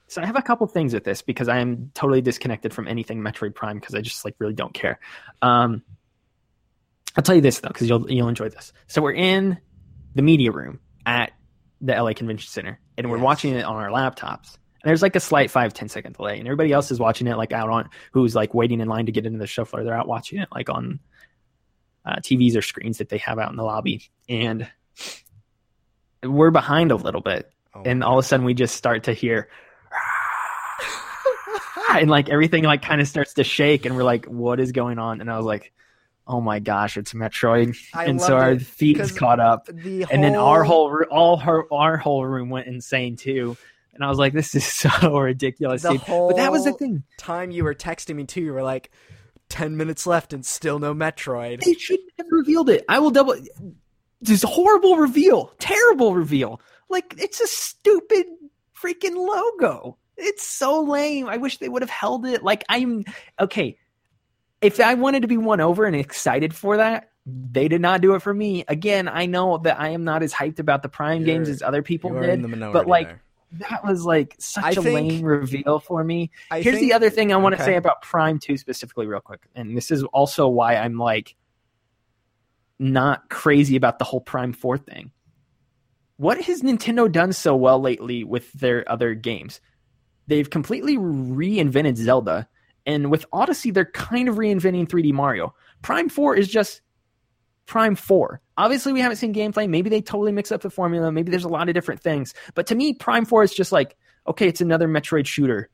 [0.07, 3.19] So I have a couple things with this because I am totally disconnected from anything
[3.19, 4.99] Metroid Prime because I just like really don't care.
[5.41, 5.81] Um,
[7.17, 8.71] I'll tell you this though because you'll you'll enjoy this.
[8.87, 9.57] So we're in
[10.13, 11.33] the media room at
[11.81, 13.23] the LA Convention Center and we're Yes.
[13.23, 14.57] watching it on our laptops.
[14.83, 17.37] And there's like a slight five ten second delay, and everybody else is watching it
[17.37, 19.83] like out on who's like waiting in line to get into the show floor.
[19.83, 20.99] They're out watching it like on
[22.05, 24.67] uh, TVs or screens that they have out in the lobby, and
[26.23, 29.13] we're behind a little bit Oh and all of a sudden we just start to
[29.13, 29.47] hear
[31.93, 34.97] and like everything like kind of starts to shake and we're like what is going
[34.97, 35.71] on and i was like
[36.27, 37.77] oh my gosh it's metroid.
[37.93, 39.67] I and so our 'cause caught up.
[39.67, 43.55] the and then our whole all her our whole room went insane too.
[43.93, 46.01] And i was like this is so ridiculous the dude.
[46.01, 47.03] whole but that was the thing.
[47.17, 48.41] time you were texting me too.
[48.41, 48.91] You were like,
[49.49, 51.63] 10 minutes left and still no Metroid.
[51.63, 52.83] they shouldn't have revealed it.
[52.89, 53.35] I will double
[54.21, 56.59] this horrible reveal terrible reveal.
[56.89, 58.25] Like it's a stupid
[58.75, 59.97] freaking logo.
[60.17, 61.27] It's so lame.
[61.27, 62.41] I wish they would have held it.
[62.43, 63.05] Like i'm
[63.39, 63.77] okay
[64.65, 68.13] if i wanted to be won over and excited for that they did not do
[68.15, 71.21] it for me again i know that i am not as hyped about the prime
[71.21, 73.21] You're- games as other people did in the minority but like there.
[73.69, 76.93] that was like such I a think- lame reveal for me I Here's think- the
[76.93, 77.71] other thing I want to okay.
[77.71, 79.47] say about Prime 2 specifically, real quick.
[79.55, 81.35] And this is also why I'm like
[82.79, 85.11] not crazy about the whole Prime 4 thing.
[86.17, 89.61] What has Nintendo done so well lately with their other games?
[90.27, 92.47] They've completely reinvented Zelda,
[92.85, 95.53] and with Odyssey, they're kind of reinventing 3D Mario.
[95.81, 96.81] Prime 4 is just
[97.65, 98.41] Prime 4.
[98.57, 99.67] Obviously, we haven't seen gameplay.
[99.67, 101.11] Maybe they totally mix up the formula.
[101.11, 102.33] Maybe there's a lot of different things.
[102.53, 103.97] But to me, Prime 4 is just like,
[104.27, 105.69] okay, it's another Metroid shooter.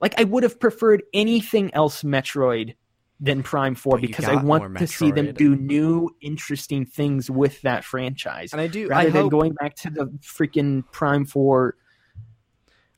[0.00, 2.74] Like, I would have preferred anything else Metroid
[3.20, 7.62] than Prime 4 But because I want to see them do new, interesting things with
[7.62, 8.52] that franchise.
[8.52, 8.88] And I do.
[8.88, 11.76] Rather I than hope, going back to the freaking Prime 4.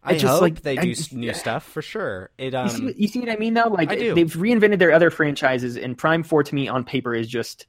[0.05, 2.31] I I just, hope like- they do s new stuff for sure.
[2.39, 2.69] It You, um.
[2.69, 3.69] see, what- you see what I mean, though?
[3.69, 4.15] Like, I do.
[4.15, 7.67] they've reinvented their other franchises, and Prime 4 to me on paper is just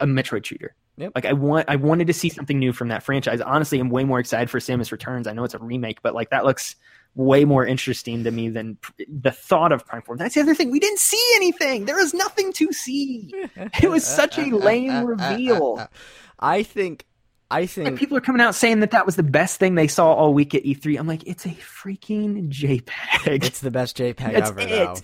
[0.00, 0.74] a Metroid shooter.
[0.96, 1.12] Yep.
[1.16, 3.40] Like I want, I wanted to see something new from that franchise.
[3.40, 5.26] Honestly, I'm way more excited for Samus Returns.
[5.26, 6.76] I know it's a remake, but like that looks
[7.16, 8.78] way more interesting to me than
[9.08, 10.16] the thought of Prime Four.
[10.16, 10.70] That's the other thing.
[10.70, 11.86] We didn't see anything.
[11.86, 13.32] There was nothing to see.
[13.82, 15.84] It was such a lame reveal.
[16.38, 17.06] I think.
[17.50, 17.98] I think.
[17.98, 20.54] people are coming out saying that that was the best thing they saw all week
[20.54, 20.98] at E3.
[20.98, 23.44] I'm like, it's a freaking JPEG.
[23.44, 24.68] It's the best JPEG That's ever, it.
[24.68, 24.96] though.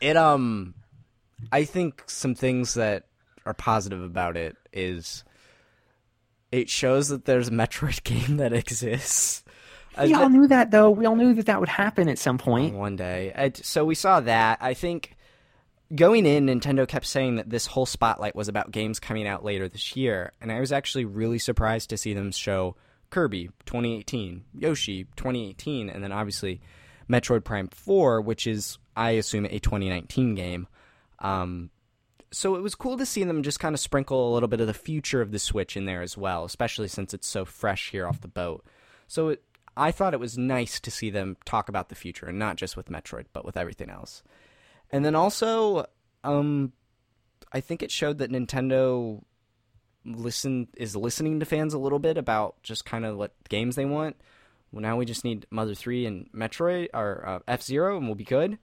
[0.00, 0.74] It um,
[1.50, 3.06] I think some things that
[3.44, 5.24] are positive about it is
[6.52, 9.42] it shows that there's a Metroid game that exists.
[10.00, 10.90] we all knew that though.
[10.90, 12.74] We all knew that that would happen at some point.
[12.74, 13.52] one day.
[13.62, 14.58] So we saw that.
[14.60, 15.16] I think
[15.94, 19.68] going in, Nintendo kept saying that this whole spotlight was about games coming out later
[19.68, 22.76] this year, and I was actually really surprised to see them show
[23.10, 26.60] Kirby 2018, Yoshi 2018, and then obviously
[27.08, 30.66] Metroid Prime 4, which is I assume a 2019 game.
[31.20, 31.70] Um,
[32.30, 34.66] so it was cool to see them just kind of sprinkle a little bit of
[34.66, 38.06] the future of the Switch in there as well, especially since it's so fresh here
[38.06, 38.64] off the boat.
[39.06, 39.42] So it,
[39.76, 42.76] I thought it was nice to see them talk about the future and not just
[42.76, 44.22] with Metroid, but with everything else.
[44.90, 45.86] And then also,
[46.24, 46.72] um,
[47.52, 49.22] I think it showed that Nintendo
[50.04, 53.84] listen is listening to fans a little bit about just kind of what games they
[53.84, 54.16] want.
[54.72, 58.14] Well, now we just need Mother Three and Metroid or uh, F Zero, and we'll
[58.14, 58.58] be good.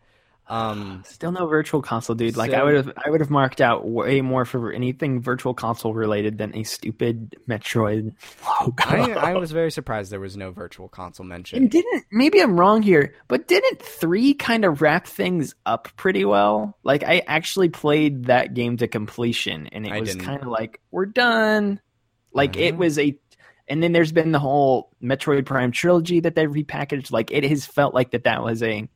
[0.48, 2.38] Um, Still no virtual console, dude.
[2.38, 5.54] Like So- I would have, I would have marked out way more for anything virtual
[5.56, 8.14] console related than a stupid Metroid
[8.62, 8.74] logo.
[8.86, 11.72] I, I was very surprised there was no virtual console and mentioned.
[11.72, 16.78] didn't maybe I'm wrong here, but didn't three kind of wrap things up pretty well?
[16.84, 20.80] Like I actually played that game to completion, and it I was kind of like
[20.92, 21.82] we're done.
[22.34, 22.78] Like it Mhm.
[22.78, 23.18] was a,
[23.68, 27.12] and then there's been the whole Metroid Prime trilogy that they repackaged.
[27.12, 28.88] Like it has felt like that that was a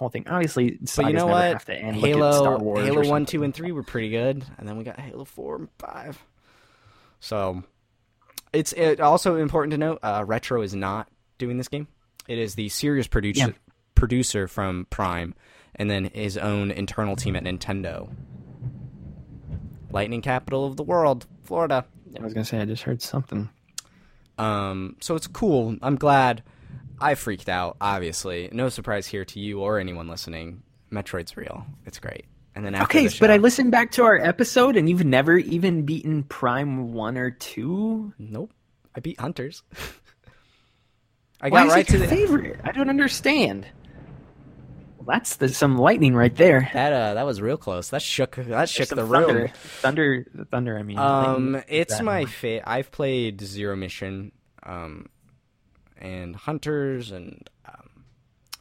[0.00, 0.26] whole thing.
[0.26, 1.44] Obviously, But you know never what?
[1.52, 1.98] Have to end.
[1.98, 4.76] Look at Star Halo, Wars Halo One, Two, and Three were pretty good, and then
[4.76, 6.20] we got Halo Four and Five.
[7.20, 7.62] So,
[8.52, 11.08] it's it also important to note: uh, Retro is not
[11.38, 11.86] doing this game.
[12.26, 13.52] It is the serious producer Yeah.
[13.94, 15.34] producer from Prime,
[15.76, 18.10] and then his own internal team at Nintendo.
[19.92, 21.84] Lightning capital of the world, Florida.
[22.18, 23.48] I was gonna say I just heard something.
[24.38, 25.76] Um, so it's cool.
[25.82, 26.42] I'm glad.
[27.00, 27.76] I freaked out.
[27.80, 30.62] Obviously, no surprise here to you or anyone listening.
[30.90, 31.64] Metroid's real.
[31.86, 32.26] It's great.
[32.54, 35.36] And then after Okay, the but I listened back to our episode, and you've never
[35.38, 38.12] even beaten Prime one or two.
[38.18, 38.52] Nope.
[38.94, 39.62] I beat Hunters.
[41.40, 42.60] I Why got is right it to your the favorite?
[42.64, 43.66] I don't understand.
[44.98, 46.68] Well, that's the, some lightning right there.
[46.74, 46.92] that.
[46.92, 47.88] Uh, that was real close.
[47.90, 48.36] That shook.
[48.36, 49.34] That shook the thunder.
[49.34, 49.48] room.
[49.80, 50.78] Thunder, thunder.
[50.78, 52.26] I mean, Um, it's my one.
[52.26, 54.32] fa- I've played Zero Mission,
[54.64, 55.06] um,
[56.00, 58.04] and Hunters, and um,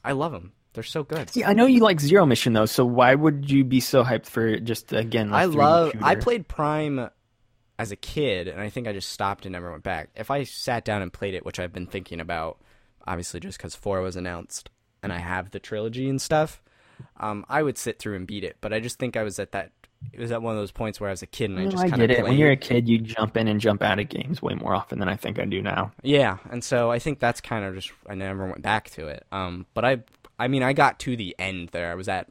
[0.04, 0.54] I love them.
[0.74, 1.30] They're so good.
[1.30, 4.28] See, I know you like Zero Mission though, so why would you be so hyped
[4.28, 5.34] for just again?
[5.34, 5.94] I 3D love.
[6.02, 7.10] I played Prime
[7.80, 10.10] as a kid, and I think I just stopped and never went back.
[10.16, 12.62] If I sat down and played it, which I've been thinking about,
[13.08, 14.70] obviously just because four was announced,
[15.02, 16.62] and I have the trilogy and stuff,
[17.18, 18.58] um, I would sit through and beat it.
[18.62, 19.72] But I just think I was at that.
[20.14, 21.86] It was at one of those points where I was a kid and I just
[21.86, 22.28] I kind of get it.
[22.28, 25.00] When you're a kid, you jump in and jump out of games way more often
[25.00, 25.92] than I think I do now.
[26.02, 29.26] Yeah, and so I think that's kind of just I never went back to it.
[29.32, 29.98] Um, but I,
[30.38, 31.92] I mean, I got to the end there.
[31.92, 32.28] I was at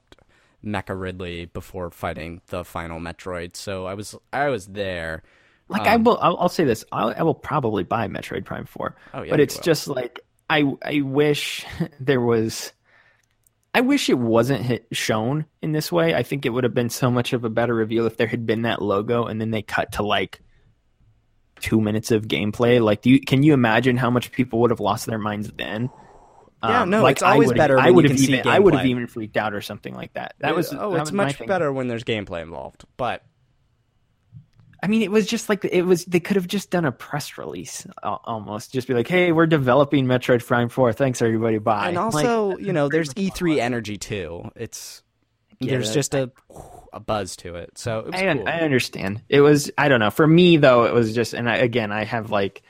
[0.64, 5.22] Mecha Ridley before fighting the final Metroid, so I was I was there.
[5.68, 8.64] Like I Um, will, I'll, I'll say this: I'll, I will probably buy Metroid Prime
[8.64, 8.96] Four.
[9.12, 9.62] Oh yeah, but it's will.
[9.62, 11.66] just like I I wish
[12.00, 12.72] there was
[13.74, 16.14] I wish it wasn't hit, shown in this way.
[16.14, 18.46] I think it would have been so much of a better reveal if there had
[18.46, 20.40] been that logo and then they cut to like
[21.60, 22.82] 2 minutes of gameplay.
[22.82, 25.90] Like do you can you imagine how much people would have lost their minds then?
[26.62, 28.58] Yeah, um, no, like it's always I better I would have can see even I
[28.58, 30.34] would have even freaked out or something like that.
[30.40, 32.84] That was oh, that it's was much better when there's gameplay involved.
[32.96, 33.22] But
[34.82, 36.04] I mean, it was just like it was.
[36.04, 38.72] They could have just done a press release, almost.
[38.72, 40.92] Just be like, "Hey, we're developing Metroid Prime Four.
[40.92, 41.58] Thanks, everybody.
[41.58, 44.50] Bye." and Like, also, you know, there's E3 energy too.
[44.54, 45.02] It's
[45.58, 46.30] Yeah, there's just a
[46.92, 47.76] a buzz to it.
[47.76, 48.48] So it was I, cool.
[48.48, 49.22] I understand.
[49.28, 49.70] It was.
[49.76, 50.10] I don't know.
[50.10, 51.34] For me, though, it was just.
[51.34, 52.62] And I, again, I have like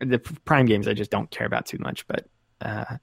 [0.00, 0.86] the Prime games.
[0.86, 2.06] I just don't care about too much.
[2.06, 2.26] But
[2.60, 2.96] uh,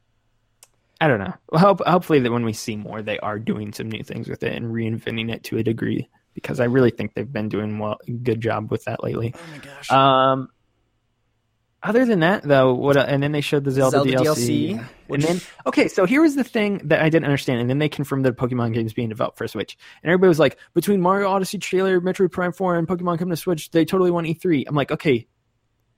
[1.01, 1.33] I don't know.
[1.51, 4.43] Well, hope, hopefully, that when we see more, they are doing some new things with
[4.43, 6.09] it and reinventing it to a degree.
[6.37, 9.33] Because I really think they've been doing well, good job with that lately.
[9.35, 9.91] oh my gosh.
[9.91, 10.49] Um,
[11.81, 12.95] other than that, though, what?
[12.95, 14.75] And then they showed the Zelda, Zelda DLC.
[14.77, 17.79] DLC, and then okay, so here was the thing that I didn't understand, and then
[17.79, 21.27] they confirmed that Pokemon games being developed for Switch, and everybody was like, between Mario
[21.29, 24.65] Odyssey trailer, Metroid Prime Four, and Pokemon coming to Switch, they totally won E3.
[24.67, 25.25] I'm like, okay,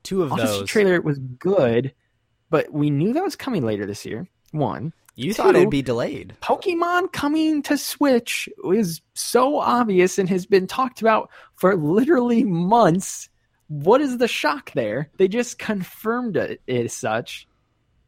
[0.03, 0.69] Two of Odyssey those.
[0.69, 1.93] trailer was good,
[2.49, 4.27] but we knew that was coming later this year.
[4.51, 6.35] One, you thought it'd be delayed.
[6.41, 13.29] Pokemon coming to Switch is so obvious and has been talked about for literally months.
[13.67, 15.09] What is the shock there?
[15.17, 17.47] They just confirmed it as such.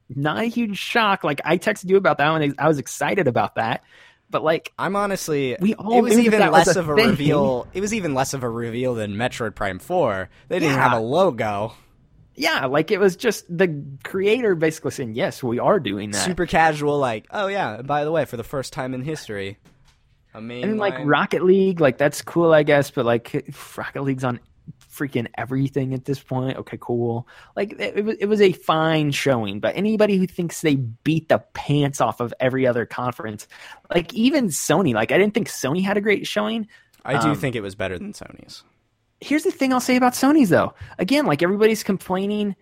[0.09, 1.23] Not a huge shock.
[1.23, 2.55] Like I texted you about that one.
[2.57, 3.83] I was excited about that.
[4.29, 5.57] But like I'm honestly.
[5.59, 7.09] we all it was that even that was less of a thing.
[7.09, 7.67] reveal.
[7.73, 10.29] It was even less of a reveal than Metroid Prime Four.
[10.47, 10.89] They didn't Yeah.
[10.89, 11.73] have a logo.
[12.35, 16.45] Yeah, like it was just the creator basically saying, "Yes, we are doing that." Super
[16.45, 17.77] casual, like, oh yeah.
[17.77, 19.57] and By the way, for the first time in history,
[20.33, 22.89] I mean, and like Rocket League, like that's cool, I guess.
[22.89, 23.45] But like
[23.75, 24.39] Rocket League's on
[24.91, 26.57] freaking everything at this point.
[26.57, 27.27] Okay, cool.
[27.55, 29.59] Like it, it was, it was a fine showing.
[29.59, 33.47] But anybody who thinks they beat the pants off of every other conference,
[33.93, 36.67] like even Sony, like I didn't think Sony had a great showing.
[37.03, 38.63] I do um, think it was better than Sony's.
[39.21, 40.73] Here's the thing I'll say about Sony's though.
[40.97, 42.55] Again, like everybody's complaining.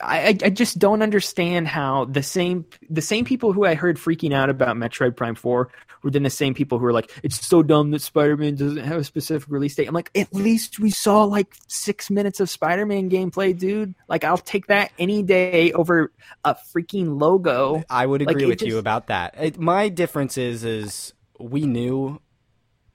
[0.00, 4.32] I, I just don't understand how the same the same people who I heard freaking
[4.32, 5.70] out about Metroid Prime Four
[6.02, 8.84] were then the same people who are like, "It's so dumb that Spider Man doesn't
[8.84, 12.50] have a specific release date." I'm like, at least we saw like six minutes of
[12.50, 13.94] Spider Man gameplay, dude.
[14.08, 16.12] Like, I'll take that any day over
[16.44, 17.82] a freaking logo.
[17.88, 19.34] I would agree Like, it with you about that.
[19.40, 22.20] It, my difference is is we knew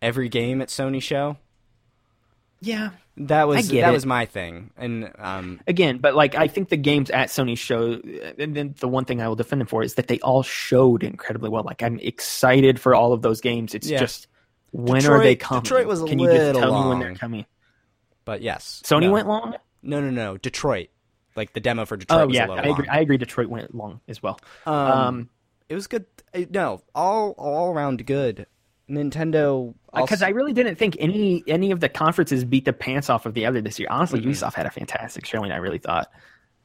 [0.01, 1.37] every game at Sony show.
[2.61, 3.91] Yeah, That was that it.
[3.91, 8.01] was my thing, and um, again, but like I think the games at Sony show,
[8.37, 11.03] and then the one thing I will defend them for is that they all showed
[11.03, 11.63] incredibly well.
[11.63, 13.73] Like I'm excited for all of those games.
[13.75, 13.99] It's Yeah.
[13.99, 14.27] just
[14.71, 15.63] when are they coming?
[15.63, 16.99] Detroit was a Can you just little tell me when long.
[16.99, 17.45] they're coming?
[18.25, 19.11] but yes, Sony no.
[19.13, 19.55] went long.
[19.81, 20.37] No, no, no.
[20.37, 20.89] Detroit,
[21.37, 22.87] like the demo for Detroit Oh was yeah, a little I agree.
[22.87, 22.95] long.
[22.97, 23.17] I agree.
[23.17, 24.37] Detroit went long as well.
[24.65, 25.29] Um, Um,
[25.69, 26.05] it was good.
[26.35, 28.47] uh, No, all all around good.
[28.89, 33.25] Nintendo because I really didn't think any any of the conferences beat the pants off
[33.25, 33.87] of the other this year.
[33.91, 34.27] Honestly, Mm-mm.
[34.31, 35.51] Ubisoft had a fantastic showing.
[35.51, 36.11] I really thought.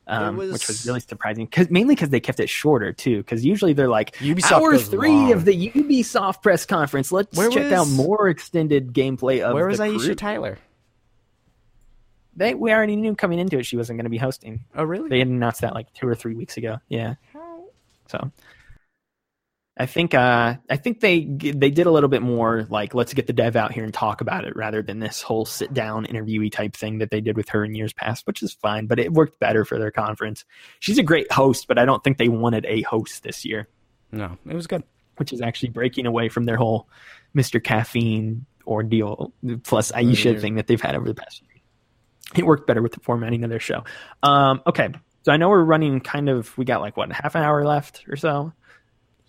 [0.06, 3.18] Um, was- Which was really surprising, cause, mainly because they kept it shorter too.
[3.18, 5.32] Because usually they're like Ubisoft hour three long.
[5.32, 7.10] of the Ubisoft press conference.
[7.10, 10.14] Let's Where check out more extended gameplay of Where was Aisha crew.
[10.14, 10.58] Tyler?
[12.36, 14.64] They we already knew coming into it she wasn't going to be hosting.
[14.74, 15.08] Oh, really?
[15.08, 16.78] They announced that like two or three weeks ago.
[16.88, 17.14] Yeah.
[18.08, 18.30] So
[19.76, 23.26] I think uh, I think they they did a little bit more like let's get
[23.26, 26.52] the dev out here and talk about it rather than this whole sit down interviewee
[26.52, 29.12] type thing that they did with her in years past, which is fine, but it
[29.12, 30.44] worked better for their conference.
[30.78, 33.68] She's a great host, but I don't think they wanted a host this year,
[34.12, 34.84] No, it was good.
[35.16, 36.88] which is actually breaking away from their whole
[37.36, 37.62] Mr.
[37.62, 39.32] Caffeine ordeal
[39.64, 40.38] plus Aisha Yeah.
[40.40, 41.50] thing that they've had over the past year.
[42.36, 43.82] It worked better with the formatting of their show.
[44.22, 44.90] Um, okay,
[45.22, 46.56] so I know we're running kind of.
[46.56, 48.52] We got like what half an hour left or so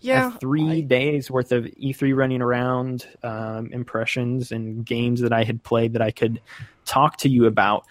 [0.00, 5.32] Yeah, have three I- days worth of E3 running around, um, impressions and games that
[5.32, 6.40] I had played that I could
[6.84, 7.84] talk to you about.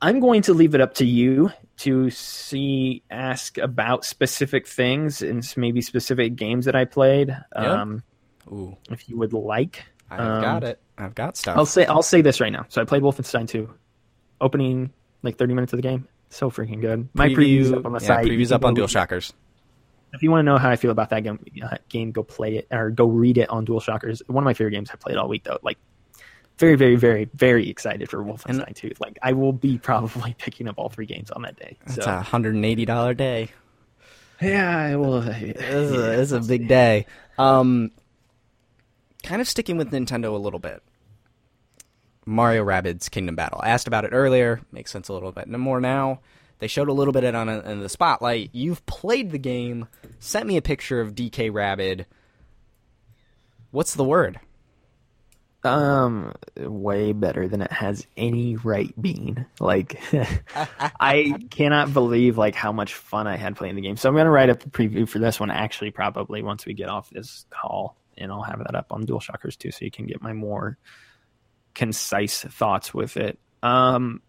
[0.00, 5.44] I'm going to leave it up to you to see, ask about specific things and
[5.56, 7.36] maybe specific games that I played.
[7.54, 8.02] Um,
[8.50, 10.80] Ooh, if you would like, I've Um, got it.
[10.96, 11.56] I've got stuff.
[11.56, 12.64] I'll say I'll say this right now.
[12.68, 13.68] So I played Wolfenstein 2,
[14.40, 14.90] opening
[15.22, 16.06] like 30 minutes of the game.
[16.30, 17.08] So freaking good.
[17.14, 18.26] My preview's up on the yeah, site.
[18.26, 19.32] Previews up on go- DualShockers.
[20.12, 22.56] If you want to know how I feel about that game, uh, game go play
[22.56, 24.22] it or go read it on DualShockers.
[24.28, 25.58] One of my favorite games I played all week though.
[25.62, 25.78] Like
[26.58, 28.92] very, very, very, very excited for Wolfenstein 2.
[29.00, 31.76] Like I will be probably picking up all three games on that day.
[31.86, 33.50] It's So a hundred and eighty dollar day.
[34.40, 35.60] yeah, well, It's
[35.92, 37.06] a, it's a big day.
[37.38, 37.90] Um,
[39.22, 40.82] kind of sticking with Nintendo a little bit.
[42.26, 43.60] Mario Rabbids Kingdom Battle.
[43.62, 44.60] I asked about it earlier.
[44.70, 45.48] Makes sense a little bit.
[45.48, 46.20] No more now.
[46.58, 48.50] They showed a little bit on it in the spotlight.
[48.52, 49.86] You've played the game.
[50.18, 52.06] Sent me a picture of DK Rabbid.
[53.70, 54.40] What's the word?
[55.64, 59.44] Um, way better than it has any right being.
[59.60, 60.00] Like,
[61.00, 63.96] I cannot believe like how much fun I had playing the game.
[63.96, 65.50] So I'm gonna write up the preview for this one.
[65.50, 69.58] Actually, probably once we get off this call, and I'll have that up on DualShockers
[69.58, 70.78] too, so you can get my more
[71.74, 73.38] concise thoughts with it.
[73.62, 74.22] Um,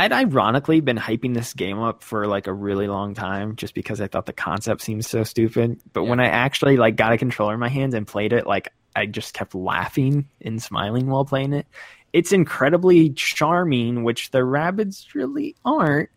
[0.00, 4.00] I'd ironically been hyping this game up for like a really long time just because
[4.00, 5.78] I thought the concept seemed so stupid.
[5.92, 8.72] But when I actually like got a controller in my hands and played it, like
[8.96, 11.66] I just kept laughing and smiling while playing it.
[12.14, 16.08] It's incredibly charming, which the Rabbids really aren't.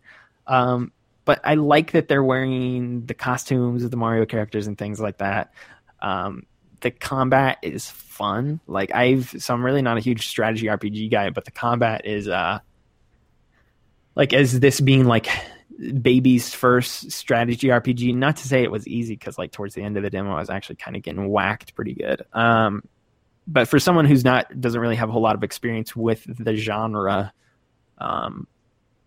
[0.46, 0.90] Um,
[1.26, 5.18] but I like that they're wearing the costumes of the Mario characters and things like
[5.18, 5.52] that.
[6.00, 6.46] Um,
[6.80, 8.60] the combat is fun.
[8.66, 12.28] Like I've, so I'm really not a huge strategy RPG guy, but the combat is,
[12.28, 12.60] uh,
[14.14, 15.28] like as this being like
[16.02, 18.14] baby's first strategy RPG.
[18.14, 20.40] Not to say it was easy because like towards the end of the demo, I
[20.40, 22.24] was actually kind of getting whacked pretty good.
[22.32, 22.82] Um,
[23.46, 26.56] but for someone who's not doesn't really have a whole lot of experience with the
[26.56, 27.32] genre,
[27.98, 28.46] um,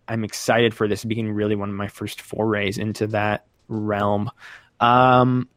[0.06, 4.30] I'm excited for this being really one of my first forays into that realm.
[4.80, 5.48] Um,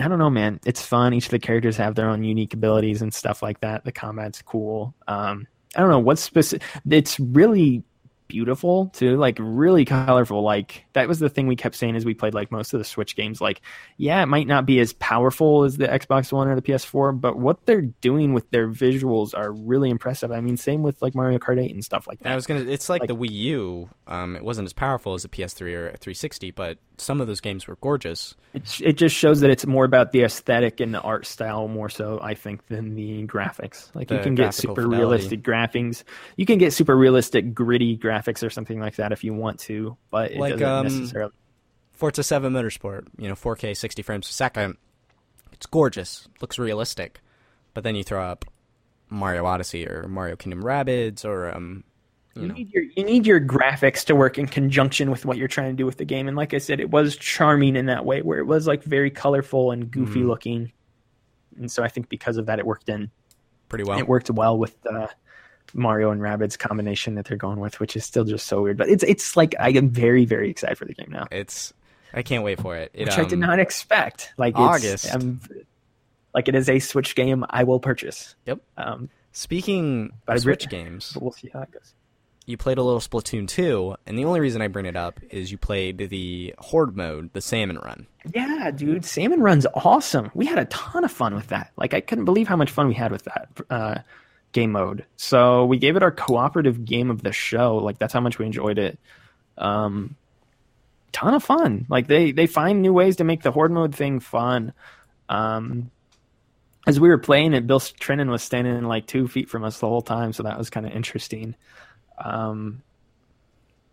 [0.00, 0.60] I don't know, man.
[0.64, 1.14] It's fun.
[1.14, 3.84] Each of the characters have their own unique abilities and stuff like that.
[3.84, 4.94] The combat's cool.
[5.06, 5.46] Um,
[5.76, 6.66] I don't know what's specific.
[6.90, 7.84] It's really
[8.30, 10.42] beautiful too, like really colorful.
[10.42, 12.84] Like that was the thing we kept saying as we played like most of the
[12.84, 13.40] Switch games.
[13.40, 13.60] Like,
[13.98, 17.36] yeah, it might not be as powerful as the Xbox One or the PS4, but
[17.36, 20.32] what they're doing with their visuals are really impressive.
[20.32, 22.32] I mean, same with like Mario Kart 8 and stuff like that.
[22.32, 22.60] I was gonna.
[22.60, 23.90] It's like, Like- the Wii U.
[24.06, 27.66] Um, it wasn't as powerful as the PS3 or 360, but some of those games
[27.66, 28.34] were gorgeous.
[28.52, 31.88] It, it just shows that it's more about the aesthetic and the art style more
[31.88, 33.94] so, I think, than the graphics.
[33.94, 34.98] Like you can get super fidelity.
[34.98, 36.04] realistic graphics.
[36.36, 39.96] You can get super realistic, gritty graphics or something like that if you want to,
[40.10, 41.32] but it Like, doesn't um, necessarily.
[41.92, 44.76] Forza 7 Motorsport, you know, 4K 60 frames a second.
[45.52, 47.20] It's gorgeous, looks realistic.
[47.74, 48.44] But then you throw up
[49.10, 51.84] Mario Odyssey or Mario Kingdom Rabbids or um
[52.34, 52.54] you You know.
[52.54, 55.76] need your you need your graphics to work in conjunction with what you're trying to
[55.76, 56.28] do with the game.
[56.28, 59.10] And like I said, it was charming in that way, where it was like very
[59.10, 60.26] colorful and goofy Mhm.
[60.28, 60.72] looking.
[61.58, 63.10] And so I think because of that, it worked in.
[63.68, 63.98] pretty well.
[63.98, 65.08] It worked well with the
[65.74, 68.76] Mario and Rabbids combination that they're going with, which is still just so weird.
[68.76, 71.72] But it's it's like I am very very excited for the game now, It's
[72.12, 72.90] I can't wait for it.
[72.94, 74.32] it which I did um, not expect.
[74.36, 75.14] Like it's, August.
[75.14, 75.40] I'm,
[76.34, 78.34] like it is a Switch game I will purchase.
[78.46, 78.60] Yep.
[78.76, 81.94] Um, Speaking of Switch games, but we'll see how it goes.
[82.50, 85.52] You played a little Splatoon 2, and the only reason I bring it up is
[85.52, 88.08] you played the Horde mode, the Salmon Run.
[88.34, 90.32] Yeah, dude, Salmon Run's awesome.
[90.34, 91.70] We had a ton of fun with that.
[91.76, 93.98] Like, I couldn't believe how much fun we had with that uh,
[94.50, 95.04] game mode.
[95.16, 97.76] So we gave it our cooperative game of the show.
[97.76, 98.98] Like, that's how much we enjoyed it.
[99.56, 100.16] Um,
[101.12, 101.86] ton of fun.
[101.88, 104.72] Like, they they find new ways to make the horde mode thing fun.
[105.28, 105.92] Um,
[106.84, 109.86] as we were playing it, Bill Trinen was standing like two feet from us the
[109.86, 111.54] whole time, so that was kind of interesting.
[112.22, 112.82] Um,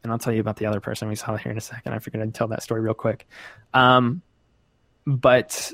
[0.04, 1.94] and I'll tell you about the other person we saw here in a second.
[1.94, 3.28] I figured I'd tell that story real quick.
[3.74, 4.22] Um,
[5.06, 5.74] but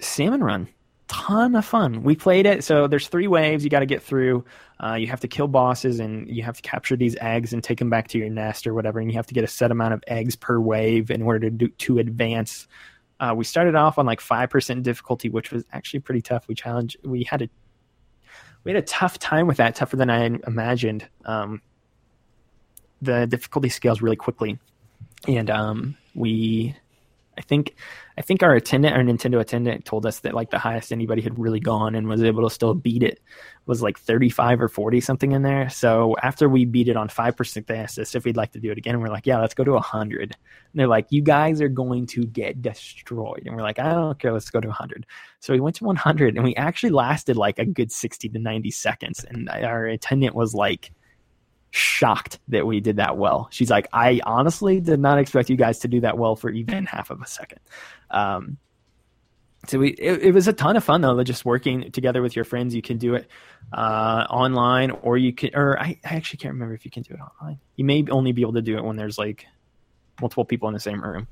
[0.00, 0.68] Salmon Run,
[1.08, 2.02] ton of fun.
[2.02, 2.64] We played it.
[2.64, 4.44] So there's three waves you got to get through.
[4.82, 7.78] Uh, you have to kill bosses and you have to capture these eggs and take
[7.78, 8.98] them back to your nest or whatever.
[8.98, 11.50] And you have to get a set amount of eggs per wave in order to
[11.50, 12.66] do, to advance.
[13.20, 16.48] Uh, we started off on like five percent difficulty, which was actually pretty tough.
[16.48, 16.96] We challenged.
[17.04, 17.48] We had a
[18.64, 21.06] we had a tough time with that, tougher than I imagined.
[21.24, 21.62] Um,
[23.02, 24.58] the difficulty scales really quickly,
[25.28, 26.74] and um, we,
[27.36, 27.74] I think,
[28.16, 31.38] I think our attendant, our Nintendo attendant, told us that like the highest anybody had
[31.38, 33.20] really gone and was able to still beat it
[33.66, 35.68] was like thirty five or forty something in there.
[35.70, 38.60] So after we beat it on five percent, they asked us if we'd like to
[38.60, 40.32] do it again, and we're like, yeah, let's go to hundred.
[40.32, 44.18] And they're like, you guys are going to get destroyed, and we're like, I don't
[44.18, 45.06] care, let's go to hundred.
[45.44, 48.70] So we went to 100 and we actually lasted like a good 60 to 90
[48.70, 49.24] seconds.
[49.24, 50.90] And our attendant was like
[51.74, 53.48] shocked that we did that well.
[53.50, 56.86] She's like, I honestly did not expect you guys to do that well for even
[56.86, 57.58] half of a second.
[58.10, 58.58] Um,
[59.66, 62.44] so we, it, it was a ton of fun though, just working together with your
[62.44, 62.76] friends.
[62.76, 63.28] You can do it
[63.72, 67.14] uh, online or you can, or I, I actually can't remember if you can do
[67.14, 67.58] it online.
[67.74, 69.46] You may only be able to do it when there's like
[70.20, 71.26] multiple people in the same room.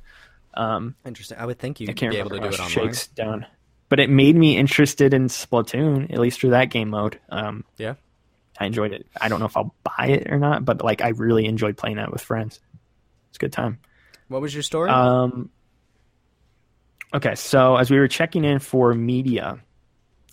[0.54, 1.38] Um, Interesting.
[1.38, 2.68] I would think you'd can't be able to do it it online.
[2.70, 3.46] shakes down.
[3.88, 7.20] But it made me interested in Splatoon, at least for that game mode.
[7.28, 7.94] Um, Yeah.
[8.58, 9.06] I enjoyed it.
[9.20, 11.96] I don't know if I'll buy it or not, but like I really enjoyed playing
[11.96, 12.60] that with friends.
[13.30, 13.78] It's a good time.
[14.28, 14.90] What was your story?
[14.90, 15.50] Um,
[17.14, 19.58] okay, so as we were checking in for media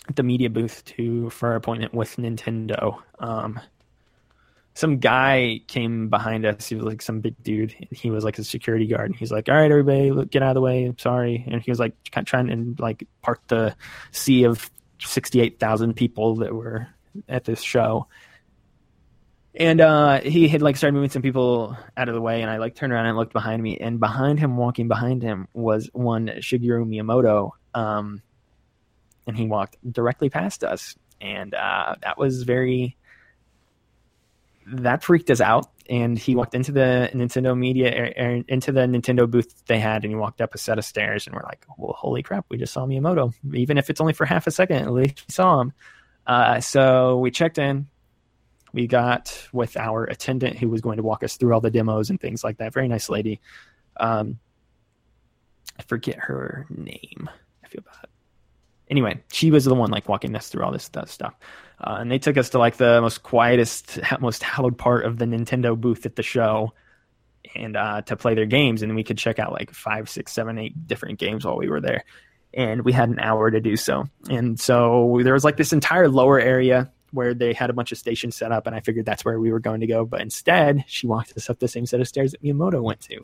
[0.08, 3.60] at the media booth to for our appointment with Nintendo, um,
[4.74, 6.68] some guy came behind us.
[6.68, 7.76] He was like some big dude.
[7.92, 9.08] He was like a security guard.
[9.08, 10.86] And he's like, "All right, everybody, look, get out of the way.
[10.86, 11.94] I'm sorry." And he was like
[12.26, 13.76] trying to like part the
[14.12, 14.70] sea of
[15.00, 16.88] sixty-eight thousand people that were
[17.28, 18.08] at this show.
[19.56, 22.58] And uh, he had like started moving some people out of the way, and I
[22.58, 26.28] like turned around and looked behind me, and behind him, walking behind him, was one
[26.28, 28.22] Shigeru Miyamoto, um,
[29.26, 32.96] and he walked directly past us, and uh, that was very
[34.68, 35.68] that freaked us out.
[35.90, 40.04] And he walked into the Nintendo media, er, er, into the Nintendo booth they had,
[40.04, 42.60] and he walked up a set of stairs, and we're like, "Well, holy crap, we
[42.60, 43.34] just saw Miyamoto!
[43.56, 45.74] Even if it's only for half a second, at least we saw him."
[46.30, 47.88] Uh, so we checked in.
[48.72, 52.12] We got with our attendant who was going to walk us through all the demos
[52.12, 52.72] and things like that.
[52.72, 53.42] Very nice lady.
[54.00, 54.38] Um,
[55.80, 57.28] I forget her name.
[57.64, 58.10] I feel bad.
[58.92, 61.36] Anyway, she was the one like walking us through all this stuff.
[61.82, 65.26] Uh, and they took us to like the most quietest, most hallowed part of the
[65.26, 66.74] Nintendo booth at the show,
[67.56, 68.84] and uh, to play their games.
[68.84, 71.82] And we could check out like five, six, seven, eight different games while we were
[71.82, 72.04] there.
[72.54, 74.10] And we had an hour to do so.
[74.30, 77.98] And so there was like this entire lower area where they had a bunch of
[77.98, 80.06] stations set up, and I figured that's where we were going to go.
[80.06, 83.24] But instead, she walked us up the same set of stairs that Miyamoto went to.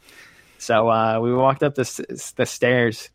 [0.58, 3.10] So uh, we walked up the the stairs,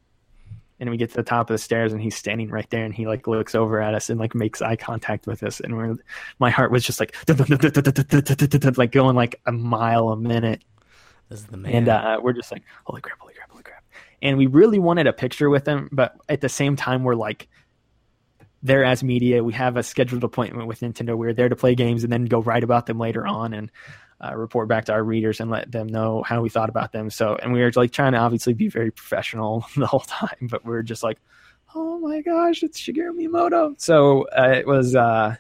[0.78, 2.95] and we get to the top of the stairs, and he's standing right there, and
[2.95, 5.97] he like looks over at us and like makes eye contact with us, and we're
[6.39, 7.15] my heart was just like
[8.78, 10.62] like going like a mile a minute,
[11.28, 11.74] this is the man.
[11.74, 13.40] and uh, we're just like holy crap, holy crap, holy crap,
[14.23, 17.49] and we really wanted a picture with him, but at the same time we're like
[18.63, 19.43] there as media.
[19.43, 21.17] We have a scheduled appointment with Nintendo.
[21.17, 23.71] We're there to play games and then go write about them later on and
[24.23, 27.09] uh, report back to our readers and let them know how we thought about them.
[27.09, 30.65] So, and we were like trying to obviously be very professional the whole time, but
[30.65, 31.19] we are just like,
[31.75, 33.81] oh my gosh, it's Shigeru Miyamoto.
[33.81, 35.37] So uh, it was, uh,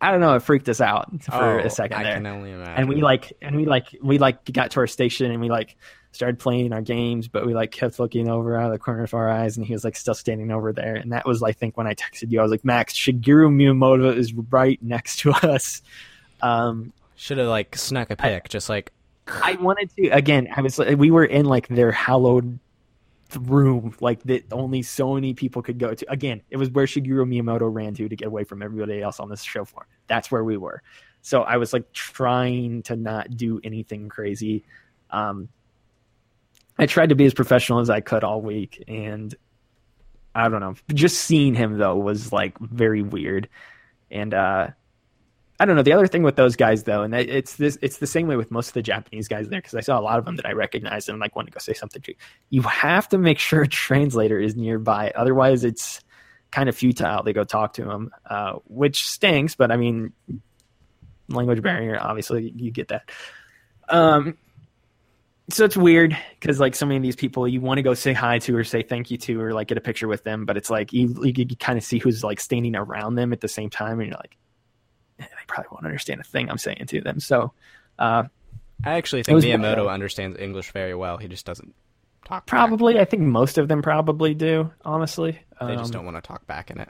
[0.00, 2.52] I don't know, it freaked us out for Oh, a second I there can only
[2.52, 2.74] imagine.
[2.76, 5.76] and we like and we like we like got to our station and we like
[6.14, 9.14] started playing our games but we like kept looking over out of the corner of
[9.14, 11.76] our eyes and he was like still standing over there and that was i think
[11.76, 15.82] when i texted you i was like max shigeru miyamoto is right next to us
[16.42, 18.92] Um, Should have like snuck a pick, just like
[19.26, 20.48] I wanted to again.
[20.54, 22.58] I was we were in like their hallowed
[23.38, 26.12] room, like that only so many people could go to.
[26.12, 29.30] Again, it was where Shigeru Miyamoto ran to to get away from everybody else on
[29.30, 29.86] this show floor.
[30.06, 30.82] That's where we were.
[31.22, 34.64] So I was like trying to not do anything crazy.
[35.08, 35.48] Um,
[36.78, 39.34] I tried to be as professional as I could all week, and
[40.34, 40.74] I don't know.
[40.92, 43.48] Just seeing him though was like very weird,
[44.10, 44.68] and uh,
[45.60, 45.82] I don't know.
[45.82, 48.50] The other thing with those guys though, and it's this, it's the same way with
[48.50, 50.52] most of the Japanese guys there because I saw a lot of them that I
[50.52, 52.12] recognized and like want to go say something to.
[52.12, 52.16] You
[52.50, 56.00] you have to make sure a translator is nearby, otherwise it's
[56.50, 59.54] kind of futile to go talk to him, uh, which stinks.
[59.54, 60.12] But I mean,
[61.28, 63.10] language barrier, obviously you get that.
[63.88, 64.36] Um,
[65.50, 68.12] so it's weird because like so many of these people you want to go say
[68.12, 70.56] hi to or say thank you to or like get a picture with them, but
[70.56, 73.48] it's like you, you, you kind of see who's like standing around them at the
[73.48, 74.36] same time, and you're like,
[75.18, 77.20] eh, they probably won't understand a thing I'm saying to them.
[77.20, 77.52] So,
[77.98, 78.24] uh,
[78.84, 81.18] I actually think Miyamoto understands English very well.
[81.18, 81.74] He just doesn't
[82.24, 82.46] talk.
[82.46, 83.02] Probably, back.
[83.02, 84.72] I think most of them probably do.
[84.84, 86.88] Honestly, they um, just don't want to talk back in it.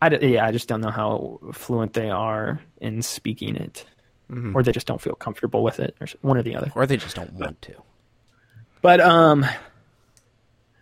[0.00, 3.86] I yeah, I just don't know how fluent they are in speaking it
[4.30, 4.56] mm-hmm.
[4.56, 6.96] or they just don't feel comfortable with it, or one or the other, or they
[6.96, 7.74] just don't want to.
[8.80, 9.46] But um,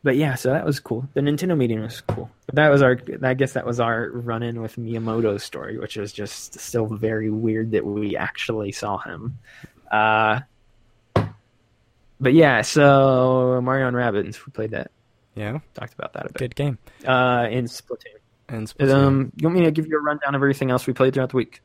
[0.03, 1.07] but yeah, so that was cool.
[1.13, 2.31] The Nintendo meeting was cool.
[2.47, 5.97] But that was our, I guess that was our run in with Miyamoto's story, which
[5.97, 9.39] was just still very weird that we actually saw him.
[9.91, 10.41] Uh,
[12.19, 14.91] but yeah, so Mario and Rabbids, we played that.
[15.35, 16.39] Yeah, talked about that a bit.
[16.39, 16.79] Good game.
[17.07, 18.19] Uh, in Splatoon.
[18.49, 18.95] And Splatoon.
[18.95, 21.31] Um, you want me to give you a rundown of everything else we played throughout
[21.31, 21.61] the week?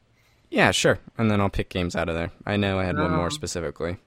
[0.55, 0.99] Yeah, sure.
[1.17, 2.31] And then I'll pick games out of there.
[2.45, 3.97] I know I had one more um, specifically.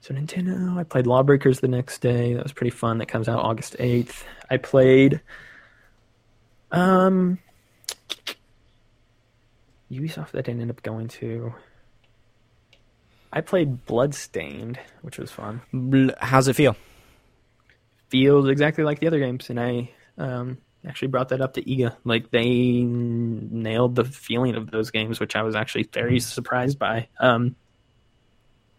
[0.00, 2.34] So Nintendo, I played Lawbreakers the next day.
[2.34, 2.98] That was pretty fun.
[2.98, 4.24] That comes out August 8th.
[4.50, 5.20] I played
[6.72, 7.38] um
[9.88, 11.54] Ubisoft that I didn't end up going to.
[13.32, 15.60] I played Bloodstained, which was fun.
[16.18, 16.76] How's it feel?
[18.08, 21.96] Feels exactly like the other games, and I um, actually brought that up to Iga.
[22.04, 27.08] Like they nailed the feeling of those games, which I was actually very surprised by.
[27.18, 27.56] Um,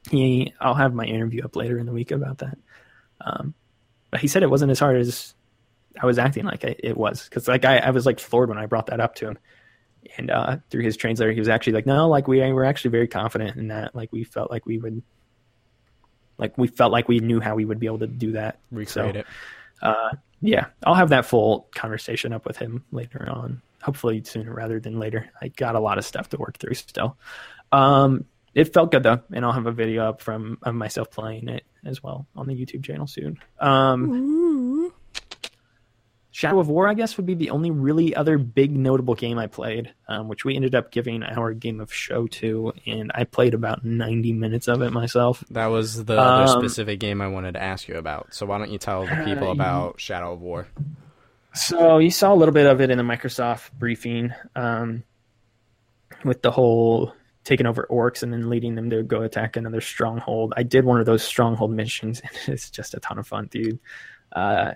[0.10, 2.58] he, I'll have my interview up later in the week about that.
[3.22, 3.54] Um,
[4.12, 5.34] but he said it wasn't as hard as
[6.00, 8.66] I was acting like it was, because like I, I was like floored when I
[8.66, 9.38] brought that up to him.
[10.18, 13.08] And uh, through his translator, he was actually like, "No, like we were actually very
[13.08, 13.96] confident in that.
[13.96, 15.02] Like we felt like we would,
[16.38, 19.16] like we felt like we knew how we would be able to do that, recreate
[19.16, 19.26] so, it."
[19.82, 20.12] Uh,
[20.42, 23.62] yeah, I'll have that full conversation up with him later on.
[23.82, 25.30] Hopefully sooner rather than later.
[25.42, 27.18] I got a lot of stuff to work through still.
[27.72, 31.50] Um, it felt good though, and I'll have a video up from of myself playing
[31.50, 33.38] it as well on the YouTube channel soon.
[33.60, 34.10] Um,
[36.36, 39.48] Shadow of War, I guess, would be the only really other big notable game I
[39.48, 43.54] played, um, which we ended up giving our game of show to, and I played
[43.54, 45.46] about 90 minutes of it myself.
[45.52, 48.34] That was the um, other specific game I wanted to ask you about.
[48.34, 50.68] So why don't you tell the people about Shadow of War?
[51.54, 55.06] So you saw a little bit of it in the Microsoft briefing um,
[56.26, 57.14] with the whole
[57.46, 60.54] taking over orcs and then leading them to go attack another stronghold.
[60.58, 63.80] I did one of those stronghold missions, and it's just a ton of fun, dude.
[64.34, 64.74] Uh,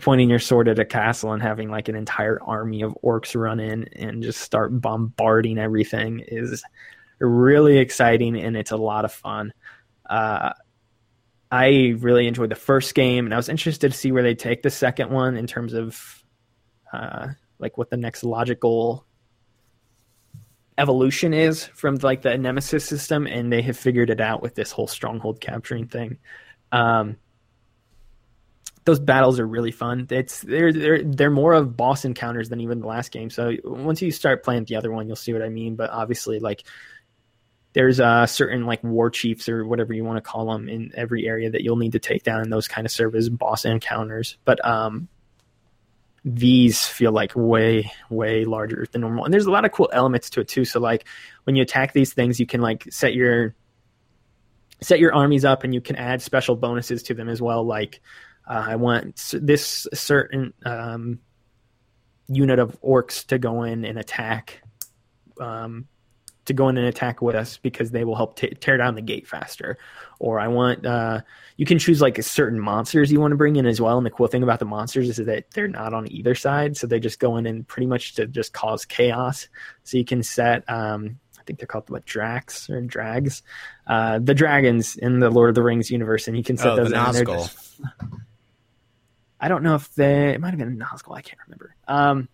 [0.00, 3.60] pointing your sword at a castle and having like an entire army of orcs run
[3.60, 6.62] in and just start bombarding everything is
[7.18, 9.52] really exciting and it's a lot of fun.
[10.08, 10.52] Uh,
[11.50, 14.62] I really enjoyed the first game and I was interested to see where they take
[14.62, 16.22] the second one in terms of
[16.92, 17.28] uh,
[17.58, 19.06] like what the next logical
[20.78, 24.72] evolution is from like the nemesis system and they have figured it out with this
[24.72, 26.18] whole stronghold capturing thing.
[26.72, 27.16] Um,
[28.86, 30.06] those battles are really fun.
[30.10, 33.30] It's they're they're they're more of boss encounters than even the last game.
[33.30, 35.74] So once you start playing the other one, you'll see what I mean.
[35.74, 36.62] But obviously, like
[37.72, 41.26] there's uh, certain like war chiefs or whatever you want to call them in every
[41.26, 44.38] area that you'll need to take down, and those kind of serve as boss encounters.
[44.44, 45.08] But um,
[46.24, 50.30] these feel like way way larger than normal, and there's a lot of cool elements
[50.30, 50.64] to it too.
[50.64, 51.06] So like
[51.42, 53.56] when you attack these things, you can like set your
[54.80, 58.00] set your armies up, and you can add special bonuses to them as well, like
[58.46, 61.20] uh, I want this certain um,
[62.28, 64.62] unit of orcs to go in and attack,
[65.40, 65.88] um,
[66.44, 69.02] to go in and attack with us because they will help t- tear down the
[69.02, 69.78] gate faster.
[70.20, 71.22] Or I want uh,
[71.56, 73.96] you can choose like certain monsters you want to bring in as well.
[73.96, 76.86] And the cool thing about the monsters is that they're not on either side, so
[76.86, 79.48] they just go in and pretty much to just cause chaos.
[79.82, 80.68] So you can set.
[80.70, 83.42] Um, I think they're called what Drax or Drags,
[83.86, 86.76] uh, the dragons in the Lord of the Rings universe, and you can set oh,
[86.76, 87.12] those the in.
[87.12, 87.80] They're just,
[89.40, 91.16] I don't know if they it might have been a Nazgul.
[91.16, 91.74] I can't remember.
[91.86, 92.28] Um,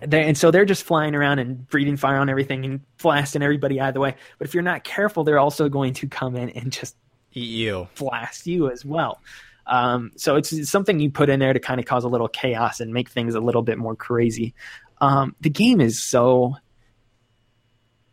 [0.00, 3.80] they, and so they're just flying around and breathing fire on everything and blasting everybody
[3.80, 4.14] out of the way.
[4.38, 6.96] But if you're not careful, they're also going to come in and just
[7.32, 9.20] eat you, blast you as well.
[9.66, 12.26] Um, so it's, it's, something you put in there to kind of cause a little
[12.26, 14.54] chaos and make things a little bit more crazy.
[15.00, 16.56] Um, the game is so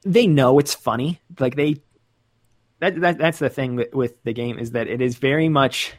[0.03, 1.19] they know it's funny.
[1.39, 1.81] Like they
[2.79, 5.93] that, that that's the thing with, with the game is that it is very much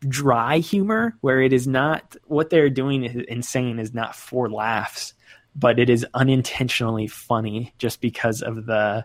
[0.00, 5.14] dry humor where it is not what they're doing is insane is not for laughs
[5.56, 9.04] but it is unintentionally funny just because of the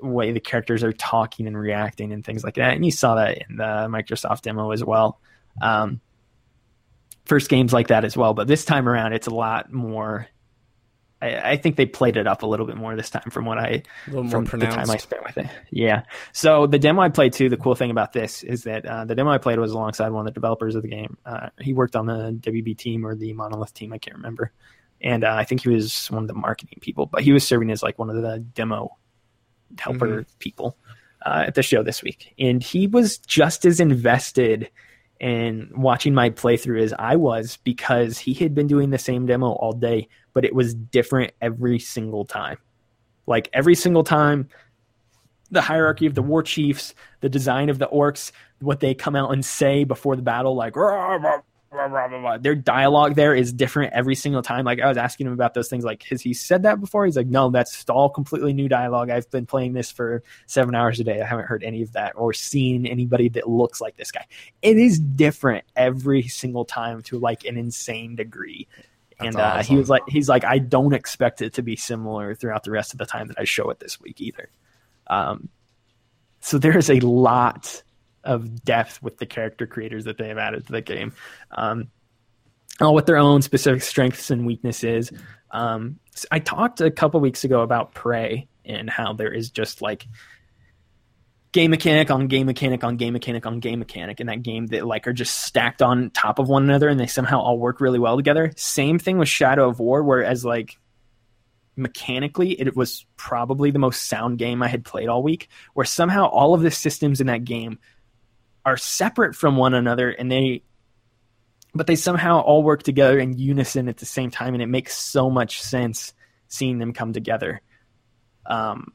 [0.00, 2.74] way the characters are talking and reacting and things like that.
[2.74, 5.18] And you saw that in the microsoft demo as well.
[5.62, 6.02] Um,
[7.24, 10.26] first games like that as well but this time around it's a lot more
[11.24, 13.58] I, I, think they played it up a little bit more this time from what
[13.58, 15.46] I from the time I spent with it.
[15.70, 16.02] Yeah.
[16.32, 17.48] So the demo I played too.
[17.48, 20.26] The cool thing about this is that uh, the demo I played was alongside one
[20.26, 21.16] of the developers of the game.
[21.24, 23.92] Uh, he worked on the WB team or the Monolith team.
[23.92, 24.52] I can't remember.
[25.00, 27.70] And uh, I think he was one of the marketing people, but he was serving
[27.70, 28.96] as like one of the demo
[29.78, 30.38] helper mm-hmm.
[30.38, 30.76] people
[31.24, 32.34] uh, at the show this week.
[32.38, 34.70] And he was just as invested
[35.20, 39.52] in watching my playthrough as I was because he had been doing the same demo
[39.52, 42.58] all day but it was different every single time.
[43.26, 44.48] Like every single time,
[45.50, 49.32] the hierarchy of the war chiefs, the design of the orcs, what they come out
[49.32, 54.14] and say before the battle, like rah, rah, rah, their dialogue there is different every
[54.14, 54.64] single time.
[54.64, 57.04] Like I was asking him about those things, like has he said that before?
[57.04, 59.10] He's like, no, that's all completely new dialogue.
[59.10, 61.20] I've been playing this for seven hours a day.
[61.20, 64.26] I haven't heard any of that or seen anybody that looks like this guy.
[64.62, 68.68] It is different every single time to like an insane degree
[69.20, 69.74] and uh, awesome.
[69.74, 72.92] he was like, he's like, I don't expect it to be similar throughout the rest
[72.92, 74.50] of the time that I show it this week either.
[75.06, 75.48] Um,
[76.40, 77.82] so there is a lot
[78.22, 81.12] of depth with the character creators that they have added to the game,
[81.50, 81.88] um,
[82.80, 85.12] all with their own specific strengths and weaknesses.
[85.50, 85.98] Um,
[86.30, 90.06] I talked a couple weeks ago about Prey and how there is just like
[91.54, 94.84] game mechanic on game mechanic on game mechanic on game mechanic in that game that
[94.84, 98.00] like are just stacked on top of one another and they somehow all work really
[98.00, 98.52] well together.
[98.56, 100.76] Same thing with Shadow of War, whereas like
[101.76, 106.26] mechanically it was probably the most sound game I had played all week, where somehow
[106.26, 107.78] all of the systems in that game
[108.66, 110.62] are separate from one another and they
[111.72, 114.96] but they somehow all work together in unison at the same time and it makes
[114.96, 116.14] so much sense
[116.48, 117.62] seeing them come together.
[118.44, 118.92] Um,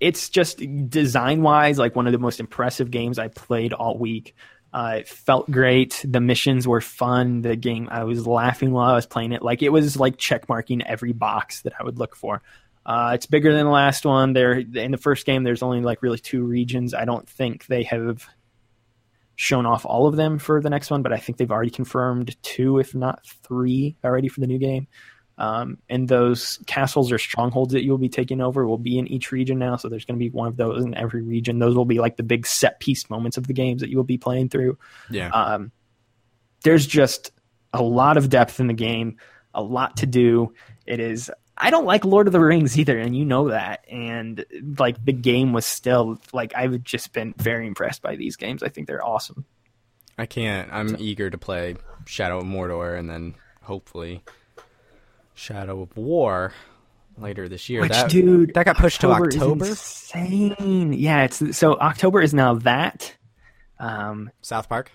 [0.00, 4.34] it's just design wise like one of the most impressive games I played all week.
[4.72, 6.04] Uh, it felt great.
[6.08, 7.42] The missions were fun.
[7.42, 9.42] The game, I was laughing while I was playing it.
[9.42, 12.40] Like it was like checkmarking every box that I would look for.
[12.86, 14.32] Uh, it's bigger than the last one.
[14.32, 16.94] There in the first game, there's only like really two regions.
[16.94, 18.26] I don't think they have
[19.34, 22.36] shown off all of them for the next one, but I think they've already confirmed
[22.42, 24.86] two, if not three, already for the new game.
[25.40, 29.32] Um, and those castles or strongholds that you'll be taking over will be in each
[29.32, 29.76] region now.
[29.76, 31.58] So there's going to be one of those in every region.
[31.58, 34.04] Those will be like the big set piece moments of the games that you will
[34.04, 34.76] be playing through.
[35.08, 35.30] Yeah.
[35.30, 35.72] Um,
[36.62, 37.30] there's just
[37.72, 39.16] a lot of depth in the game,
[39.54, 40.52] a lot to do.
[40.84, 41.30] It is.
[41.56, 43.86] I don't like Lord of the Rings either, and you know that.
[43.90, 44.44] And
[44.78, 48.62] like the game was still like I've just been very impressed by these games.
[48.62, 49.46] I think they're awesome.
[50.18, 50.70] I can't.
[50.70, 50.96] I'm so.
[50.98, 54.22] eager to play Shadow of Mordor, and then hopefully
[55.40, 56.52] Shadow of War
[57.16, 57.80] later this year.
[57.80, 59.66] Which, that, dude, that got pushed October to October.
[59.66, 60.92] insane.
[60.92, 63.16] Yeah, it's so October is now that.
[63.78, 64.92] Um, South Park.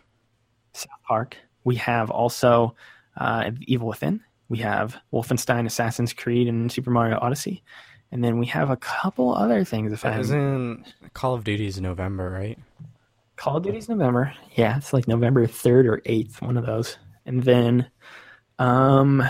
[0.74, 1.38] South Park.
[1.64, 2.76] We have also
[3.18, 4.22] uh, Evil Within.
[4.48, 7.64] We have Wolfenstein, Assassin's Creed, and Super Mario Odyssey.
[8.12, 9.92] And then we have a couple other things.
[9.92, 12.60] If I in Call of Duty's November, right?
[13.36, 14.34] Call of Duty's November.
[14.54, 16.98] Yeah, it's like November third or eighth, one of those.
[17.26, 17.90] And then,
[18.60, 19.28] um,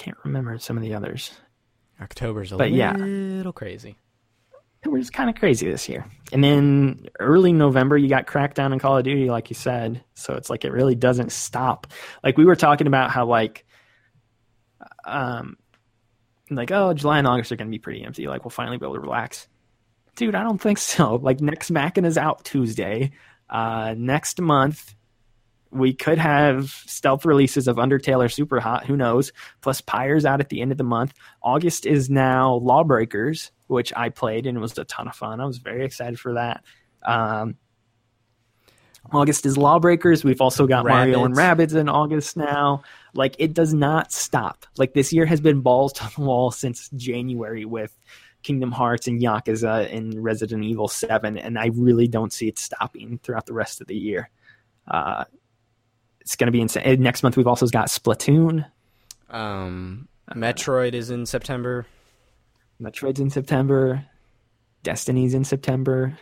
[0.00, 1.30] can't remember some of the others.
[2.00, 3.52] October's a but little yeah.
[3.52, 3.96] crazy.
[4.82, 6.06] It was kind of crazy this year.
[6.32, 10.02] And then early November, you got Crackdown and Call of Duty, like you said.
[10.14, 11.86] So it's like it really doesn't stop.
[12.24, 13.66] Like we were talking about how like,
[15.04, 15.58] um,
[16.50, 18.26] like oh July and August are going to be pretty empty.
[18.26, 19.48] Like we'll finally be able to relax.
[20.16, 21.16] Dude, I don't think so.
[21.16, 23.10] Like Nex Machina is out Tuesday.
[23.50, 24.94] Uh, next month
[25.70, 29.32] we could have stealth releases of Undertale or Super Hot, who knows?
[29.60, 31.14] Plus Pyre's out at the end of the month.
[31.42, 35.40] August is now Lawbreakers, which I played and it was a ton of fun.
[35.40, 36.64] I was very excited for that.
[37.04, 37.56] Um,
[39.12, 40.24] August is Lawbreakers.
[40.24, 40.88] We've also got Rabbids.
[40.88, 42.82] Mario and Rabbids in August now.
[43.14, 44.66] Like it does not stop.
[44.76, 47.96] Like this year has been balls to the wall since January with
[48.42, 53.18] Kingdom Hearts and Yakuza and Resident Evil 7, and I really don't see it stopping
[53.22, 54.30] throughout the rest of the year.
[54.86, 55.24] Uh,
[56.30, 57.02] it's going to be insane.
[57.02, 58.64] Next month we've also got Splatoon.
[59.30, 61.86] Um, Metroid is in September.
[62.80, 64.06] Metroid's in September.
[64.84, 66.16] Destiny's in September.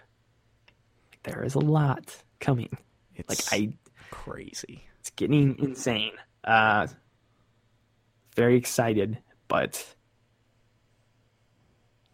[1.25, 2.75] There is a lot coming.
[3.17, 3.75] It's Like I,
[4.11, 4.83] crazy.
[5.01, 6.13] it's getting insane.
[6.43, 6.87] Uh,
[8.35, 9.95] very excited, but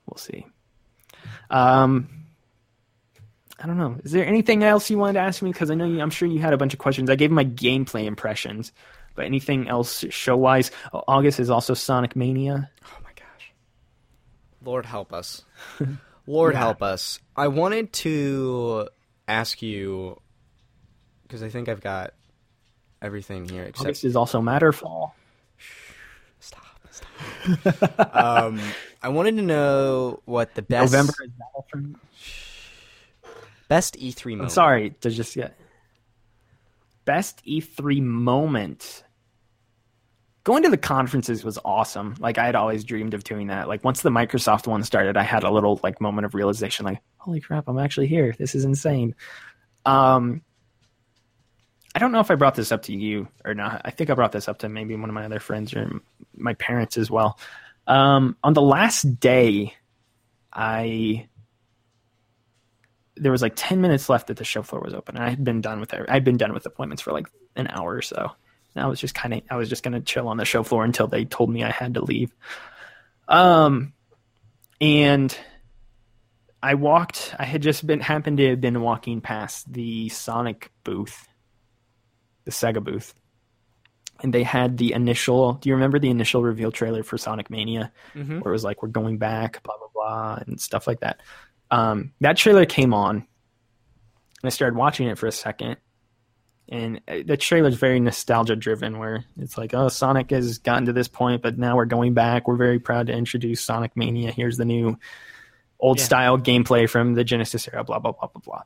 [0.04, 0.44] we'll see.
[1.48, 2.08] Um,
[3.64, 3.96] I don't know.
[4.04, 5.50] Is there anything else you wanted to ask me?
[5.50, 7.08] Because I know you, I'm sure you had a bunch of questions.
[7.08, 8.72] I gave my gameplay impressions,
[9.14, 10.70] but anything else show wise?
[10.92, 12.70] August is also Sonic Mania.
[12.84, 13.52] Oh my gosh.
[14.62, 15.46] Lord help us.
[16.26, 16.58] Lord Yeah.
[16.58, 17.20] help us.
[17.34, 18.90] I wanted to
[19.26, 20.20] ask you
[21.22, 22.12] because I think I've got
[23.00, 25.12] everything here except August is also Matterfall.
[26.38, 26.80] stop.
[26.90, 28.14] stop.
[28.14, 28.60] um,
[29.02, 31.96] I wanted to know what the best November is Battlefront.
[33.68, 34.42] Best E3 moment.
[34.42, 35.56] I'm sorry to just get
[37.04, 39.04] best E3 moment.
[40.44, 42.16] Going to the conferences was awesome.
[42.18, 43.66] Like I had always dreamed of doing that.
[43.66, 47.00] Like once the Microsoft one started, I had a little like moment of realization like,
[47.16, 48.34] holy crap, I'm actually here.
[48.38, 49.14] This is insane.
[49.86, 50.42] Um
[51.94, 53.82] I don't know if I brought this up to you or not.
[53.84, 56.00] I think I brought this up to maybe one of my other friends or
[56.36, 57.38] my parents as well.
[57.86, 59.74] Um, on the last day,
[60.52, 61.28] I
[63.16, 65.44] there was like 10 minutes left that the show floor was open and i had
[65.44, 67.26] been done with it i'd been done with appointments for like
[67.56, 68.30] an hour or so
[68.74, 70.62] and i was just kind of i was just going to chill on the show
[70.62, 72.34] floor until they told me i had to leave
[73.28, 73.92] um
[74.80, 75.36] and
[76.62, 81.28] i walked i had just been happened to have been walking past the sonic booth
[82.44, 83.14] the sega booth
[84.22, 87.92] and they had the initial do you remember the initial reveal trailer for sonic mania
[88.14, 88.40] Mhm.
[88.42, 91.20] where it was like we're going back, blah blah blah, and stuff like that.
[91.74, 93.24] Um, that trailer came on, and
[94.44, 95.76] I started watching it for a second,
[96.68, 100.86] and uh, the trailer is very nostalgia driven, where it's like, oh, Sonic has gotten
[100.86, 102.46] to this point, but now we're going back.
[102.46, 104.30] We're very proud to introduce Sonic Mania.
[104.30, 104.98] Here's the new
[105.80, 106.04] old Yeah.
[106.04, 107.82] style gameplay from the Genesis era.
[107.82, 108.62] Blah blah blah blah blah.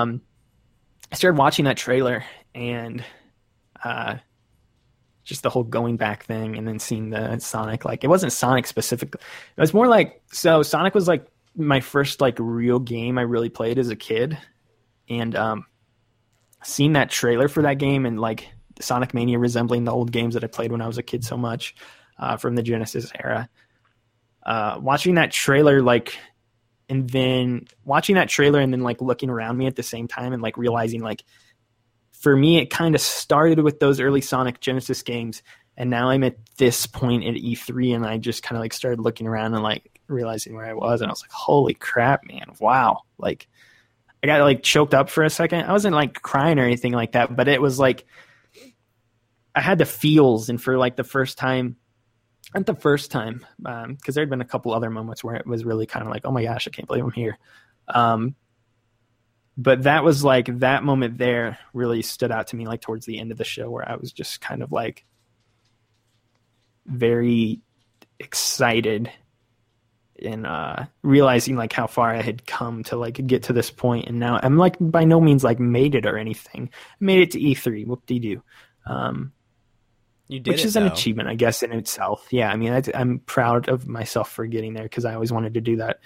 [0.00, 0.22] Um,
[1.10, 2.24] I started watching that trailer
[2.54, 3.04] and.
[3.84, 4.16] Uh,
[5.24, 8.66] just the whole going back thing and then seeing the Sonic like it wasn't Sonic
[8.66, 9.20] specifically.
[9.56, 11.26] It was more like so Sonic was like
[11.56, 14.38] my first like real game I really played as a kid.
[15.08, 15.66] And um
[16.64, 18.48] seeing that trailer for that game and like
[18.80, 21.36] Sonic Mania resembling the old games that I played when I was a kid so
[21.36, 21.74] much
[22.18, 23.48] uh, from the Genesis era.
[24.44, 26.16] Uh watching that trailer like
[26.88, 30.32] and then watching that trailer and then like looking around me at the same time
[30.32, 31.24] and like realizing like
[32.22, 35.42] for me, it kind of started with those early Sonic Genesis games,
[35.76, 39.00] and now I'm at this point at E3, and I just kind of like started
[39.00, 42.46] looking around and like realizing where I was, and I was like, "Holy crap, man!
[42.60, 43.48] Wow!" Like,
[44.22, 45.62] I got like choked up for a second.
[45.62, 48.04] I wasn't like crying or anything like that, but it was like
[49.54, 51.76] I had the feels, and for like the first time,
[52.54, 55.64] not the first time, because there had been a couple other moments where it was
[55.64, 57.38] really kind of like, "Oh my gosh, I can't believe I'm here."
[57.88, 58.34] Um,
[59.56, 63.18] but that was like that moment there really stood out to me like towards the
[63.18, 65.04] end of the show where I was just kind of like
[66.86, 67.60] very
[68.18, 69.10] excited
[70.22, 74.08] and uh realizing like how far I had come to like get to this point
[74.08, 76.70] and now I'm like by no means like made it or anything.
[76.72, 78.42] I made it to E3, whoop de doo.
[78.86, 79.32] Um
[80.28, 82.26] You did which it, is an achievement, I guess, in itself.
[82.30, 85.54] Yeah, I mean, I, I'm proud of myself for getting there because I always wanted
[85.54, 86.00] to do that.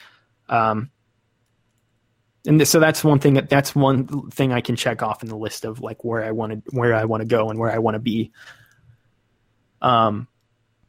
[0.48, 0.90] Um,
[2.46, 5.28] and th- so that's one thing that that's one thing I can check off in
[5.28, 7.70] the list of like where I want to where I want to go and where
[7.70, 8.32] I want to be.
[9.82, 10.28] Um,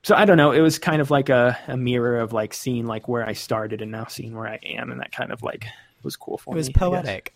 [0.07, 0.51] so I don't know.
[0.51, 3.81] It was kind of like a, a mirror of like seeing like where I started
[3.81, 5.65] and now seeing where I am, and that kind of like
[6.01, 6.55] was cool for me.
[6.55, 6.73] It was me.
[6.75, 7.34] Poetic.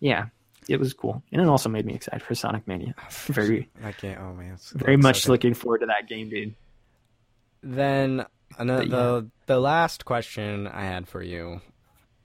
[0.00, 0.26] Yeah,
[0.68, 2.96] it was cool, and it also made me excited for Sonic Mania.
[3.26, 4.18] Very, I can't.
[4.18, 6.56] Oh man, very much so looking forward to that game, dude.
[7.62, 8.26] Then
[8.58, 8.88] another yeah.
[8.88, 11.60] the the last question I had for you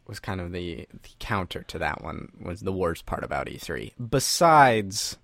[0.07, 3.91] was kind of the, the counter to that one was the worst part about E3
[4.09, 5.17] besides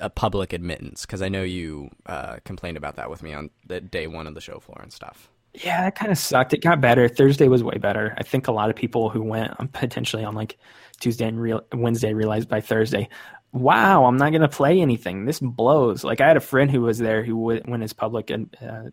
[0.00, 3.80] a public admittance because I know you uh, complained about that with me on the
[3.80, 5.30] day one of the show floor and stuff.
[5.54, 6.52] Yeah, that kind of sucked.
[6.52, 7.08] It got better.
[7.08, 8.14] Thursday was way better.
[8.18, 10.58] I think a lot of people who went um, potentially on like
[11.00, 13.08] Tuesday and real Wednesday realized by Thursday,
[13.52, 15.24] wow, I'm not gonna play anything.
[15.24, 16.04] This blows.
[16.04, 18.90] Like I had a friend who was there who went, went as public and uh,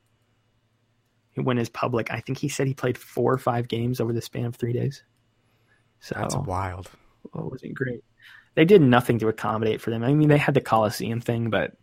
[1.35, 2.11] who went as public.
[2.11, 4.73] I think he said he played four or five games over the span of three
[4.73, 5.03] days.
[5.99, 6.89] So That's wild.
[7.33, 8.03] well, it wasn't great.
[8.55, 10.03] They did nothing to accommodate for them.
[10.03, 11.73] I mean, they had the Coliseum thing, but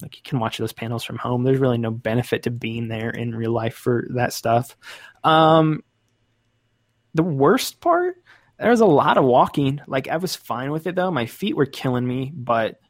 [0.00, 1.44] like you can watch those panels from home.
[1.44, 4.76] There's really no benefit to being there in real life for that stuff.
[5.22, 5.82] Um,
[7.14, 8.16] the worst part,
[8.58, 9.80] there was a lot of walking.
[9.86, 11.10] Like I was fine with it though.
[11.10, 12.80] My feet were killing me, but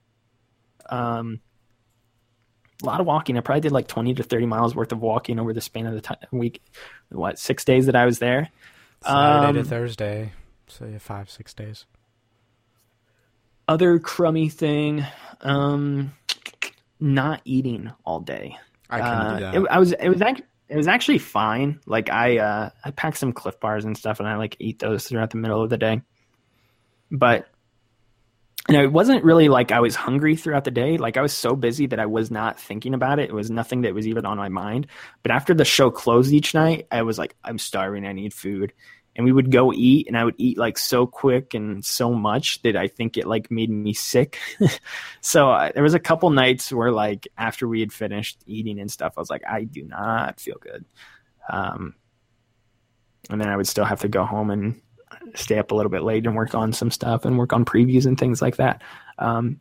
[0.89, 1.41] um,
[2.83, 3.37] a lot of walking.
[3.37, 5.95] I probably did like twenty to thirty miles worth of walking over the span of
[5.95, 6.63] the time, week.
[7.11, 8.51] What six days that I was there?
[9.03, 10.33] Saturday Um, to Thursday,
[10.67, 11.85] so yeah, five six days.
[13.67, 15.05] Other crummy thing,
[15.41, 16.13] um,
[17.01, 18.57] not eating all day.
[18.91, 19.55] I Uh, do that.
[19.55, 21.81] It, I was it was actually it was actually fine.
[21.87, 25.07] Like I uh I packed some Clif Bars and stuff, and I like eat those
[25.07, 26.03] throughout the middle of the day.
[27.11, 27.49] But
[28.69, 30.97] you know, it wasn't really like I was hungry throughout the day.
[30.97, 33.29] Like I was so busy that I was not thinking about it.
[33.29, 34.87] It was nothing that was even on my mind.
[35.23, 38.07] But after the show closed each night, I was like, I'm starving.
[38.07, 38.73] I need food.
[39.17, 42.61] And we would go eat, and I would eat like so quick and so much
[42.63, 44.39] that I think it like made me sick.
[45.21, 48.91] so uh, there was a couple nights where like after we had finished eating and
[48.91, 50.85] stuff, I was like, I do not feel good.
[51.49, 51.95] Um,
[53.31, 54.81] and then I would still have to go home and
[55.35, 58.07] stay up a little bit late and work on some stuff and work on previews
[58.07, 58.83] and things like that.
[59.19, 59.61] Um,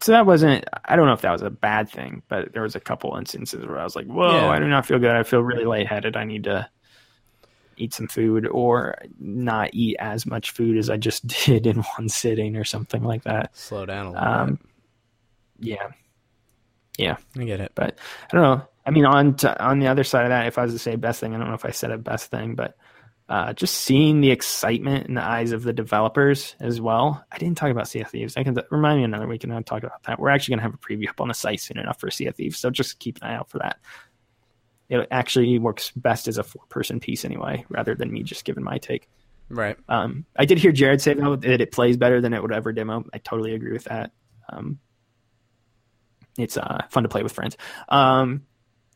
[0.00, 2.76] so that wasn't, I don't know if that was a bad thing, but there was
[2.76, 4.48] a couple instances where I was like, whoa, Yeah.
[4.48, 5.10] I do not feel good.
[5.10, 6.16] I feel really lightheaded.
[6.16, 6.68] I need to
[7.78, 12.08] eat some food or not eat as much food as I just did in one
[12.08, 13.56] sitting or something like that.
[13.56, 14.58] Slow down a little Um,
[15.58, 15.88] yeah.
[16.98, 17.16] Yeah.
[17.36, 17.72] I get it.
[17.74, 17.98] But
[18.32, 18.68] I don't know.
[18.86, 20.96] I mean, on to, on the other side of that, if I was to say
[20.96, 22.76] best thing, I don't know if I said a best thing, but
[23.28, 27.22] uh, just seeing the excitement in the eyes of the developers as well.
[27.30, 28.38] I didn't talk about Sea of Thieves.
[28.38, 30.18] I can remind me another week and I'll talk about that.
[30.18, 32.26] We're actually going to have a preview up on the site soon enough for Sea
[32.26, 33.78] of Thieves, so just keep an eye out for that.
[34.88, 38.64] It actually works best as a four person piece anyway, rather than me just giving
[38.64, 39.08] my take.
[39.50, 39.76] Right.
[39.88, 42.72] Um, I did hear Jared say though that it plays better than it would ever
[42.72, 43.04] demo.
[43.12, 44.12] I totally agree with that.
[44.50, 44.78] Um,
[46.38, 47.56] it's uh, fun to play with friends.
[47.88, 48.42] Um,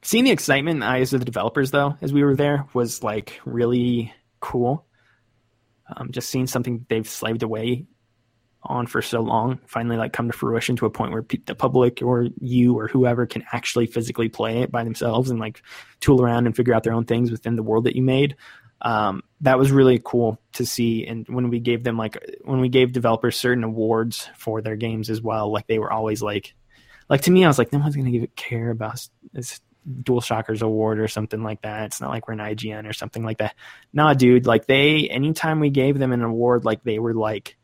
[0.02, 3.02] seeing the excitement in the eyes of the developers though, as we were there, was
[3.02, 4.86] like really cool.
[5.94, 7.86] Um, just seeing something they've slaved away
[8.64, 11.54] on for so long finally like come to fruition to a point where pe- the
[11.54, 15.62] public or you or whoever can actually physically play it by themselves and like
[16.00, 18.36] tool around and figure out their own things within the world that you made.
[18.80, 21.06] Um, that was really cool to see.
[21.06, 25.10] And when we gave them like when we gave developers certain awards for their games
[25.10, 26.54] as well like they were always like
[27.08, 30.62] like to me i was like no one's to give it care about this DualShockers
[30.62, 31.86] award or something like that.
[31.86, 33.56] It's not like we're an IGN or something like that.
[33.92, 37.56] Nah dude like they anytime we gave them an award like they were like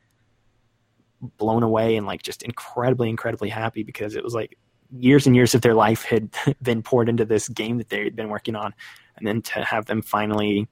[1.20, 4.56] blown away and like just incredibly incredibly happy because it was like
[4.90, 6.30] years and years of their life had
[6.62, 8.74] been poured into this game that they had been working on.
[9.16, 10.68] And then to have them finally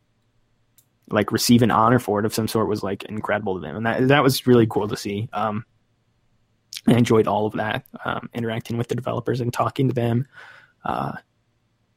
[1.08, 3.76] like receive an honor for it of some sort was like incredible to them.
[3.76, 5.28] And that that was really cool to see.
[5.32, 5.64] Um
[6.88, 10.26] I enjoyed all of that um, interacting with the developers and talking to them.
[10.84, 11.12] Uh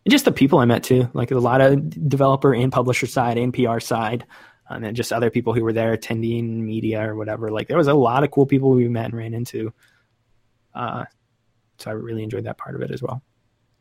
[0.05, 1.09] and just the people I met too.
[1.13, 4.25] Like a lot of developer and publisher side and PR side
[4.69, 7.49] and then just other people who were there attending media or whatever.
[7.49, 9.73] Like there was a lot of cool people we met and ran into.
[10.73, 11.05] Uh,
[11.77, 13.21] so I really enjoyed that part of it as well.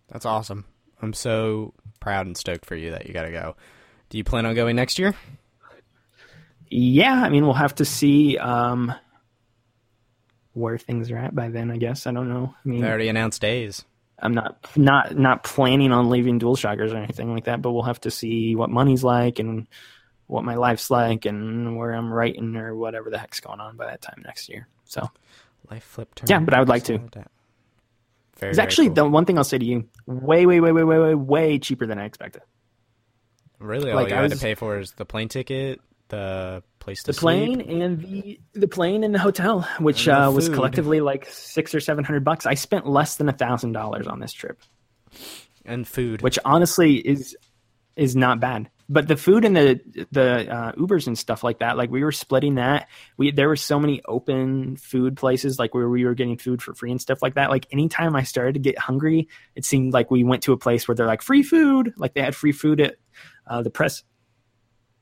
[0.09, 0.65] That's awesome.
[1.02, 3.56] I'm so proud and stoked for you that you got to go.
[4.09, 5.15] Do you plan on going next year?
[6.70, 8.93] Yeah, I mean we'll have to see um,
[10.52, 11.70] where things are at by then.
[11.70, 12.55] I guess I don't know.
[12.65, 13.85] I mean, They already announced days.
[14.20, 18.01] I'm not not not planning on leaving DualShockers or anything like that, but we'll have
[18.01, 19.66] to see what money's like and
[20.28, 23.86] what my life's like and where I'm writing or whatever the heck's going on by
[23.86, 24.68] that time next year.
[24.84, 25.10] So
[25.70, 26.28] Life flip turn.
[26.30, 26.98] Yeah, but I would like to.
[28.38, 28.94] Very, it's actually cool.
[28.94, 31.86] the one thing I'll say to you: way, way, way, way, way, way, way cheaper
[31.86, 32.42] than I expected.
[33.59, 36.62] Really, all like, you I had was- to pay for is the plane ticket, the
[36.78, 37.68] place to The plane sleep.
[37.82, 41.80] and the the plane and the hotel, which the uh, was collectively like six or
[41.80, 42.46] seven hundred bucks.
[42.46, 44.60] I spent less than a thousand dollars on this trip,
[45.64, 46.22] and food.
[46.22, 47.36] which honestly is
[47.96, 48.70] is not bad.
[48.90, 52.12] But the food and the the uh, Ubers and stuff like that, like we were
[52.12, 52.89] splitting that.
[53.19, 56.73] We there were so many open food places, like where we were getting food for
[56.73, 57.51] free and stuff like that.
[57.51, 60.89] Like anytime I started to get hungry, it seemed like we went to a place
[60.89, 62.97] where they're like free food, like they had free food at
[63.47, 64.05] uh, the press,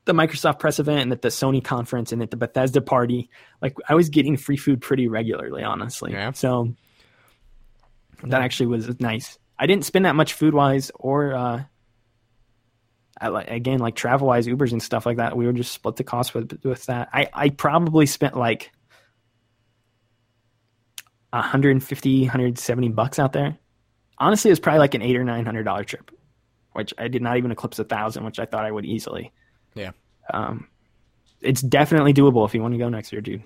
[0.03, 3.29] the Microsoft press event, and at the Sony conference, and at the Bethesda party.
[3.61, 6.11] Like I was getting free food pretty regularly, honestly.
[6.11, 6.33] Yeah.
[6.33, 6.73] So
[8.23, 9.39] that actually was nice.
[9.57, 11.63] I didn't spend that much food wise or uh,
[13.21, 15.35] like again like travel wise Ubers and stuff like that.
[15.35, 17.09] We would just split the cost with with that.
[17.13, 18.71] I I probably spent like
[21.31, 23.57] 150 170 bucks out there.
[24.19, 26.09] Honestly, it was probably like an eight or nine hundred dollar trip,
[26.73, 29.31] which I did not even eclipse a thousand, which I thought I would easily.
[29.75, 29.91] Yeah.
[30.33, 30.67] Um,
[31.41, 33.43] it's definitely doable if you want to go next year, dude.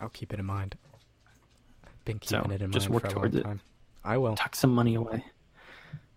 [0.00, 0.76] I'll keep it in mind.
[2.04, 3.44] Been So, keeping it in just mind work for a towards it.
[3.44, 3.60] time.
[4.02, 4.34] I will.
[4.34, 5.24] Tuck some money away.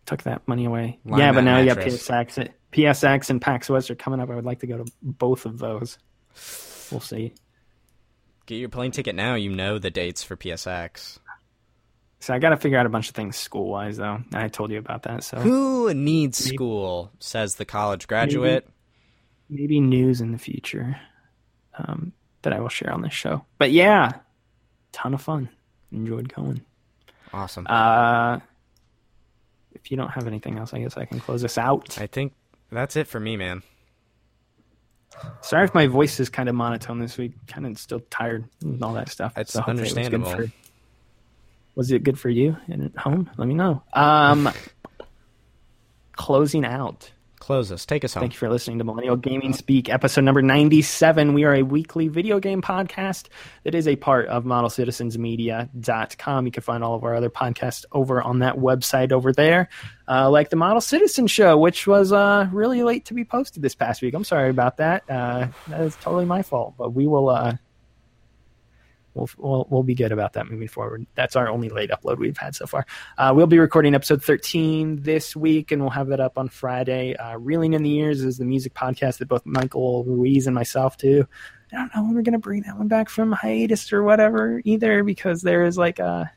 [0.05, 0.99] Tuck that money away.
[1.05, 2.07] Line yeah, but now you mattress.
[2.07, 2.49] PSX.
[2.71, 4.29] PSX and PAX West are coming up.
[4.29, 5.97] I would like to go to both of those.
[6.91, 7.33] We'll see.
[8.45, 9.35] Get your plane ticket now.
[9.35, 11.19] You know the dates for PSX.
[12.19, 14.19] So I got to figure out a bunch of things school wise, though.
[14.33, 15.23] I told you about that.
[15.23, 17.11] So who needs maybe, school?
[17.19, 18.67] Says the college graduate.
[19.49, 20.99] Maybe, maybe news in the future
[21.77, 23.45] um, that I will share on this show.
[23.57, 24.11] But yeah,
[24.91, 25.49] ton of fun.
[25.91, 26.61] Enjoyed going.
[27.33, 27.67] Awesome.
[27.69, 28.39] Uh,
[29.85, 31.95] if you don't have anything else, I guess I can close this out.
[32.01, 32.33] I think
[32.71, 33.61] that's it for me, man.
[35.41, 37.33] Sorry if my voice is kind of monotone this week.
[37.45, 39.33] Kind of still tired and all that stuff.
[39.37, 40.31] It's so understandable.
[40.31, 40.53] It was, for,
[41.75, 43.29] was, it good for you at home?
[43.37, 43.83] Let me know.
[43.93, 44.49] Um,
[46.13, 47.11] closing out.
[47.45, 47.85] Close us.
[47.85, 48.21] Take us home.
[48.21, 51.35] Thank you for listening to Millennial Gaming Speak, episode number 97.
[51.35, 53.27] We are a weekly video game podcast
[53.63, 56.45] that is a part of ModelCitizensMedia.com.
[56.47, 59.69] You can find all of our other podcasts over on that website over there,
[60.07, 63.75] uh, like the Model Citizen Show, which was uh, really late to be posted this
[63.75, 64.15] past week.
[64.15, 65.03] I'm sorry about that.
[65.07, 67.57] Uh, that is totally my fault, but we will uh,
[69.15, 71.07] we'll, we'll, we'll be good about that moving forward.
[71.15, 72.85] That's our only late upload we've had so far.
[73.17, 77.15] Uh, we'll be recording episode 13 this week, and we'll have that up on Friday.
[77.15, 80.97] Uh, Reeling in the Years is the music podcast that both Michael Ruiz and myself
[80.97, 81.25] do.
[81.71, 84.61] I don't know when we're going to bring that one back from hiatus or whatever
[84.65, 86.31] either, because there is like a.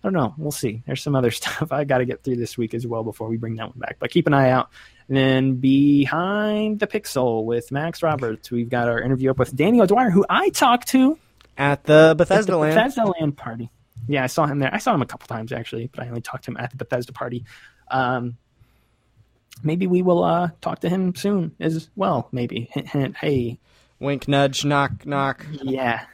[0.00, 0.32] I don't know.
[0.38, 0.82] We'll see.
[0.86, 3.36] There's some other stuff I got to get through this week as well before we
[3.36, 3.96] bring that one back.
[3.98, 4.70] But keep an eye out.
[5.08, 9.80] And then behind the pixel with Max Roberts, we've got our interview up with Danny
[9.80, 11.18] O'Dwyer, who I talked to
[11.58, 12.74] at the Bethesda at the land.
[12.76, 13.70] Bethesda land party.
[14.06, 14.72] Yeah, I saw him there.
[14.72, 16.76] I saw him a couple times actually, but I only talked to him at the
[16.76, 17.44] Bethesda party.
[17.90, 18.38] Um,
[19.62, 22.28] maybe we will uh, talk to him soon as well.
[22.32, 23.16] Maybe hint, hint.
[23.16, 23.58] Hey,
[23.98, 25.44] wink, nudge, knock, knock.
[25.50, 26.06] Yeah,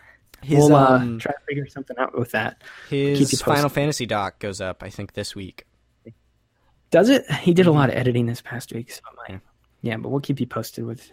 [0.43, 2.63] his, we'll uh, um, try to figure something out with that.
[2.89, 5.67] His Final Fantasy doc goes up, I think, this week.
[6.91, 7.31] Does it?
[7.31, 9.39] He did a lot of editing this past week, so yeah.
[9.83, 11.11] yeah, but we'll keep you posted with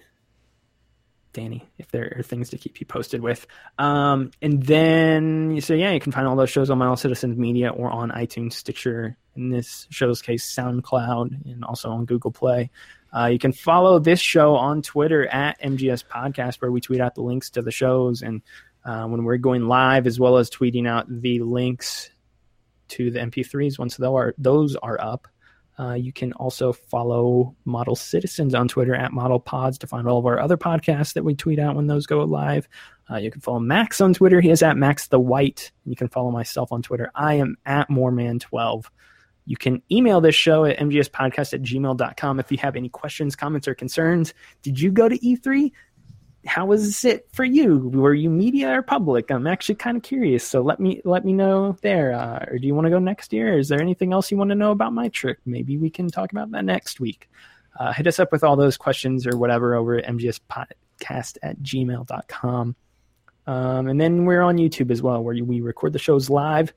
[1.34, 3.48] Danny, if there are things to keep you posted with.
[3.78, 7.70] Um, and then, so yeah, you can find all those shows on Model Citizens Media
[7.70, 12.70] or on iTunes, Stitcher, in this show's case, SoundCloud, and also on Google Play.
[13.16, 17.16] Uh, you can follow this show on Twitter at MGS Podcast, where we tweet out
[17.16, 18.42] the links to the shows and
[18.84, 22.10] uh, when we're going live, as well as tweeting out the links
[22.90, 23.98] to the MP3s once
[24.38, 25.28] those are up.
[25.82, 30.20] Uh, you can also follow Model Citizens on Twitter at Model Pods to find all
[30.20, 32.70] of our other podcasts that we tweet out when those go live.
[33.10, 34.42] Uh, you can follow Max on Twitter.
[34.42, 35.72] He is at Max the White.
[35.86, 37.10] You can follow myself on Twitter.
[37.16, 38.86] I am at Moreman12.
[39.46, 43.68] You can email this show at mgspodcast at gmail.com if you have any questions, comments,
[43.68, 44.36] or concerns.
[44.62, 45.72] Did you go to E3?
[46.46, 47.90] How was it for you?
[47.90, 49.30] Were you media or public?
[49.30, 50.46] I'm actually kind of curious.
[50.46, 52.14] So let me let me know there.
[52.14, 53.58] Uh, or do you want to go next year?
[53.58, 55.38] Is there anything else you want to know about my trip?
[55.46, 57.30] Maybe we can talk about that next week.
[57.80, 62.76] Uh, hit us up with all those questions or whatever over at mgspodcast at gmail.com.
[63.48, 66.74] Um, and then we're on YouTube as well, where we record the shows live,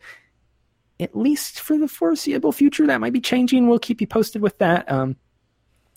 [1.01, 2.87] at least for the foreseeable future.
[2.87, 3.69] That might be changing.
[3.69, 4.91] We'll keep you posted with that.
[4.91, 5.17] Um,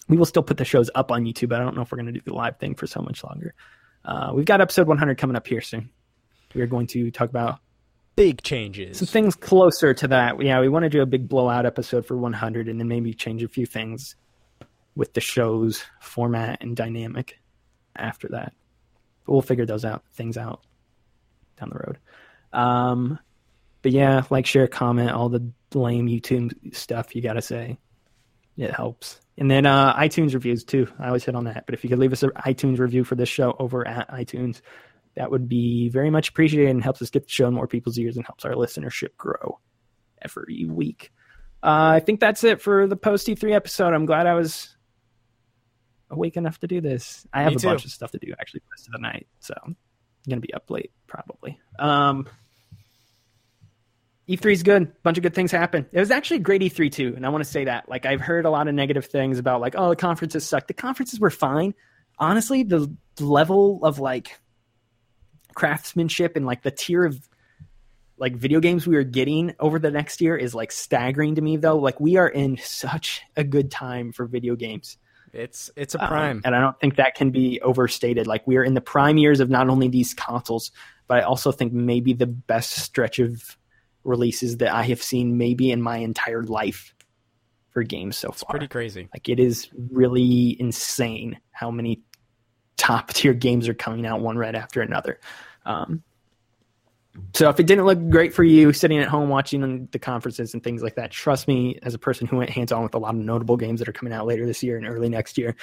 [0.08, 1.50] we will still put the shows up on YouTube.
[1.50, 3.24] But I don't know if we're going to do the live thing for so much
[3.24, 3.54] longer.
[4.06, 5.90] Uh, we've got episode 100 coming up here soon.
[6.54, 7.60] We are going to talk about
[8.16, 10.42] big changes, some things closer to that.
[10.42, 13.44] Yeah, we want to do a big blowout episode for 100, and then maybe change
[13.44, 14.16] a few things
[14.96, 17.40] with the show's format and dynamic
[17.96, 18.54] after that.
[19.26, 20.62] But we'll figure those out things out
[21.60, 21.98] down the road.
[22.54, 23.20] Um,
[23.82, 27.78] but yeah, like, share, comment, all the lame YouTube stuff you got to say.
[28.58, 29.20] It helps.
[29.38, 30.88] And then uh, iTunes reviews too.
[31.00, 31.66] I always hit on that.
[31.66, 34.62] But if you could leave us an iTunes review for this show over at iTunes,
[35.16, 37.98] that would be very much appreciated and helps us get the show in more people's
[38.00, 39.60] ears and helps our listenership grow
[40.22, 41.12] every week.
[41.62, 43.94] Uh, I think that's it for the post E3 episode.
[43.94, 44.76] I'm glad I was
[46.10, 47.26] awake enough to do this.
[47.34, 47.68] I have Me a too.
[47.68, 49.76] bunch of stuff to do actually the rest of the night, so I'm
[50.30, 51.60] gonna be up late probably.
[51.80, 52.28] Um,
[54.30, 54.84] E3 is good.
[54.84, 55.86] A bunch of good things happen.
[55.92, 57.88] It was actually a great E3 too, and I want to say that.
[57.88, 60.68] Like I've heard a lot of negative things about like, oh, the conferences suck.
[60.68, 61.74] The conferences were fine.
[62.20, 64.38] Honestly, the level of like
[65.56, 67.28] craftsmanship and like the tier of
[68.18, 71.56] like video games we are getting over the next year is like staggering to me
[71.56, 71.78] though.
[71.78, 74.98] Like we are in such a good time for video games.
[75.34, 76.38] It's it's a prime.
[76.38, 78.28] Um, and I don't think that can be overstated.
[78.28, 80.72] Like we are in the prime years of not only these consoles,
[81.08, 83.58] but I also think maybe the best stretch of
[84.08, 86.94] releases that I have seen maybe in my entire life
[87.72, 88.34] for games so far.
[88.34, 88.52] it's far.
[88.52, 89.10] Pretty crazy.
[89.14, 92.02] Like it is really insane how many
[92.78, 95.20] top tier games are coming out one right after another.
[95.66, 96.04] Um,
[97.34, 100.64] So if it didn't look great for you sitting at home watching the conferences and
[100.64, 103.16] things like that, trust me, as a person who went hands on with a lot
[103.16, 105.56] of notable games that are coming out later this year and early next year,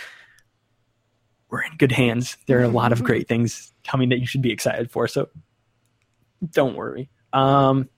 [1.48, 2.36] we're in good hands.
[2.46, 5.08] There are a lot of great things coming that you should be excited for.
[5.08, 5.28] So
[6.50, 7.08] don't worry.
[7.32, 7.88] Um,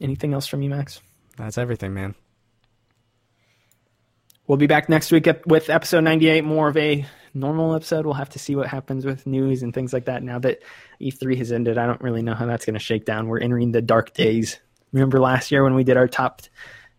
[0.00, 1.00] anything else from you, Max?
[1.36, 2.14] That's everything, man.
[4.46, 7.04] We'll be back next week with episode 98, more of a
[7.34, 8.06] normal episode.
[8.06, 10.22] We'll have to see what happens with news and things like that.
[10.22, 10.62] Now that
[11.00, 13.28] E3 has ended, I don't really know how that's going to shake down.
[13.28, 14.58] We're entering the dark days.
[14.92, 16.40] Remember last year when we did our top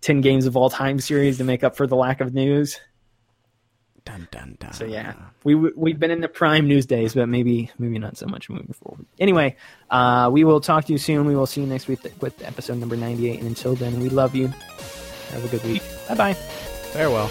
[0.02, 2.80] 10 games of all time series to make up for the lack of news?
[4.10, 4.74] Dun, dun, dun.
[4.74, 5.14] So yeah,
[5.44, 8.74] we we've been in the prime news days, but maybe maybe not so much moving
[8.74, 9.06] forward.
[9.20, 9.56] Anyway,
[9.92, 11.28] uh, we will talk to you soon.
[11.28, 13.38] We will see you next week with episode number ninety eight.
[13.38, 14.48] And until then, we love you.
[14.48, 15.84] Have a good week.
[16.08, 16.34] Bye bye.
[16.34, 17.30] Farewell.